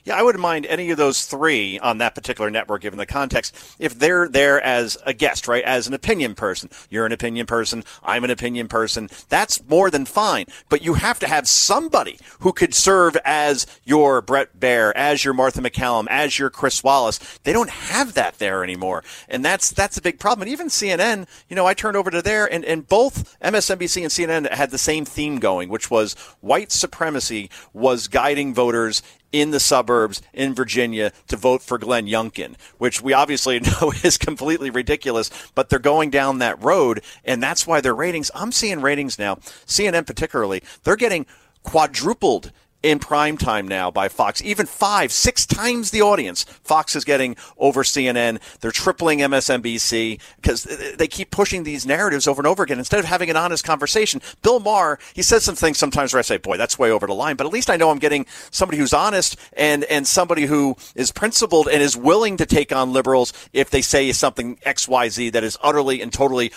[0.05, 3.55] Yeah, I wouldn't mind any of those three on that particular network, given the context,
[3.79, 5.63] if they're there as a guest, right?
[5.63, 6.69] As an opinion person.
[6.89, 7.85] You're an opinion person.
[8.03, 9.09] I'm an opinion person.
[9.29, 10.47] That's more than fine.
[10.67, 15.33] But you have to have somebody who could serve as your Bret Baier, as your
[15.33, 17.19] Martha MacCallum, as your Chris Wallace.
[17.43, 19.05] They don't have that there anymore.
[19.29, 20.41] And that's, that's a big problem.
[20.43, 24.45] And even CNN, you know, I turned over to there and, and both MSNBC and
[24.45, 29.01] CNN had the same theme going, which was white supremacy was guiding voters
[29.33, 34.17] in the suburbs in Virginia to vote for Glenn Youngkin, which we obviously know is
[34.17, 38.79] completely ridiculous, but they're going down that road, and that's why their ratings, I'm seeing
[38.79, 39.35] ratings now,
[39.65, 41.25] CNN particularly, they're getting
[41.63, 42.51] quadrupled
[42.83, 46.43] in prime time now by Fox, even five, six times the audience.
[46.43, 48.39] Fox is getting over CNN.
[48.59, 50.63] They're tripling MSNBC because
[50.97, 54.21] they keep pushing these narratives over and over again instead of having an honest conversation.
[54.41, 57.13] Bill Maher, he says some things sometimes where I say, boy, that's way over the
[57.13, 60.75] line, but at least I know I'm getting somebody who's honest and, and somebody who
[60.95, 65.43] is principled and is willing to take on liberals if they say something XYZ that
[65.43, 66.51] is utterly and totally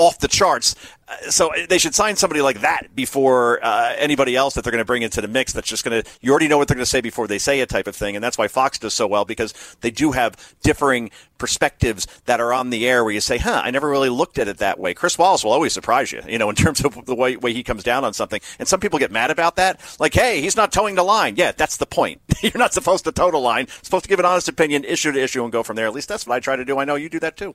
[0.00, 0.74] off the charts.
[1.08, 4.80] Uh, So they should sign somebody like that before uh, anybody else that they're going
[4.80, 5.52] to bring into the mix.
[5.52, 7.60] That's just going to you already know what they're going to say before they say
[7.60, 8.16] it, type of thing.
[8.16, 12.52] And that's why Fox does so well because they do have differing perspectives that are
[12.52, 14.94] on the air where you say, "Huh, I never really looked at it that way."
[14.94, 17.62] Chris Wallace will always surprise you, you know, in terms of the way, way he
[17.62, 18.40] comes down on something.
[18.58, 21.52] And some people get mad about that, like, "Hey, he's not towing the line." Yeah,
[21.52, 22.20] that's the point.
[22.42, 23.66] You're not supposed to toe the line.
[23.66, 25.86] You're supposed to give an honest opinion, issue to issue, and go from there.
[25.86, 26.78] At least that's what I try to do.
[26.78, 27.54] I know you do that too.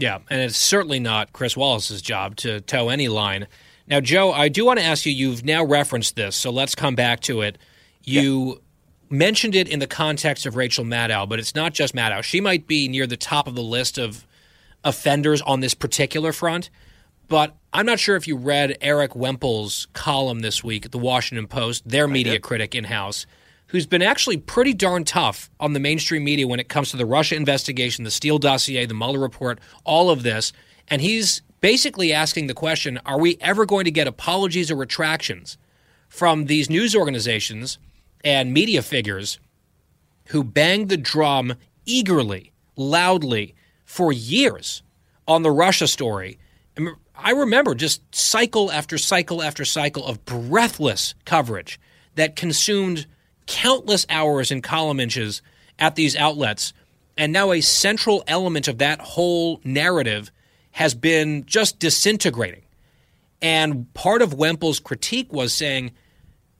[0.00, 3.46] Yeah, and it's certainly not Chris Wallace's job to toe any line.
[3.86, 5.12] Now, Joe, I do want to ask you.
[5.12, 7.58] You've now referenced this, so let's come back to it.
[8.02, 8.62] You
[9.10, 12.22] mentioned it in the context of Rachel Maddow, but it's not just Maddow.
[12.22, 14.26] She might be near the top of the list of
[14.84, 16.70] offenders on this particular front.
[17.28, 21.46] But I'm not sure if you read Erik Wemple's column this week at the Washington
[21.46, 23.26] Post, their media critic in house,
[23.70, 27.06] who's been actually pretty darn tough on the mainstream media when it comes to the
[27.06, 30.52] Russia investigation, the Steele dossier, the Mueller report, all of this.
[30.88, 35.56] And he's basically asking the question are we ever going to get apologies or retractions
[36.08, 37.78] from these news organizations
[38.24, 39.38] and media figures
[40.26, 41.54] who banged the drum
[41.86, 44.82] eagerly, loudly for years
[45.28, 46.38] on the Russia story?
[47.14, 51.78] I remember just cycle after cycle after cycle of breathless coverage
[52.16, 53.06] that consumed
[53.46, 55.42] countless hours and column inches
[55.78, 56.72] at these outlets.
[57.16, 60.30] And now a central element of that whole narrative
[60.72, 62.62] has been just disintegrating.
[63.42, 65.92] And part of Wemple's critique was saying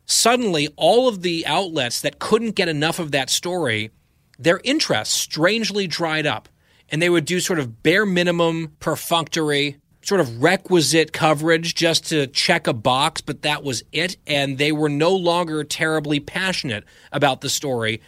[0.06, 3.90] suddenly all of the outlets that couldn't get enough of that story,
[4.38, 6.48] their interest strangely dried up.
[6.88, 12.26] And they would do sort of bare minimum, perfunctory, sort of requisite coverage just to
[12.26, 14.16] check a box, but that was it.
[14.26, 18.00] And they were no longer terribly passionate about the story.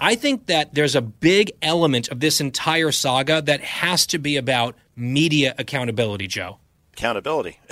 [0.00, 4.36] I think that there's a big element of this entire saga that has to be
[4.36, 6.58] about media accountability, Joe.
[6.92, 7.58] Accountability.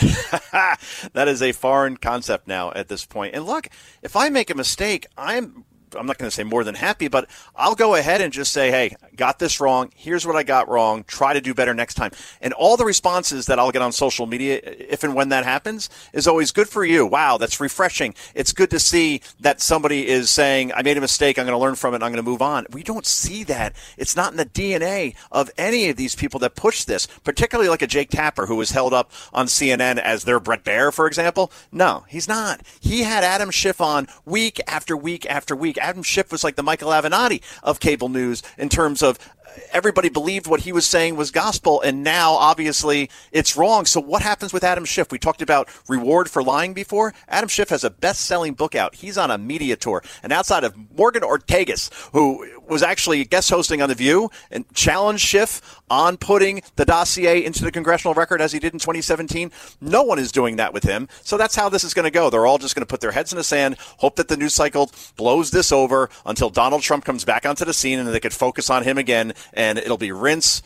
[1.13, 3.35] that is a foreign concept now at this point.
[3.35, 3.69] And look,
[4.03, 5.65] if I make a mistake, I'm
[5.95, 8.71] I'm not going to say more than happy, but I'll go ahead and just say,
[8.71, 9.91] hey, got this wrong.
[9.95, 11.05] Here's what I got wrong.
[11.05, 12.11] Try to do better next time.
[12.41, 15.89] And all the responses that I'll get on social media, if and when that happens,
[16.13, 17.07] is always good for you.
[17.07, 18.15] Wow, that's refreshing.
[18.35, 21.39] It's good to see that somebody is saying, I made a mistake.
[21.39, 22.03] I'm going to learn from it.
[22.03, 22.67] I'm going to move on.
[22.73, 23.75] We don't see that.
[23.97, 27.83] It's not in the DNA of any of these people that push this, particularly like
[27.83, 31.53] a Jake Tapper who was held up on CNN as their Bret Baier, for example.
[31.71, 32.63] No, he's not.
[32.81, 35.79] He had Adam Schiff on week after week after week.
[35.87, 40.09] Adam Schiff was like the Michael Avenatti of cable news in terms of uh, everybody
[40.09, 43.85] believed what he was saying was gospel, and now obviously it's wrong.
[43.87, 45.13] So what happens with Adam Schiff?
[45.13, 47.15] We talked about reward for lying before.
[47.29, 48.97] Adam Schiff has a best-selling book out.
[48.97, 53.81] He's on a media tour, and outside of Morgan Ortagus, who was actually guest hosting
[53.83, 58.53] on The View and challenged Schiff on putting the dossier into the congressional record as
[58.53, 59.51] he did in 2017.
[59.81, 61.09] No one is doing that with him.
[61.23, 62.31] So that's how this is going to go.
[62.31, 64.55] They're all just going to put their heads in the sand, hope that the news
[64.55, 68.35] cycle blows this over until Donald Trump comes back onto the scene and they could
[68.35, 69.33] focus on him again.
[69.53, 70.63] And it'll be rinse.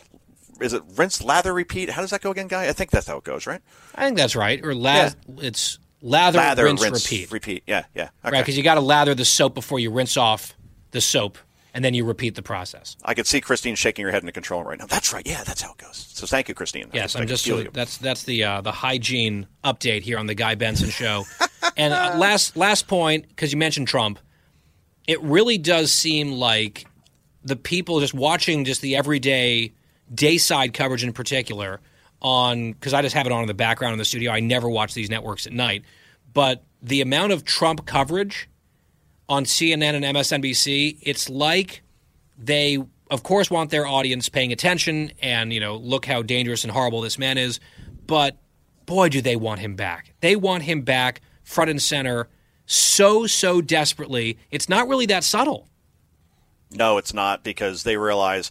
[0.61, 1.91] Is it rinse, lather, repeat?
[1.91, 2.69] How does that go again, guy?
[2.69, 3.61] I think that's how it goes, right?
[3.95, 4.63] I think that's right.
[4.65, 7.33] Or la- it's lather, Lather, rinse, rinse, repeat.
[7.33, 7.63] Repeat.
[7.67, 8.11] Yeah, yeah.
[8.23, 10.55] Right, because you got to lather the soap before you rinse off
[10.91, 11.39] the soap,
[11.75, 12.97] and then you repeat the process.
[13.05, 14.87] I could see Christine shaking her head in the control room right now.
[14.87, 15.27] That's right.
[15.27, 16.07] Yeah, that's how it goes.
[16.13, 16.91] So thank you, Christine.
[16.93, 20.91] Yes, I'm just that's that's the uh, the hygiene update here on the Guy Benson
[20.91, 21.25] show.
[21.77, 24.19] and uh, last last point because you mentioned Trump,
[25.07, 26.87] it really does seem like
[27.45, 29.73] the people just watching just the everyday
[30.13, 31.81] day side coverage in particular
[32.21, 34.33] on because I just have it on in the background in the studio.
[34.33, 35.85] I never watch these networks at night,
[36.33, 38.49] but the amount of Trump coverage
[39.31, 41.81] on CNN and MSNBC, it's like
[42.37, 42.79] they
[43.11, 47.01] of course want their audience paying attention and you know look how dangerous and horrible
[47.01, 47.59] this man is
[48.07, 48.39] but
[48.91, 50.15] boy do they want him back.
[50.21, 52.29] They want him back front and center
[52.67, 54.37] so so desperately.
[54.51, 55.69] It's not really that subtle.
[56.73, 58.51] No, it's not because they realize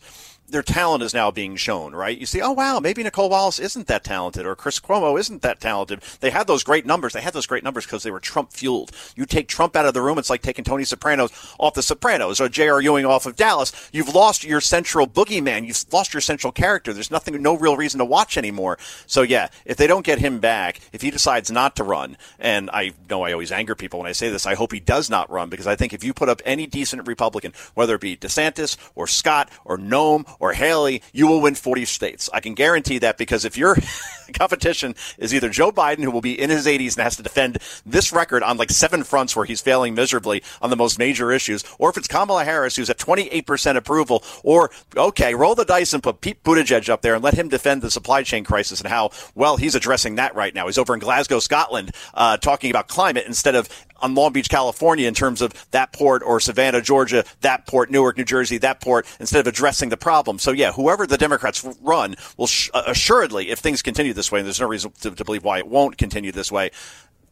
[0.49, 2.17] their talent is now being shown, right?
[2.17, 5.59] You see, oh wow, maybe Nicolle Wallace isn't that talented, or Chris Cuomo isn't that
[5.59, 6.01] talented.
[6.19, 7.13] They had those great numbers.
[7.13, 8.91] They had those great numbers because they were Trump fueled.
[9.15, 12.41] You take Trump out of the room, it's like taking Tony Sopranos off the Sopranos
[12.41, 12.81] or J.R.
[12.81, 13.89] Ewing off of Dallas.
[13.91, 15.65] You've lost your central boogeyman.
[15.65, 16.93] You've lost your central character.
[16.93, 18.77] There's nothing, no real reason to watch anymore.
[19.05, 22.69] So yeah, if they don't get him back, if he decides not to run, and
[22.71, 25.29] I know I always anger people when I say this, I hope he does not
[25.29, 28.77] run because I think if you put up any decent Republican, whether it be DeSantis
[28.95, 32.29] or Scott or Noem or Haley, you will win 40 states.
[32.33, 33.77] I can guarantee that because if your
[34.33, 37.57] competition is either Joe Biden, who will be in his 80s and has to defend
[37.85, 41.63] this record on like seven fronts where he's failing miserably on the most major issues,
[41.77, 46.03] or if it's Kamala Harris, who's at 28% approval, or okay, roll the dice and
[46.03, 49.11] put Pete Buttigieg up there and let him defend the supply chain crisis and how
[49.35, 50.65] well he's addressing that right now.
[50.67, 53.69] He's over in Glasgow, Scotland, uh, talking about climate instead of
[54.01, 58.17] on Long Beach, California, in terms of that port, or Savannah, Georgia, that port, Newark,
[58.17, 60.39] New Jersey, that port, instead of addressing the problem.
[60.39, 64.45] So, yeah, whoever the Democrats run will sh- assuredly, if things continue this way, and
[64.45, 66.71] there's no reason to, to believe why it won't continue this way,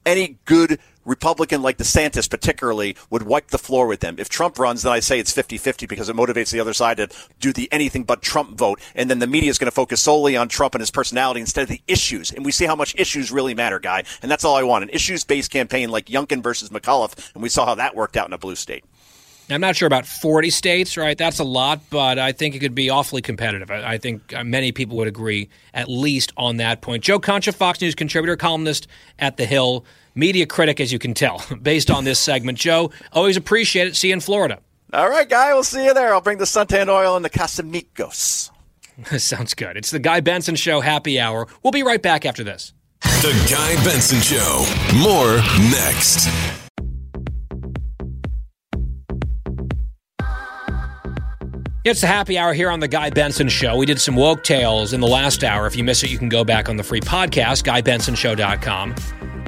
[0.08, 4.16] any good Republican like DeSantis, particularly, would wipe the floor with them.
[4.18, 6.98] If Trump runs, then I say it's 50 50 because it motivates the other side
[6.98, 7.10] to
[7.40, 8.82] do the anything but Trump vote.
[8.96, 11.64] And then the media is going to focus solely on Trump and his personality instead
[11.64, 12.32] of the issues.
[12.32, 14.04] And we see how much issues really matter, guy.
[14.22, 17.34] And that's all I want an issues based campaign like Youngkin versus McAuliffe.
[17.34, 18.84] And we saw how that worked out in a blue state.
[19.50, 21.18] I'm not sure about 40 states, right?
[21.18, 23.72] That's a lot, but I think it could be awfully competitive.
[23.72, 27.04] I, I think uh, many people would agree, at least on that point.
[27.04, 28.88] Joe Concha, Fox News contributor, columnist
[29.20, 32.58] at The Hill, media critic, as you can tell, based on this segment.
[32.58, 33.96] Joe, always appreciate it.
[33.96, 34.60] See you in Florida.
[34.94, 36.14] All right, guy, we'll see you there.
[36.14, 38.52] I'll bring the suntan oil and the Casamigos.
[39.18, 39.78] Sounds good.
[39.78, 41.48] It's the Guy Benson Show happy hour.
[41.64, 42.74] We'll be right back after this.
[43.02, 44.66] The Guy Benson Show.
[45.02, 45.38] More
[45.70, 46.67] next.
[51.90, 53.78] It's the happy hour here on the Guy Benson Show.
[53.78, 55.66] We did some woke tales in the last hour.
[55.68, 58.94] If you miss it, you can go back on the free podcast, GuyBensonShow.com.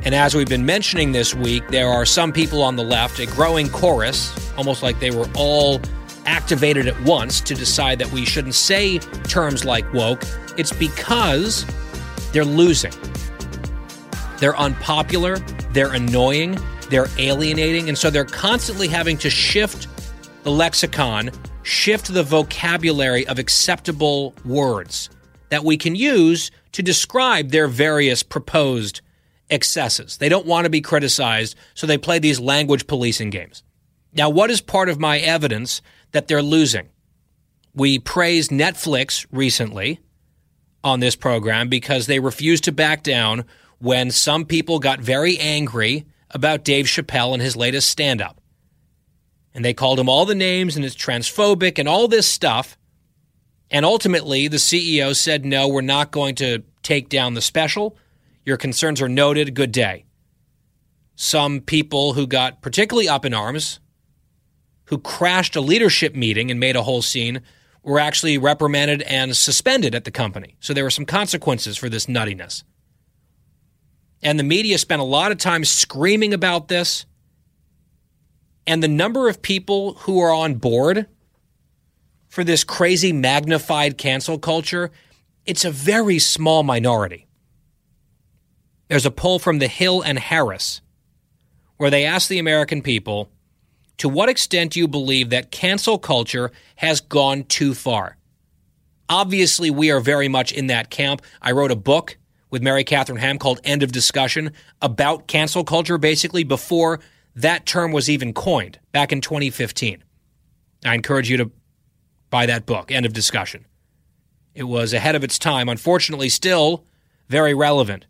[0.06, 3.26] And as we've been mentioning this week, there are some people on the left, a
[3.26, 5.82] growing chorus, almost like they were all
[6.26, 10.24] activated at once to decide that we shouldn't say terms like woke.
[10.58, 11.66] It's because
[12.32, 12.94] they're losing.
[14.38, 15.40] They're unpopular,
[15.74, 16.58] they're annoying,
[16.90, 19.90] they're alienating, and so they're constantly having to shift
[20.44, 21.32] the lexicon,
[21.64, 25.10] shift the vocabulary of acceptable words
[25.50, 29.02] that we can use to describe their various proposed
[29.50, 30.18] excesses.
[30.18, 33.64] They don't want to be criticized, so they play these language policing games.
[34.14, 36.90] Now, what is part of my evidence that they're losing?
[37.74, 40.00] We praised Netflix recently
[40.84, 43.46] on this program because they refused to back down
[43.80, 48.39] when some people got very angry about Dave Chappelle and his latest stand up.
[49.54, 52.78] And they called him all the names and it's transphobic and all this stuff.
[53.72, 57.98] And ultimately, the CEO said, no, we're not going to take down the special.
[58.46, 59.54] Your concerns are noted.
[59.54, 60.06] Good day.
[61.16, 63.80] Some people who got particularly up in arms,
[64.86, 67.42] who crashed a leadership meeting and made a whole scene,
[67.84, 70.56] were actually reprimanded and suspended at the company.
[70.60, 72.64] So there were some consequences for this nuttiness.
[74.22, 77.06] And the media spent a lot of time screaming about this.
[78.70, 81.08] And the number of people who are on board
[82.28, 84.92] for this crazy magnified cancel culture,
[85.44, 87.26] it's a very small minority.
[88.88, 90.82] There's a poll from The Hill and Harris
[91.78, 93.32] where they asked the American people
[93.98, 98.18] to what extent do you believe that cancel culture has gone too far?
[99.10, 101.24] Obviously, we are very much in that camp.
[101.42, 102.20] I wrote a book
[102.52, 107.00] with Mary Catherine Ham called End of Discussion about cancel culture, basically before
[107.42, 110.04] that term was even coined back in 2015.
[110.86, 111.52] I encourage you to
[112.30, 113.66] buy that book, End of Discussion.
[114.54, 116.86] It was ahead of its time, unfortunately, still
[117.30, 118.06] very relevant.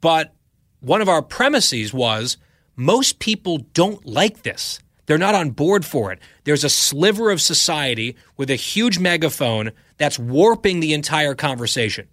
[0.00, 0.34] But
[0.80, 2.38] one of our premises was
[2.74, 4.80] most people don't like this.
[5.06, 6.18] They're not on board for it.
[6.44, 12.08] There's a sliver of society with a huge megaphone that's warping the entire conversation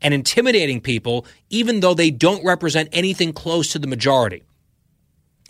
[0.00, 4.44] and intimidating people, even though they don't represent anything close to the majority.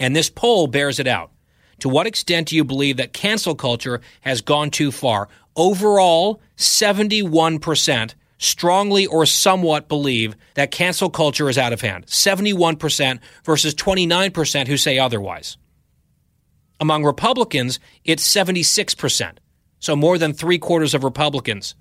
[0.00, 1.30] And this poll bears it out.
[1.78, 5.28] To what extent do you believe that cancel culture has gone too far?
[5.54, 12.06] Overall, 71% strongly or somewhat believe that cancel culture is out of hand.
[12.06, 15.56] 71% versus 29% who say otherwise.
[16.80, 19.36] Among Republicans, it's 76%.
[19.78, 21.76] So more than three quarters of Republicans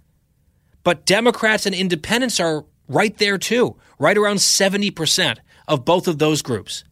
[0.84, 5.38] but Democrats and independents are right there too, right around 70%
[5.68, 6.84] of both of those groups.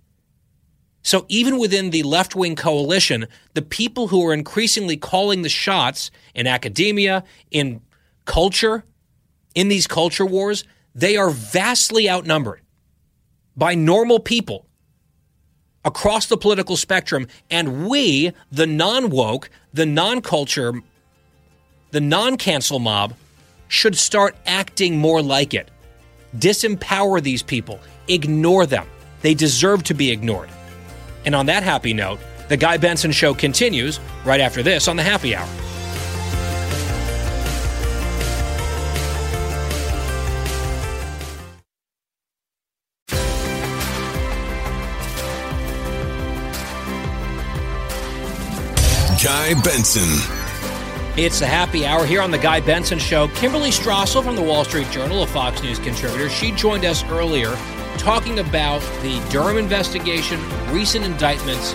[1.08, 6.12] So even within the left wing coalition, the people who are increasingly calling the shots
[6.36, 7.80] in academia, in
[8.26, 8.84] culture,
[9.56, 12.60] in these culture wars, they are vastly outnumbered
[13.56, 14.66] by normal people
[15.86, 17.28] across the political spectrum.
[17.50, 20.74] And we, the non woke, the non culture,
[21.92, 23.14] the non cancel mob,
[23.70, 25.72] should start acting more like it.
[26.36, 27.80] Disempower these people,
[28.10, 28.86] ignore them.
[29.22, 30.50] They deserve to be ignored.
[31.28, 35.04] And on that happy note, the Guy Benson Show continues right after this on the
[35.04, 35.45] Happy Hour.
[49.22, 50.08] Guy Benson.
[51.18, 53.28] It's the happy hour here on the Guy Benson Show.
[53.30, 57.54] Kimberly Strassel from the Wall Street Journal, a Fox News contributor, she joined us earlier
[57.98, 60.40] talking about the Durham investigation,
[60.72, 61.74] recent indictments,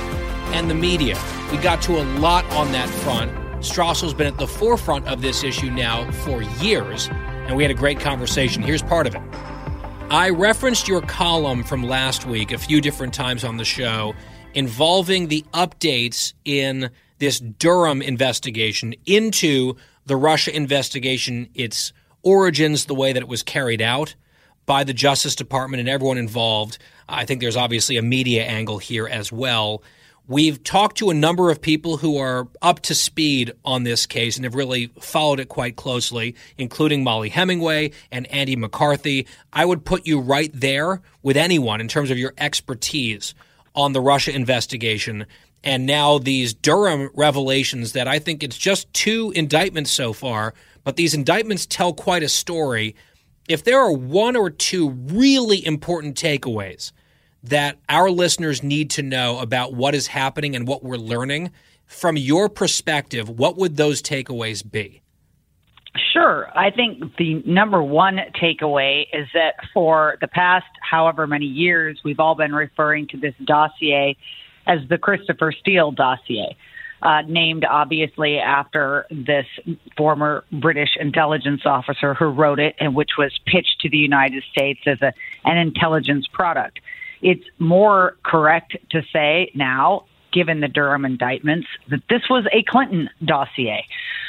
[0.53, 1.19] and the media.
[1.51, 3.33] We got to a lot on that front.
[3.65, 7.09] Strassel's been at the forefront of this issue now for years,
[7.47, 8.63] and we had a great conversation.
[8.63, 9.23] Here's part of it.
[10.11, 14.15] I referenced your column from last week a few different times on the show
[14.55, 19.77] involving the updates in this Durham investigation into
[20.07, 21.93] the Russia investigation, its
[22.23, 24.15] origins, the way that it was carried out
[24.67, 26.79] by the Justice Department and everyone involved.
[27.09, 29.83] I think there's obviously a media angle here as well.
[30.29, 34.37] We've talked to a number of people who are up to speed on this case
[34.37, 39.27] and have really followed it quite closely, including Mollie Hemingway and Andy McCarthy.
[39.53, 43.35] I would put you right there with anyone in terms of your expertise
[43.75, 45.27] on the Russia investigation
[45.65, 50.97] and now these Durham revelations that I think it's just two indictments so far, but
[50.97, 52.97] these indictments tell quite a story.
[53.53, 56.91] If there are one or two really important takeaways
[57.45, 61.51] that our listeners need to know about what is happening and what we're learning,
[61.85, 65.03] from your perspective, what would those takeaways be?
[66.15, 66.49] Sure.
[66.57, 72.21] I think the number one takeaway is that for the past however many years, we've
[72.21, 74.17] all been referring to this dossier
[74.67, 76.57] as the Christopher Steele dossier.
[77.03, 79.47] Uh, named obviously after this
[79.97, 84.79] former British intelligence officer who wrote it and which was pitched to the United States
[84.87, 85.13] as a,
[85.45, 86.79] an intelligence product.
[87.21, 93.11] It's more correct to say now, given the Durham indictments, that this was a Clinton
[93.25, 93.85] dossier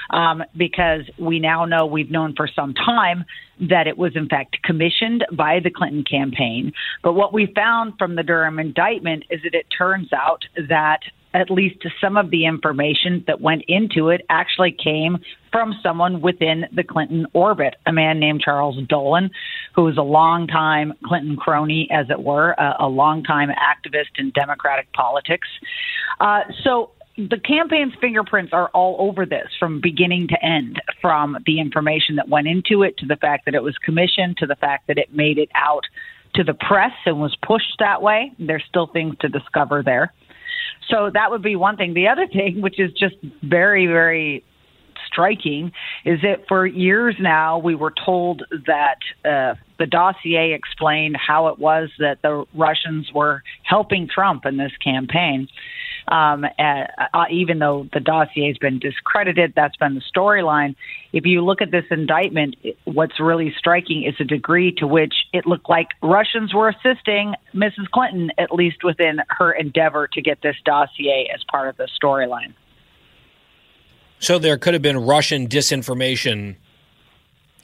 [0.10, 3.26] um, because we now know we've known for some time
[3.60, 6.74] that it was in fact commissioned by the Clinton campaign.
[7.04, 11.02] But what we found from the Durham indictment is that it turns out that
[11.34, 15.18] at least some of the information that went into it actually came
[15.51, 19.30] from someone within the Clinton orbit, a man named Charles Dolan,
[19.76, 24.91] who was a longtime Clinton crony, as it were, a, a longtime activist in Democratic
[24.93, 25.47] politics.
[26.19, 31.60] Uh, so the campaign's fingerprints are all over this from beginning to end, from the
[31.60, 34.88] information that went into it to the fact that it was commissioned to the fact
[34.88, 35.84] that it made it out
[36.34, 38.31] to the press and was pushed that way.
[38.39, 40.11] There's still things to discover there.
[40.90, 41.94] So that would be one thing.
[41.94, 44.44] The other thing, which is just very, very
[45.08, 45.72] striking,
[46.06, 51.60] is that for years now we were told that uh, the dossier explained how it
[51.60, 55.48] was that the Russians were helping Trump in this campaign
[56.08, 60.76] um, uh, uh, even though the dossier has been discredited, that's been the storyline.
[61.12, 62.56] If you look at this indictment,
[62.86, 67.90] what's really striking is the degree to which it looked like Russians were assisting Mrs.
[67.92, 72.54] Clinton, at least within her endeavor to get this dossier as part of the storyline.
[74.20, 76.56] So there could have been Russian disinformation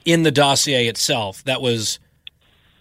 [0.04, 1.98] in the dossier itself that was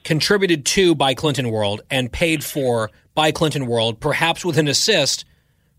[0.03, 5.25] contributed to by Clinton World and paid for by Clinton World, perhaps with an assist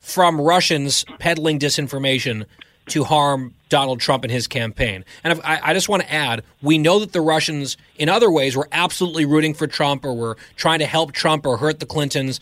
[0.01, 2.47] from Russians peddling disinformation
[2.89, 5.05] to harm Donald Trump and his campaign.
[5.23, 8.57] And I, I, just want to add, we know that the Russians, in other ways,
[8.57, 12.41] were absolutely rooting for Trump or were trying to help Trump or hurt the Clintons,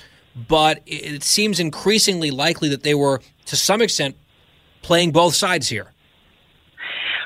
[0.49, 4.17] but it seems increasingly likely that they were, to some extent,
[4.81, 5.93] playing both sides here.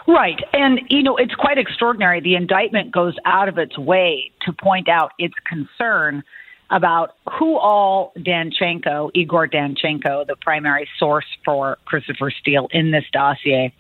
[0.08, 0.40] Right.
[0.52, 2.20] And, you know, it's quite extraordinary.
[2.20, 6.24] The indictment goes out of its way to point out its concern
[6.72, 13.72] about who all Danchenko, Igor Danchenko, the primary source for Christopher Steele in this dossier,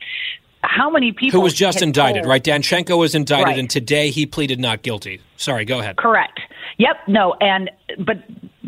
[0.62, 2.44] how many people who was just indicted, told, right?
[2.44, 3.58] Danchenko was indicted, right.
[3.58, 5.20] and today he pleaded not guilty.
[5.36, 5.96] Sorry, go ahead.
[5.96, 6.38] Correct.
[6.78, 6.96] Yep.
[7.08, 8.18] No, and but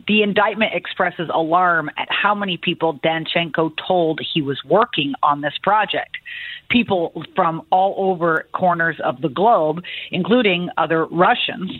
[0.08, 5.54] the indictment expresses alarm at how many people Danchenko told he was working on this
[5.62, 6.16] project.
[6.68, 11.70] People from all over corners of the globe, including other Russians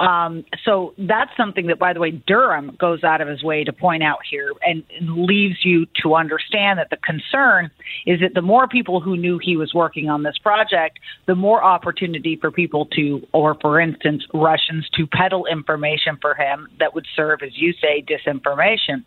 [0.00, 3.72] um, so that's something that, by the way, Durham goes out of his way to
[3.72, 7.70] point out here and, and leaves you to understand that the concern
[8.06, 11.62] is that the more people who knew he was working on this project, the more
[11.62, 17.06] opportunity for people to, or for instance, Russians to peddle information for him that would
[17.14, 19.04] serve, as you say, disinformation.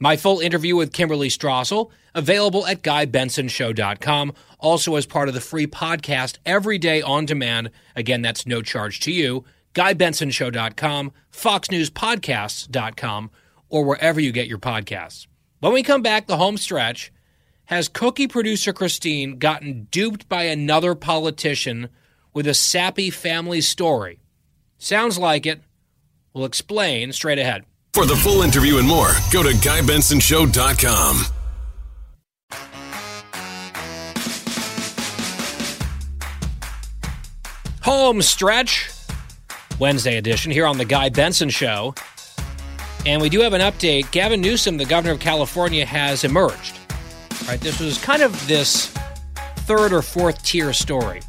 [0.00, 5.66] My full interview with Kimberly Strassel, available at GuyBensonShow.com, also as part of the free
[5.66, 7.70] podcast every day on demand.
[7.94, 9.44] Again, that's no charge to you
[9.74, 13.30] GuyBensonShow.com, FoxNewsPodcasts.com,
[13.68, 15.26] or wherever you get your podcasts.
[15.60, 17.12] When we come back, the home stretch,
[17.66, 21.88] has cookie producer Christine gotten duped by another politician
[22.32, 24.20] with a sappy family story?
[24.78, 25.62] Sounds like it.
[26.32, 27.64] We'll explain straight ahead.
[27.94, 31.24] For the full interview and more, go to GuyBensonShow.com.
[37.82, 38.93] Home stretch.
[39.78, 41.94] Wednesday edition here on The Guy Benson Show.
[43.06, 44.10] And we do have an update.
[44.12, 46.78] Gavin Newsom, the governor of California, has emerged.
[47.46, 48.86] Right, this was kind of this
[49.66, 51.20] third or fourth tier story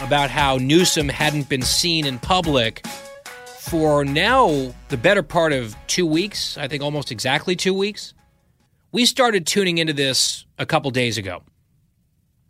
[0.00, 2.86] about how Newsom hadn't been seen in public
[3.58, 6.56] for now the better part of two weeks.
[6.58, 8.14] I think almost exactly two weeks.
[8.92, 11.42] We started tuning into this a couple days ago.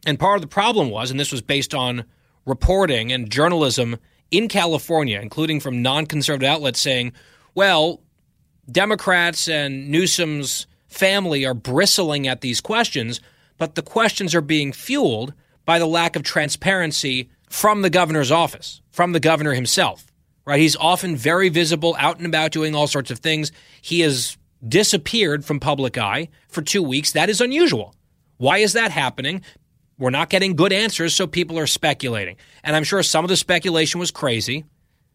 [0.05, 2.05] And part of the problem was, and this was based on
[2.45, 3.99] reporting and journalism
[4.31, 7.13] in California, including from non conservative outlets, saying,
[7.55, 8.01] well,
[8.71, 13.21] Democrats and Newsom's family are bristling at these questions,
[13.57, 15.33] but the questions are being fueled
[15.65, 20.07] by the lack of transparency from the governor's office, from the governor himself.
[20.45, 20.61] Right?
[20.61, 23.53] He's often very visible, out and about doing all sorts of things.
[23.83, 27.13] He has disappeared from public eye for two weeks.
[27.13, 27.95] That is unusual.
[28.39, 29.43] Why is that happening?
[29.99, 32.37] We're not getting good answers, so people are speculating.
[32.63, 34.65] And I'm sure some of the speculation was crazy.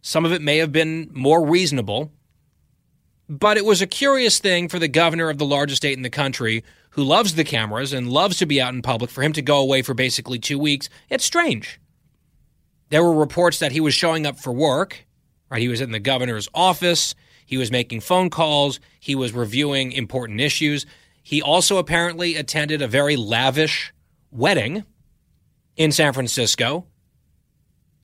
[0.01, 2.11] Some of it may have been more reasonable.
[3.29, 6.09] But it was a curious thing for the governor of the largest state in the
[6.09, 9.41] country who loves the cameras and loves to be out in public for him to
[9.41, 10.89] go away for basically two weeks.
[11.09, 11.79] It's strange.
[12.89, 15.07] There were reports that he was showing up for work,
[15.49, 15.61] right?
[15.61, 17.15] He was in the governor's office,
[17.45, 20.85] he was making phone calls, he was reviewing important issues.
[21.23, 23.93] He also apparently attended a very lavish
[24.33, 24.83] wedding
[25.75, 26.85] in San Francisco,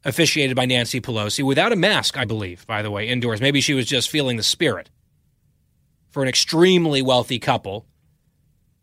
[0.06, 3.42] officiated by Nancy Pelosi, without a mask, I believe, by the way, indoors.
[3.42, 4.90] Maybe she was just feeling the spirit.
[6.10, 7.86] For an extremely wealthy couple,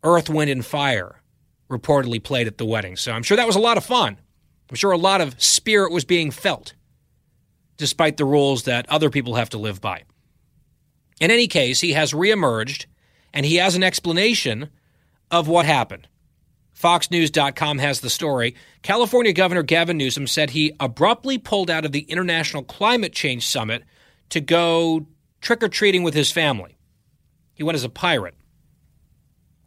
[0.04, 1.22] Earth, Wind, and Fire
[1.68, 2.96] reportedly played at the wedding.
[2.96, 4.18] So I'm sure that was a lot of fun.
[4.70, 6.74] I'm sure a lot of spirit was being felt,
[7.76, 10.04] despite the rules that other people have to live by.
[11.20, 12.86] In any case, he has reemerged
[13.32, 14.70] and he has an explanation
[15.30, 16.08] of what happened.
[16.80, 18.54] FoxNews.com has the story.
[18.82, 23.82] California Governor Gavin Newsom said he abruptly pulled out of the International Climate Change Summit
[24.28, 25.06] to go
[25.40, 26.76] trick or treating with his family.
[27.54, 28.34] He went as a pirate.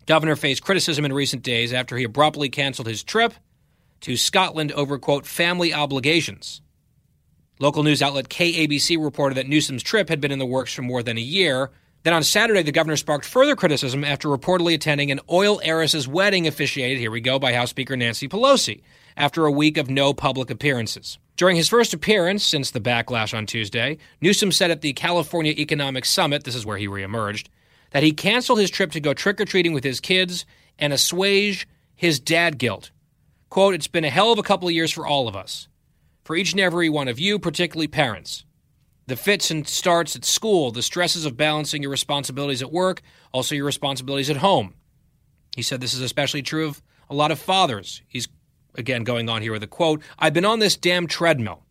[0.06, 3.34] Governor faced criticism in recent days after he abruptly canceled his trip
[4.02, 6.62] to Scotland over, quote, family obligations.
[7.60, 11.04] Local news outlet KABC reported that Newsom's trip had been in the works for more
[11.04, 11.72] than a year.
[12.04, 16.48] Then on Saturday, the governor sparked further criticism after reportedly attending an oil heiress's wedding
[16.48, 18.82] officiated, here we go, by House Speaker Nancy Pelosi,
[19.18, 21.18] after a week of no public appearances.
[21.36, 26.06] During his first appearance since the backlash on Tuesday, Newsom said at the California Economic
[26.06, 27.48] Summit, this is where he reemerged,
[27.92, 30.46] that he canceled his trip to go trick or treating with his kids
[30.78, 32.92] and assuage his dad guilt.
[33.50, 35.68] Quote, It's been a hell of a couple of years for all of us.
[36.24, 38.46] For each and every one of you, particularly parents.
[39.10, 43.56] The fits and starts at school, the stresses of balancing your responsibilities at work, also
[43.56, 44.76] your responsibilities at home.
[45.56, 48.04] He said this is especially true of a lot of fathers.
[48.08, 48.28] He's
[48.76, 51.64] again going on here with a quote I've been on this damn treadmill.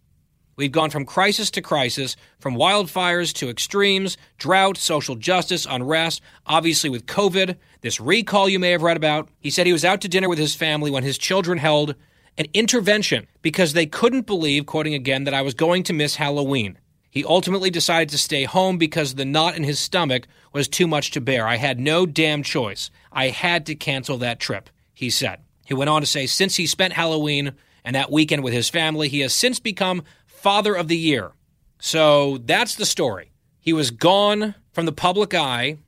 [0.56, 6.90] We've gone from crisis to crisis, from wildfires to extremes, drought, social justice, unrest, obviously
[6.90, 9.28] with COVID, this recall you may have read about.
[9.38, 11.94] He said he was out to dinner with his family when his children held
[12.36, 16.78] an intervention because they couldn't believe, quoting again, that I was going to miss Halloween.
[17.18, 21.10] He ultimately decided to stay home because the knot in his stomach was too much
[21.10, 21.48] to bear.
[21.48, 22.92] I had no damn choice.
[23.10, 25.40] I had to cancel that trip, he said.
[25.66, 27.54] He went on to say, since he spent Halloween
[27.84, 31.32] and that weekend with his family, he has since become Father of the Year.
[31.80, 33.32] So that's the story.
[33.58, 35.78] He was gone from the public eye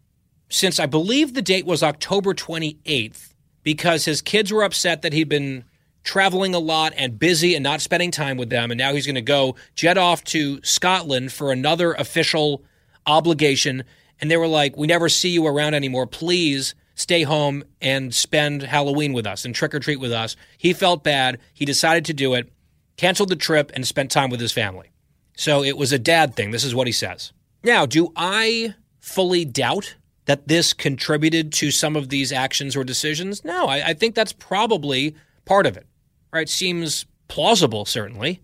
[0.48, 5.28] since I believe the date was October 28th because his kids were upset that he'd
[5.28, 5.62] been
[6.02, 8.70] traveling a lot and busy and not spending time with them.
[8.70, 12.64] And now he's going to go jet off to Scotland for another official
[13.06, 13.84] obligation.
[14.20, 16.06] And they were like, We never see you around anymore.
[16.06, 20.36] Please stay home and spend Halloween with us and trick or treat with us.
[20.58, 21.38] He felt bad.
[21.54, 22.52] He decided to do it,
[22.96, 24.90] canceled the trip, and spent time with his family.
[25.36, 26.50] So it was a dad thing.
[26.50, 27.32] This is what he says.
[27.62, 29.96] Now, do I fully doubt
[30.26, 33.44] that this contributed to some of these actions or decisions?
[33.44, 35.14] No, I, I think that's probably
[35.44, 35.86] part of it.
[36.32, 36.48] Right?
[36.48, 38.42] Seems plausible, certainly.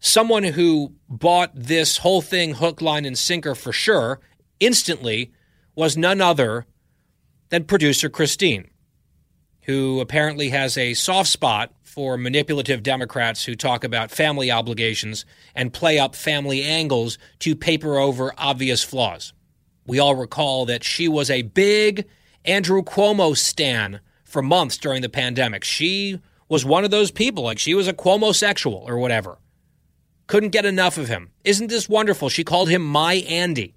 [0.00, 4.20] Someone who bought this whole thing hook, line, and sinker for sure
[4.60, 5.32] instantly
[5.74, 6.66] was none other
[7.48, 8.70] than producer Christine,
[9.62, 15.24] who apparently has a soft spot for manipulative Democrats who talk about family obligations
[15.54, 19.32] and play up family angles to paper over obvious flaws.
[19.86, 22.06] We all recall that she was a big
[22.44, 25.64] Andrew Cuomo stan for months during the pandemic.
[25.64, 29.38] She was one of those people, like she was a Cuomo sexual or whatever.
[30.26, 31.30] Couldn't get enough of him.
[31.44, 32.28] Isn't this wonderful?
[32.28, 33.74] She called him my Andy.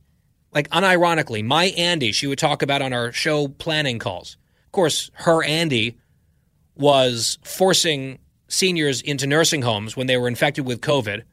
[0.53, 4.37] Like unironically, my Andy, she would talk about on our show planning calls.
[4.65, 5.97] Of course, her Andy
[6.75, 8.19] was forcing
[8.49, 11.23] seniors into nursing homes when they were infected with COVID,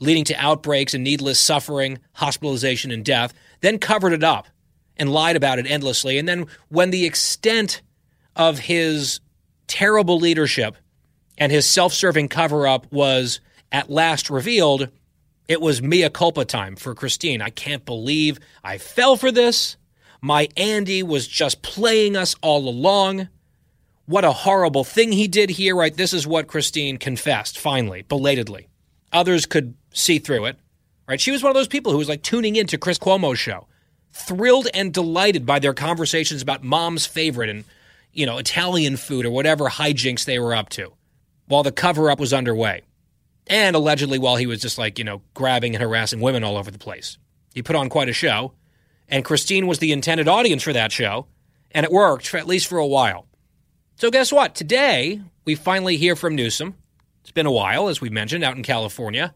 [0.00, 4.48] leading to outbreaks and needless suffering, hospitalization, and death, then covered it up
[4.96, 6.18] and lied about it endlessly.
[6.18, 7.82] And then, when the extent
[8.34, 9.20] of his
[9.66, 10.76] terrible leadership
[11.38, 13.40] and his self serving cover up was
[13.72, 14.88] at last revealed,
[15.48, 17.42] it was mea culpa time for Christine.
[17.42, 19.76] I can't believe I fell for this.
[20.20, 23.28] My Andy was just playing us all along.
[24.06, 25.94] What a horrible thing he did here, right?
[25.94, 28.68] This is what Christine confessed, finally, belatedly.
[29.12, 30.58] Others could see through it,
[31.06, 31.20] right?
[31.20, 33.66] She was one of those people who was like tuning into Chris Cuomo's show,
[34.12, 37.64] thrilled and delighted by their conversations about mom's favorite and,
[38.12, 40.92] you know, Italian food or whatever hijinks they were up to
[41.46, 42.82] while the cover up was underway.
[43.46, 46.70] And allegedly while he was just like, you know, grabbing and harassing women all over
[46.70, 47.18] the place.
[47.54, 48.52] He put on quite a show,
[49.08, 51.26] and Christine was the intended audience for that show,
[51.70, 53.26] and it worked, for, at least for a while.
[53.96, 54.54] So, guess what?
[54.54, 56.74] Today, we finally hear from Newsom.
[57.20, 59.34] It's been a while, as we mentioned, out in California.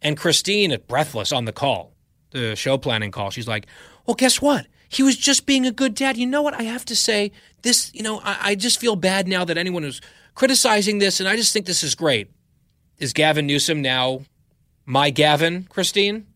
[0.00, 1.92] And Christine, breathless on the call.
[2.30, 3.30] the show planning call.
[3.30, 3.66] She's like,
[4.06, 4.66] "Well, guess what?
[4.88, 6.16] He was just being a good dad.
[6.16, 6.54] You know what?
[6.54, 7.90] I have to say this.
[7.94, 10.00] You know, I, I just feel bad now that anyone is
[10.38, 12.30] criticizing this, and I just think this is great."
[12.98, 14.22] Is Gavin Newsom now
[14.86, 16.26] my Gavin, Christine?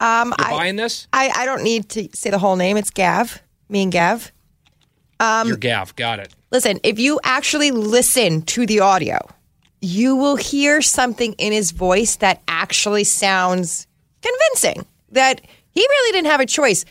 [0.00, 1.08] Um, You're I, buying this?
[1.12, 2.76] I, I don't need to say the whole name.
[2.76, 3.40] It's Gav.
[3.68, 4.32] Me and Gav.
[5.20, 5.94] Um, You're Gav.
[5.96, 6.34] Got it.
[6.50, 9.18] Listen, if you actually listen to the audio,
[9.80, 13.86] you will hear something in his voice that actually sounds
[14.22, 14.86] convincing.
[15.12, 15.40] That
[15.70, 16.84] he really didn't have a choice.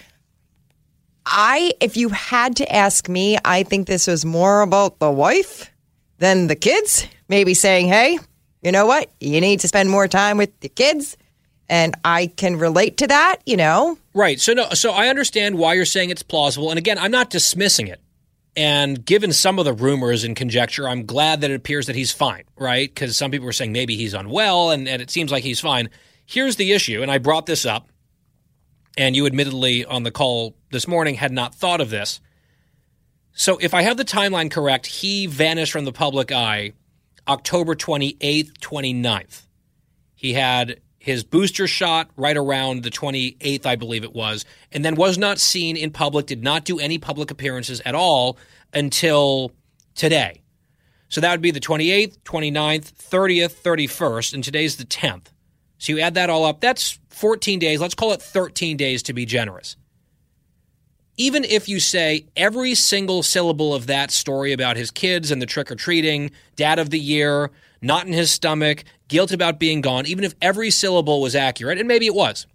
[1.25, 5.69] I, if you had to ask me, I think this was more about the wife
[6.19, 7.07] than the kids.
[7.29, 8.19] Maybe saying, hey,
[8.61, 9.11] you know what?
[9.19, 11.17] You need to spend more time with the kids.
[11.69, 13.97] And I can relate to that, you know?
[14.13, 14.39] Right.
[14.39, 14.69] So no.
[14.69, 16.69] So I understand why you're saying it's plausible.
[16.69, 17.99] And again, I'm not dismissing it.
[18.55, 22.11] And given some of the rumors and conjecture, I'm glad that it appears that he's
[22.11, 22.89] fine, right?
[22.89, 25.91] Because some people were saying maybe he's unwell, and, and it seems like he's fine.
[26.25, 27.89] Here's the issue, and I brought this up,
[28.97, 32.19] and you admittedly on the call this morning had not thought of this.
[33.39, 36.73] So if I have the timeline correct, he vanished from the public eye
[37.27, 39.45] October 28th, 29th.
[40.15, 44.95] He had his booster shot right around the 28th, I believe it was, and then
[44.95, 48.39] was not seen in public, did not do any public appearances at all
[48.73, 49.51] until
[49.93, 50.41] today.
[51.07, 55.27] So that would be the 28th, 29th, 30th, 31st, and today's the 10th.
[55.77, 57.79] So you add that all up, that's 14 days.
[57.79, 59.77] Let's call it 13 days to be generous.
[61.19, 65.47] Even if you say every single syllable of that story about his kids and the
[65.47, 67.49] trick or treating, dad of the year,
[67.81, 71.87] knot in his stomach, guilt about being gone, even if every syllable was accurate, and
[71.87, 72.45] maybe it was,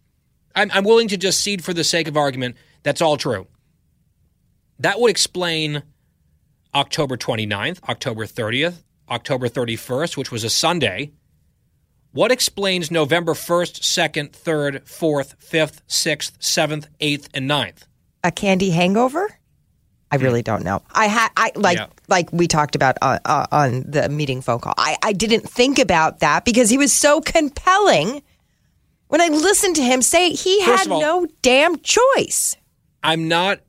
[0.54, 3.48] I'm, I'm willing to just cede for the sake of argument that's all true.
[4.78, 5.82] That would explain
[6.72, 11.12] October 29th, October 30th, October 31st, which was a Sunday.
[12.12, 17.86] What explains November 1st, 2nd, 3rd, 4th, 5th, 6th, 7th, 8th, and 9th?
[18.24, 19.28] A candy hangover?
[20.10, 20.82] I really don't know.
[20.92, 21.86] I had I like Yeah.
[22.06, 24.74] like we talked about uh, uh, on the meeting phone call.
[24.76, 28.22] I I didn't think about that because he was so compelling.
[29.08, 32.56] When I listened to him say he First had all- no damn choice.
[33.02, 33.60] I'm not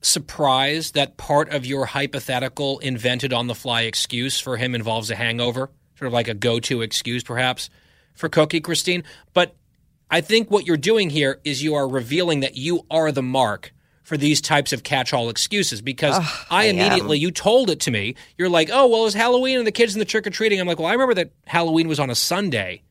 [0.00, 5.14] surprised that part of your hypothetical invented on the fly excuse for him involves a
[5.14, 7.70] hangover, sort of like a go to excuse, perhaps,
[8.14, 9.04] for Cookie, Christine.
[9.32, 9.54] But
[10.10, 13.72] I think what you're doing here is you are revealing that you are the mark
[14.02, 16.18] for these types of catch all excuses because
[16.50, 18.16] I immediately, you told it to me.
[18.36, 20.60] You're like, oh, well, it's Halloween and the kids and the trick or treating.
[20.60, 22.82] I'm like, well, I remember that Halloween was on a Sunday.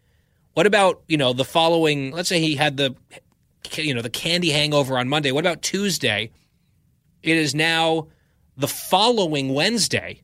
[0.54, 2.96] What about, you know, the following, let's say he had the,
[3.76, 5.32] you know, the candy hangover on Monday.
[5.32, 6.32] What about Tuesday?
[7.24, 8.08] It is now
[8.58, 10.22] the following Wednesday,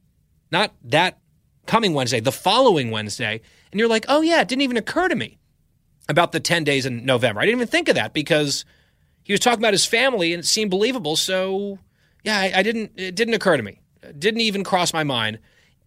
[0.52, 1.18] not that
[1.66, 3.42] coming Wednesday, the following Wednesday.
[3.72, 5.38] And you're like, oh, yeah, it didn't even occur to me
[6.10, 7.42] about the 10 days in November.
[7.42, 8.64] I didn't even think of that because
[9.28, 11.18] he was talking about his family and it seemed believable.
[11.18, 11.80] So,
[12.24, 13.82] yeah, I, I didn't, it didn't occur to me.
[14.02, 15.40] It didn't even cross my mind.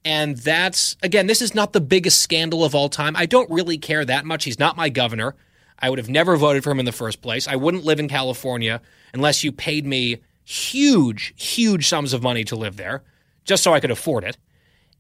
[0.04, 3.16] And that's, again, this is not the biggest scandal of all time.
[3.16, 4.44] I don't really care that much.
[4.44, 5.36] He's not my governor.
[5.78, 7.48] I would have never voted for him in the first place.
[7.48, 8.82] I wouldn't live in California
[9.14, 13.04] unless you paid me huge, huge sums of money to live there
[13.44, 14.36] just so I could afford it.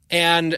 [0.08, 0.56] And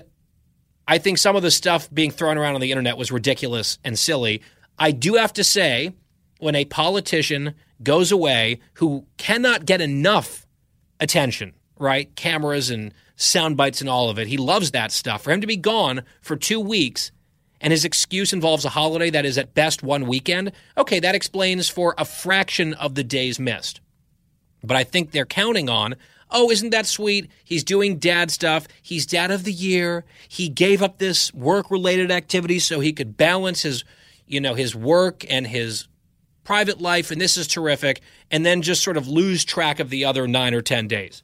[0.86, 3.98] I think some of the stuff being thrown around on the internet was ridiculous and
[3.98, 4.40] silly.
[4.78, 5.94] I do have to say,
[6.38, 7.54] when a politician
[7.84, 10.46] goes away who cannot get enough
[11.00, 12.14] attention, right?
[12.16, 14.28] Cameras and sound bites and all of it.
[14.28, 15.22] He loves that stuff.
[15.22, 17.12] For him to be gone for two weeks
[17.60, 21.68] and his excuse involves a holiday that is at best one weekend, okay, that explains
[21.68, 23.80] for a fraction of the days missed.
[24.64, 25.94] But I think they're counting on,
[26.30, 27.30] oh, isn't that sweet?
[27.44, 28.66] He's doing dad stuff.
[28.82, 30.04] He's dad of the year.
[30.28, 33.84] He gave up this work related activity so he could balance his,
[34.26, 35.86] you know, his work and his
[36.44, 37.10] private life.
[37.10, 38.00] And this is terrific.
[38.30, 41.22] And then just sort of lose track of the other nine or 10 days.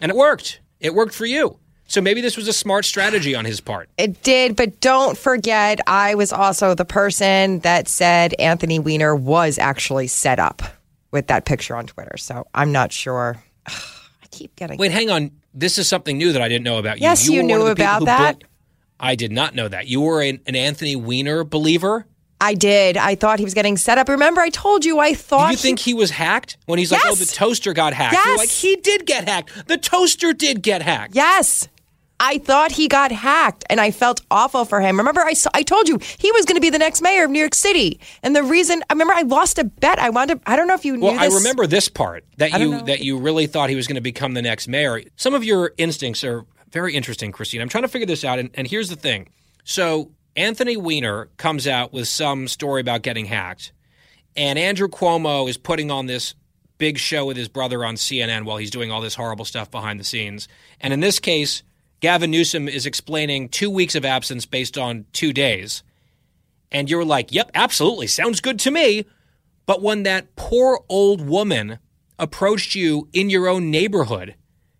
[0.00, 0.60] And it worked.
[0.80, 1.58] It worked for you.
[1.86, 3.88] So maybe this was a smart strategy on his part.
[3.98, 9.58] It did, but don't forget, I was also the person that said Anthony Weiner was
[9.58, 10.62] actually set up
[11.10, 12.16] with that picture on Twitter.
[12.16, 13.42] So I'm not sure.
[13.66, 14.78] I keep getting.
[14.78, 15.32] Wait, hang on.
[15.52, 17.02] This is something new that I didn't know about you.
[17.02, 18.44] Yes, you one knew of the people about that.
[19.00, 19.88] I did not know that.
[19.88, 22.06] You were an, an Anthony Weiner believer.
[22.40, 22.96] I did.
[22.96, 24.08] I thought he was getting set up.
[24.08, 25.50] Remember, I told you I thought.
[25.50, 28.14] You think he was hacked when he's like, "Oh, the toaster got hacked"?
[28.14, 28.38] You're Yes.
[28.38, 29.68] like, he did get hacked.
[29.68, 31.14] The toaster did get hacked.
[31.14, 31.68] Yes.
[32.22, 34.98] I thought he got hacked and I felt awful for him.
[34.98, 37.38] Remember, I, I told you he was going to be the next mayor of New
[37.38, 37.98] York City.
[38.22, 39.98] And the reason, I remember I lost a bet.
[39.98, 42.52] I wound up, I don't know if you knew Well, I remember this part that
[42.60, 42.80] you know.
[42.82, 45.00] that you really thought he was going to become the next mayor.
[45.16, 47.62] Some of your instincts are very interesting, Christine.
[47.62, 49.30] I'm trying to figure this out, and, and here's the thing.
[49.64, 50.10] So
[50.40, 53.72] Anthony Weiner comes out with some story about getting hacked,
[54.34, 56.34] And Andrew Cuomo is putting on this
[56.78, 60.00] big show with his brother on CNN while he's doing all this horrible stuff behind
[60.00, 60.48] the scenes.
[60.80, 61.62] And in this case,
[62.00, 65.82] Gavin Newsom is explaining two weeks of absence based on two days.
[66.72, 68.06] And you're like, yep, absolutely.
[68.06, 69.04] Sounds good to me.
[69.66, 71.80] But when that poor old woman
[72.18, 74.36] approached you in your own neighborhood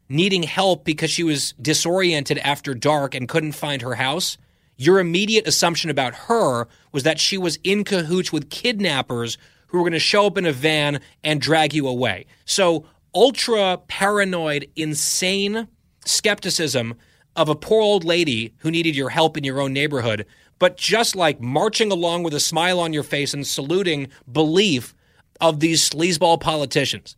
[0.09, 4.39] needing help because she was disoriented after dark and couldn't find her house,
[4.81, 9.37] your immediate assumption about her was that she was in cahoots with kidnappers
[9.67, 12.25] who were going to show up in a van and drag you away.
[12.47, 15.69] So, ultra paranoid, insane
[16.07, 16.95] skepticism
[17.37, 20.25] of a poor old lady who needed your help in your own neighborhood,
[20.59, 24.95] but just like marching along with a smile on your face and saluting belief
[25.43, 27.17] of these sleazeball politicians.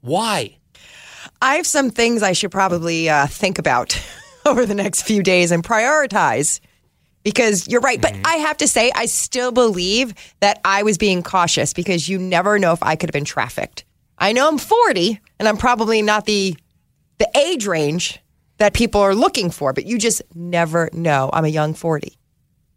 [0.00, 0.58] Why?
[1.42, 4.00] I have some things I should probably uh, think about
[4.46, 6.60] over the next few days and prioritize
[7.22, 8.00] because you're right.
[8.00, 8.22] But mm-hmm.
[8.26, 12.58] I have to say, I still believe that I was being cautious because you never
[12.58, 13.84] know if I could have been trafficked.
[14.18, 16.56] I know I'm 40 and I'm probably not the
[17.18, 18.18] the age range
[18.56, 21.28] that people are looking for, but you just never know.
[21.32, 22.16] I'm a young 40.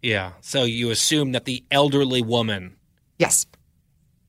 [0.01, 0.33] Yeah.
[0.41, 2.75] So you assume that the elderly woman
[3.17, 3.45] Yes.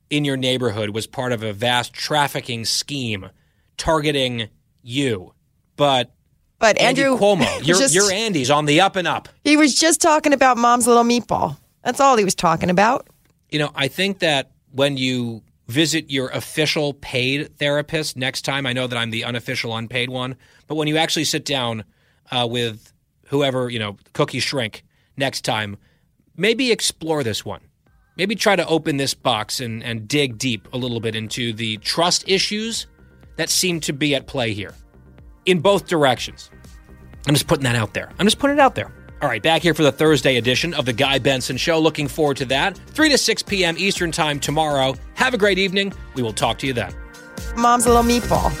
[0.09, 3.29] in your neighborhood was part of a vast trafficking scheme
[3.77, 4.47] targeting
[4.81, 5.33] you.
[5.75, 6.13] But
[6.59, 9.29] But Andy Andrew Cuomo, your just- your Andy's on the up and up.
[9.43, 11.57] He was just talking about mom's little meatball.
[11.83, 13.07] That's all he was talking about.
[13.49, 18.73] You know, I think that when you visit your official paid therapist next time, I
[18.73, 20.35] know that I'm the unofficial unpaid one,
[20.67, 21.83] but when you actually sit down
[22.31, 22.91] uh, with
[23.27, 24.83] whoever, you know, Cookie Shrink
[25.17, 25.77] next time,
[26.35, 27.61] maybe explore this one.
[28.17, 31.77] Maybe try to open this box and, and dig deep a little bit into the
[31.77, 32.87] trust issues
[33.35, 34.73] that seem to be at play here
[35.45, 36.49] in both directions.
[37.27, 38.11] I'm just putting that out there.
[38.19, 38.91] I'm just putting it out there.
[39.21, 41.79] All right, back here for the Thursday edition of the Guy Benson Show.
[41.79, 42.77] Looking forward to that.
[42.77, 43.75] 3 to 6 p.m.
[43.77, 44.95] Eastern Time tomorrow.
[45.15, 45.93] Have a great evening.
[46.13, 46.93] We will talk to you then.
[47.55, 48.51] Mom's a little meatball.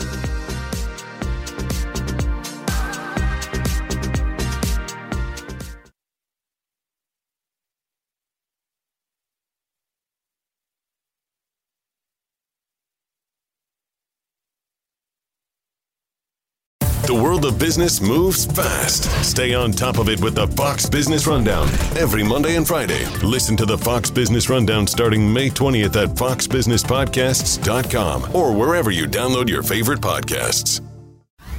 [17.51, 19.03] Business moves fast.
[19.23, 21.67] Stay on top of it with the Fox Business Rundown
[21.97, 23.05] every Monday and Friday.
[23.23, 29.49] Listen to the Fox Business Rundown starting May 20th at foxbusinesspodcasts.com or wherever you download
[29.49, 30.81] your favorite podcasts.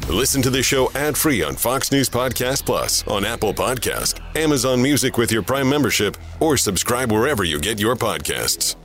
[0.08, 4.80] Listen to the show ad free on Fox News Podcast Plus, on Apple Podcast, Amazon
[4.80, 8.76] Music with your Prime membership, or subscribe wherever you get your podcasts.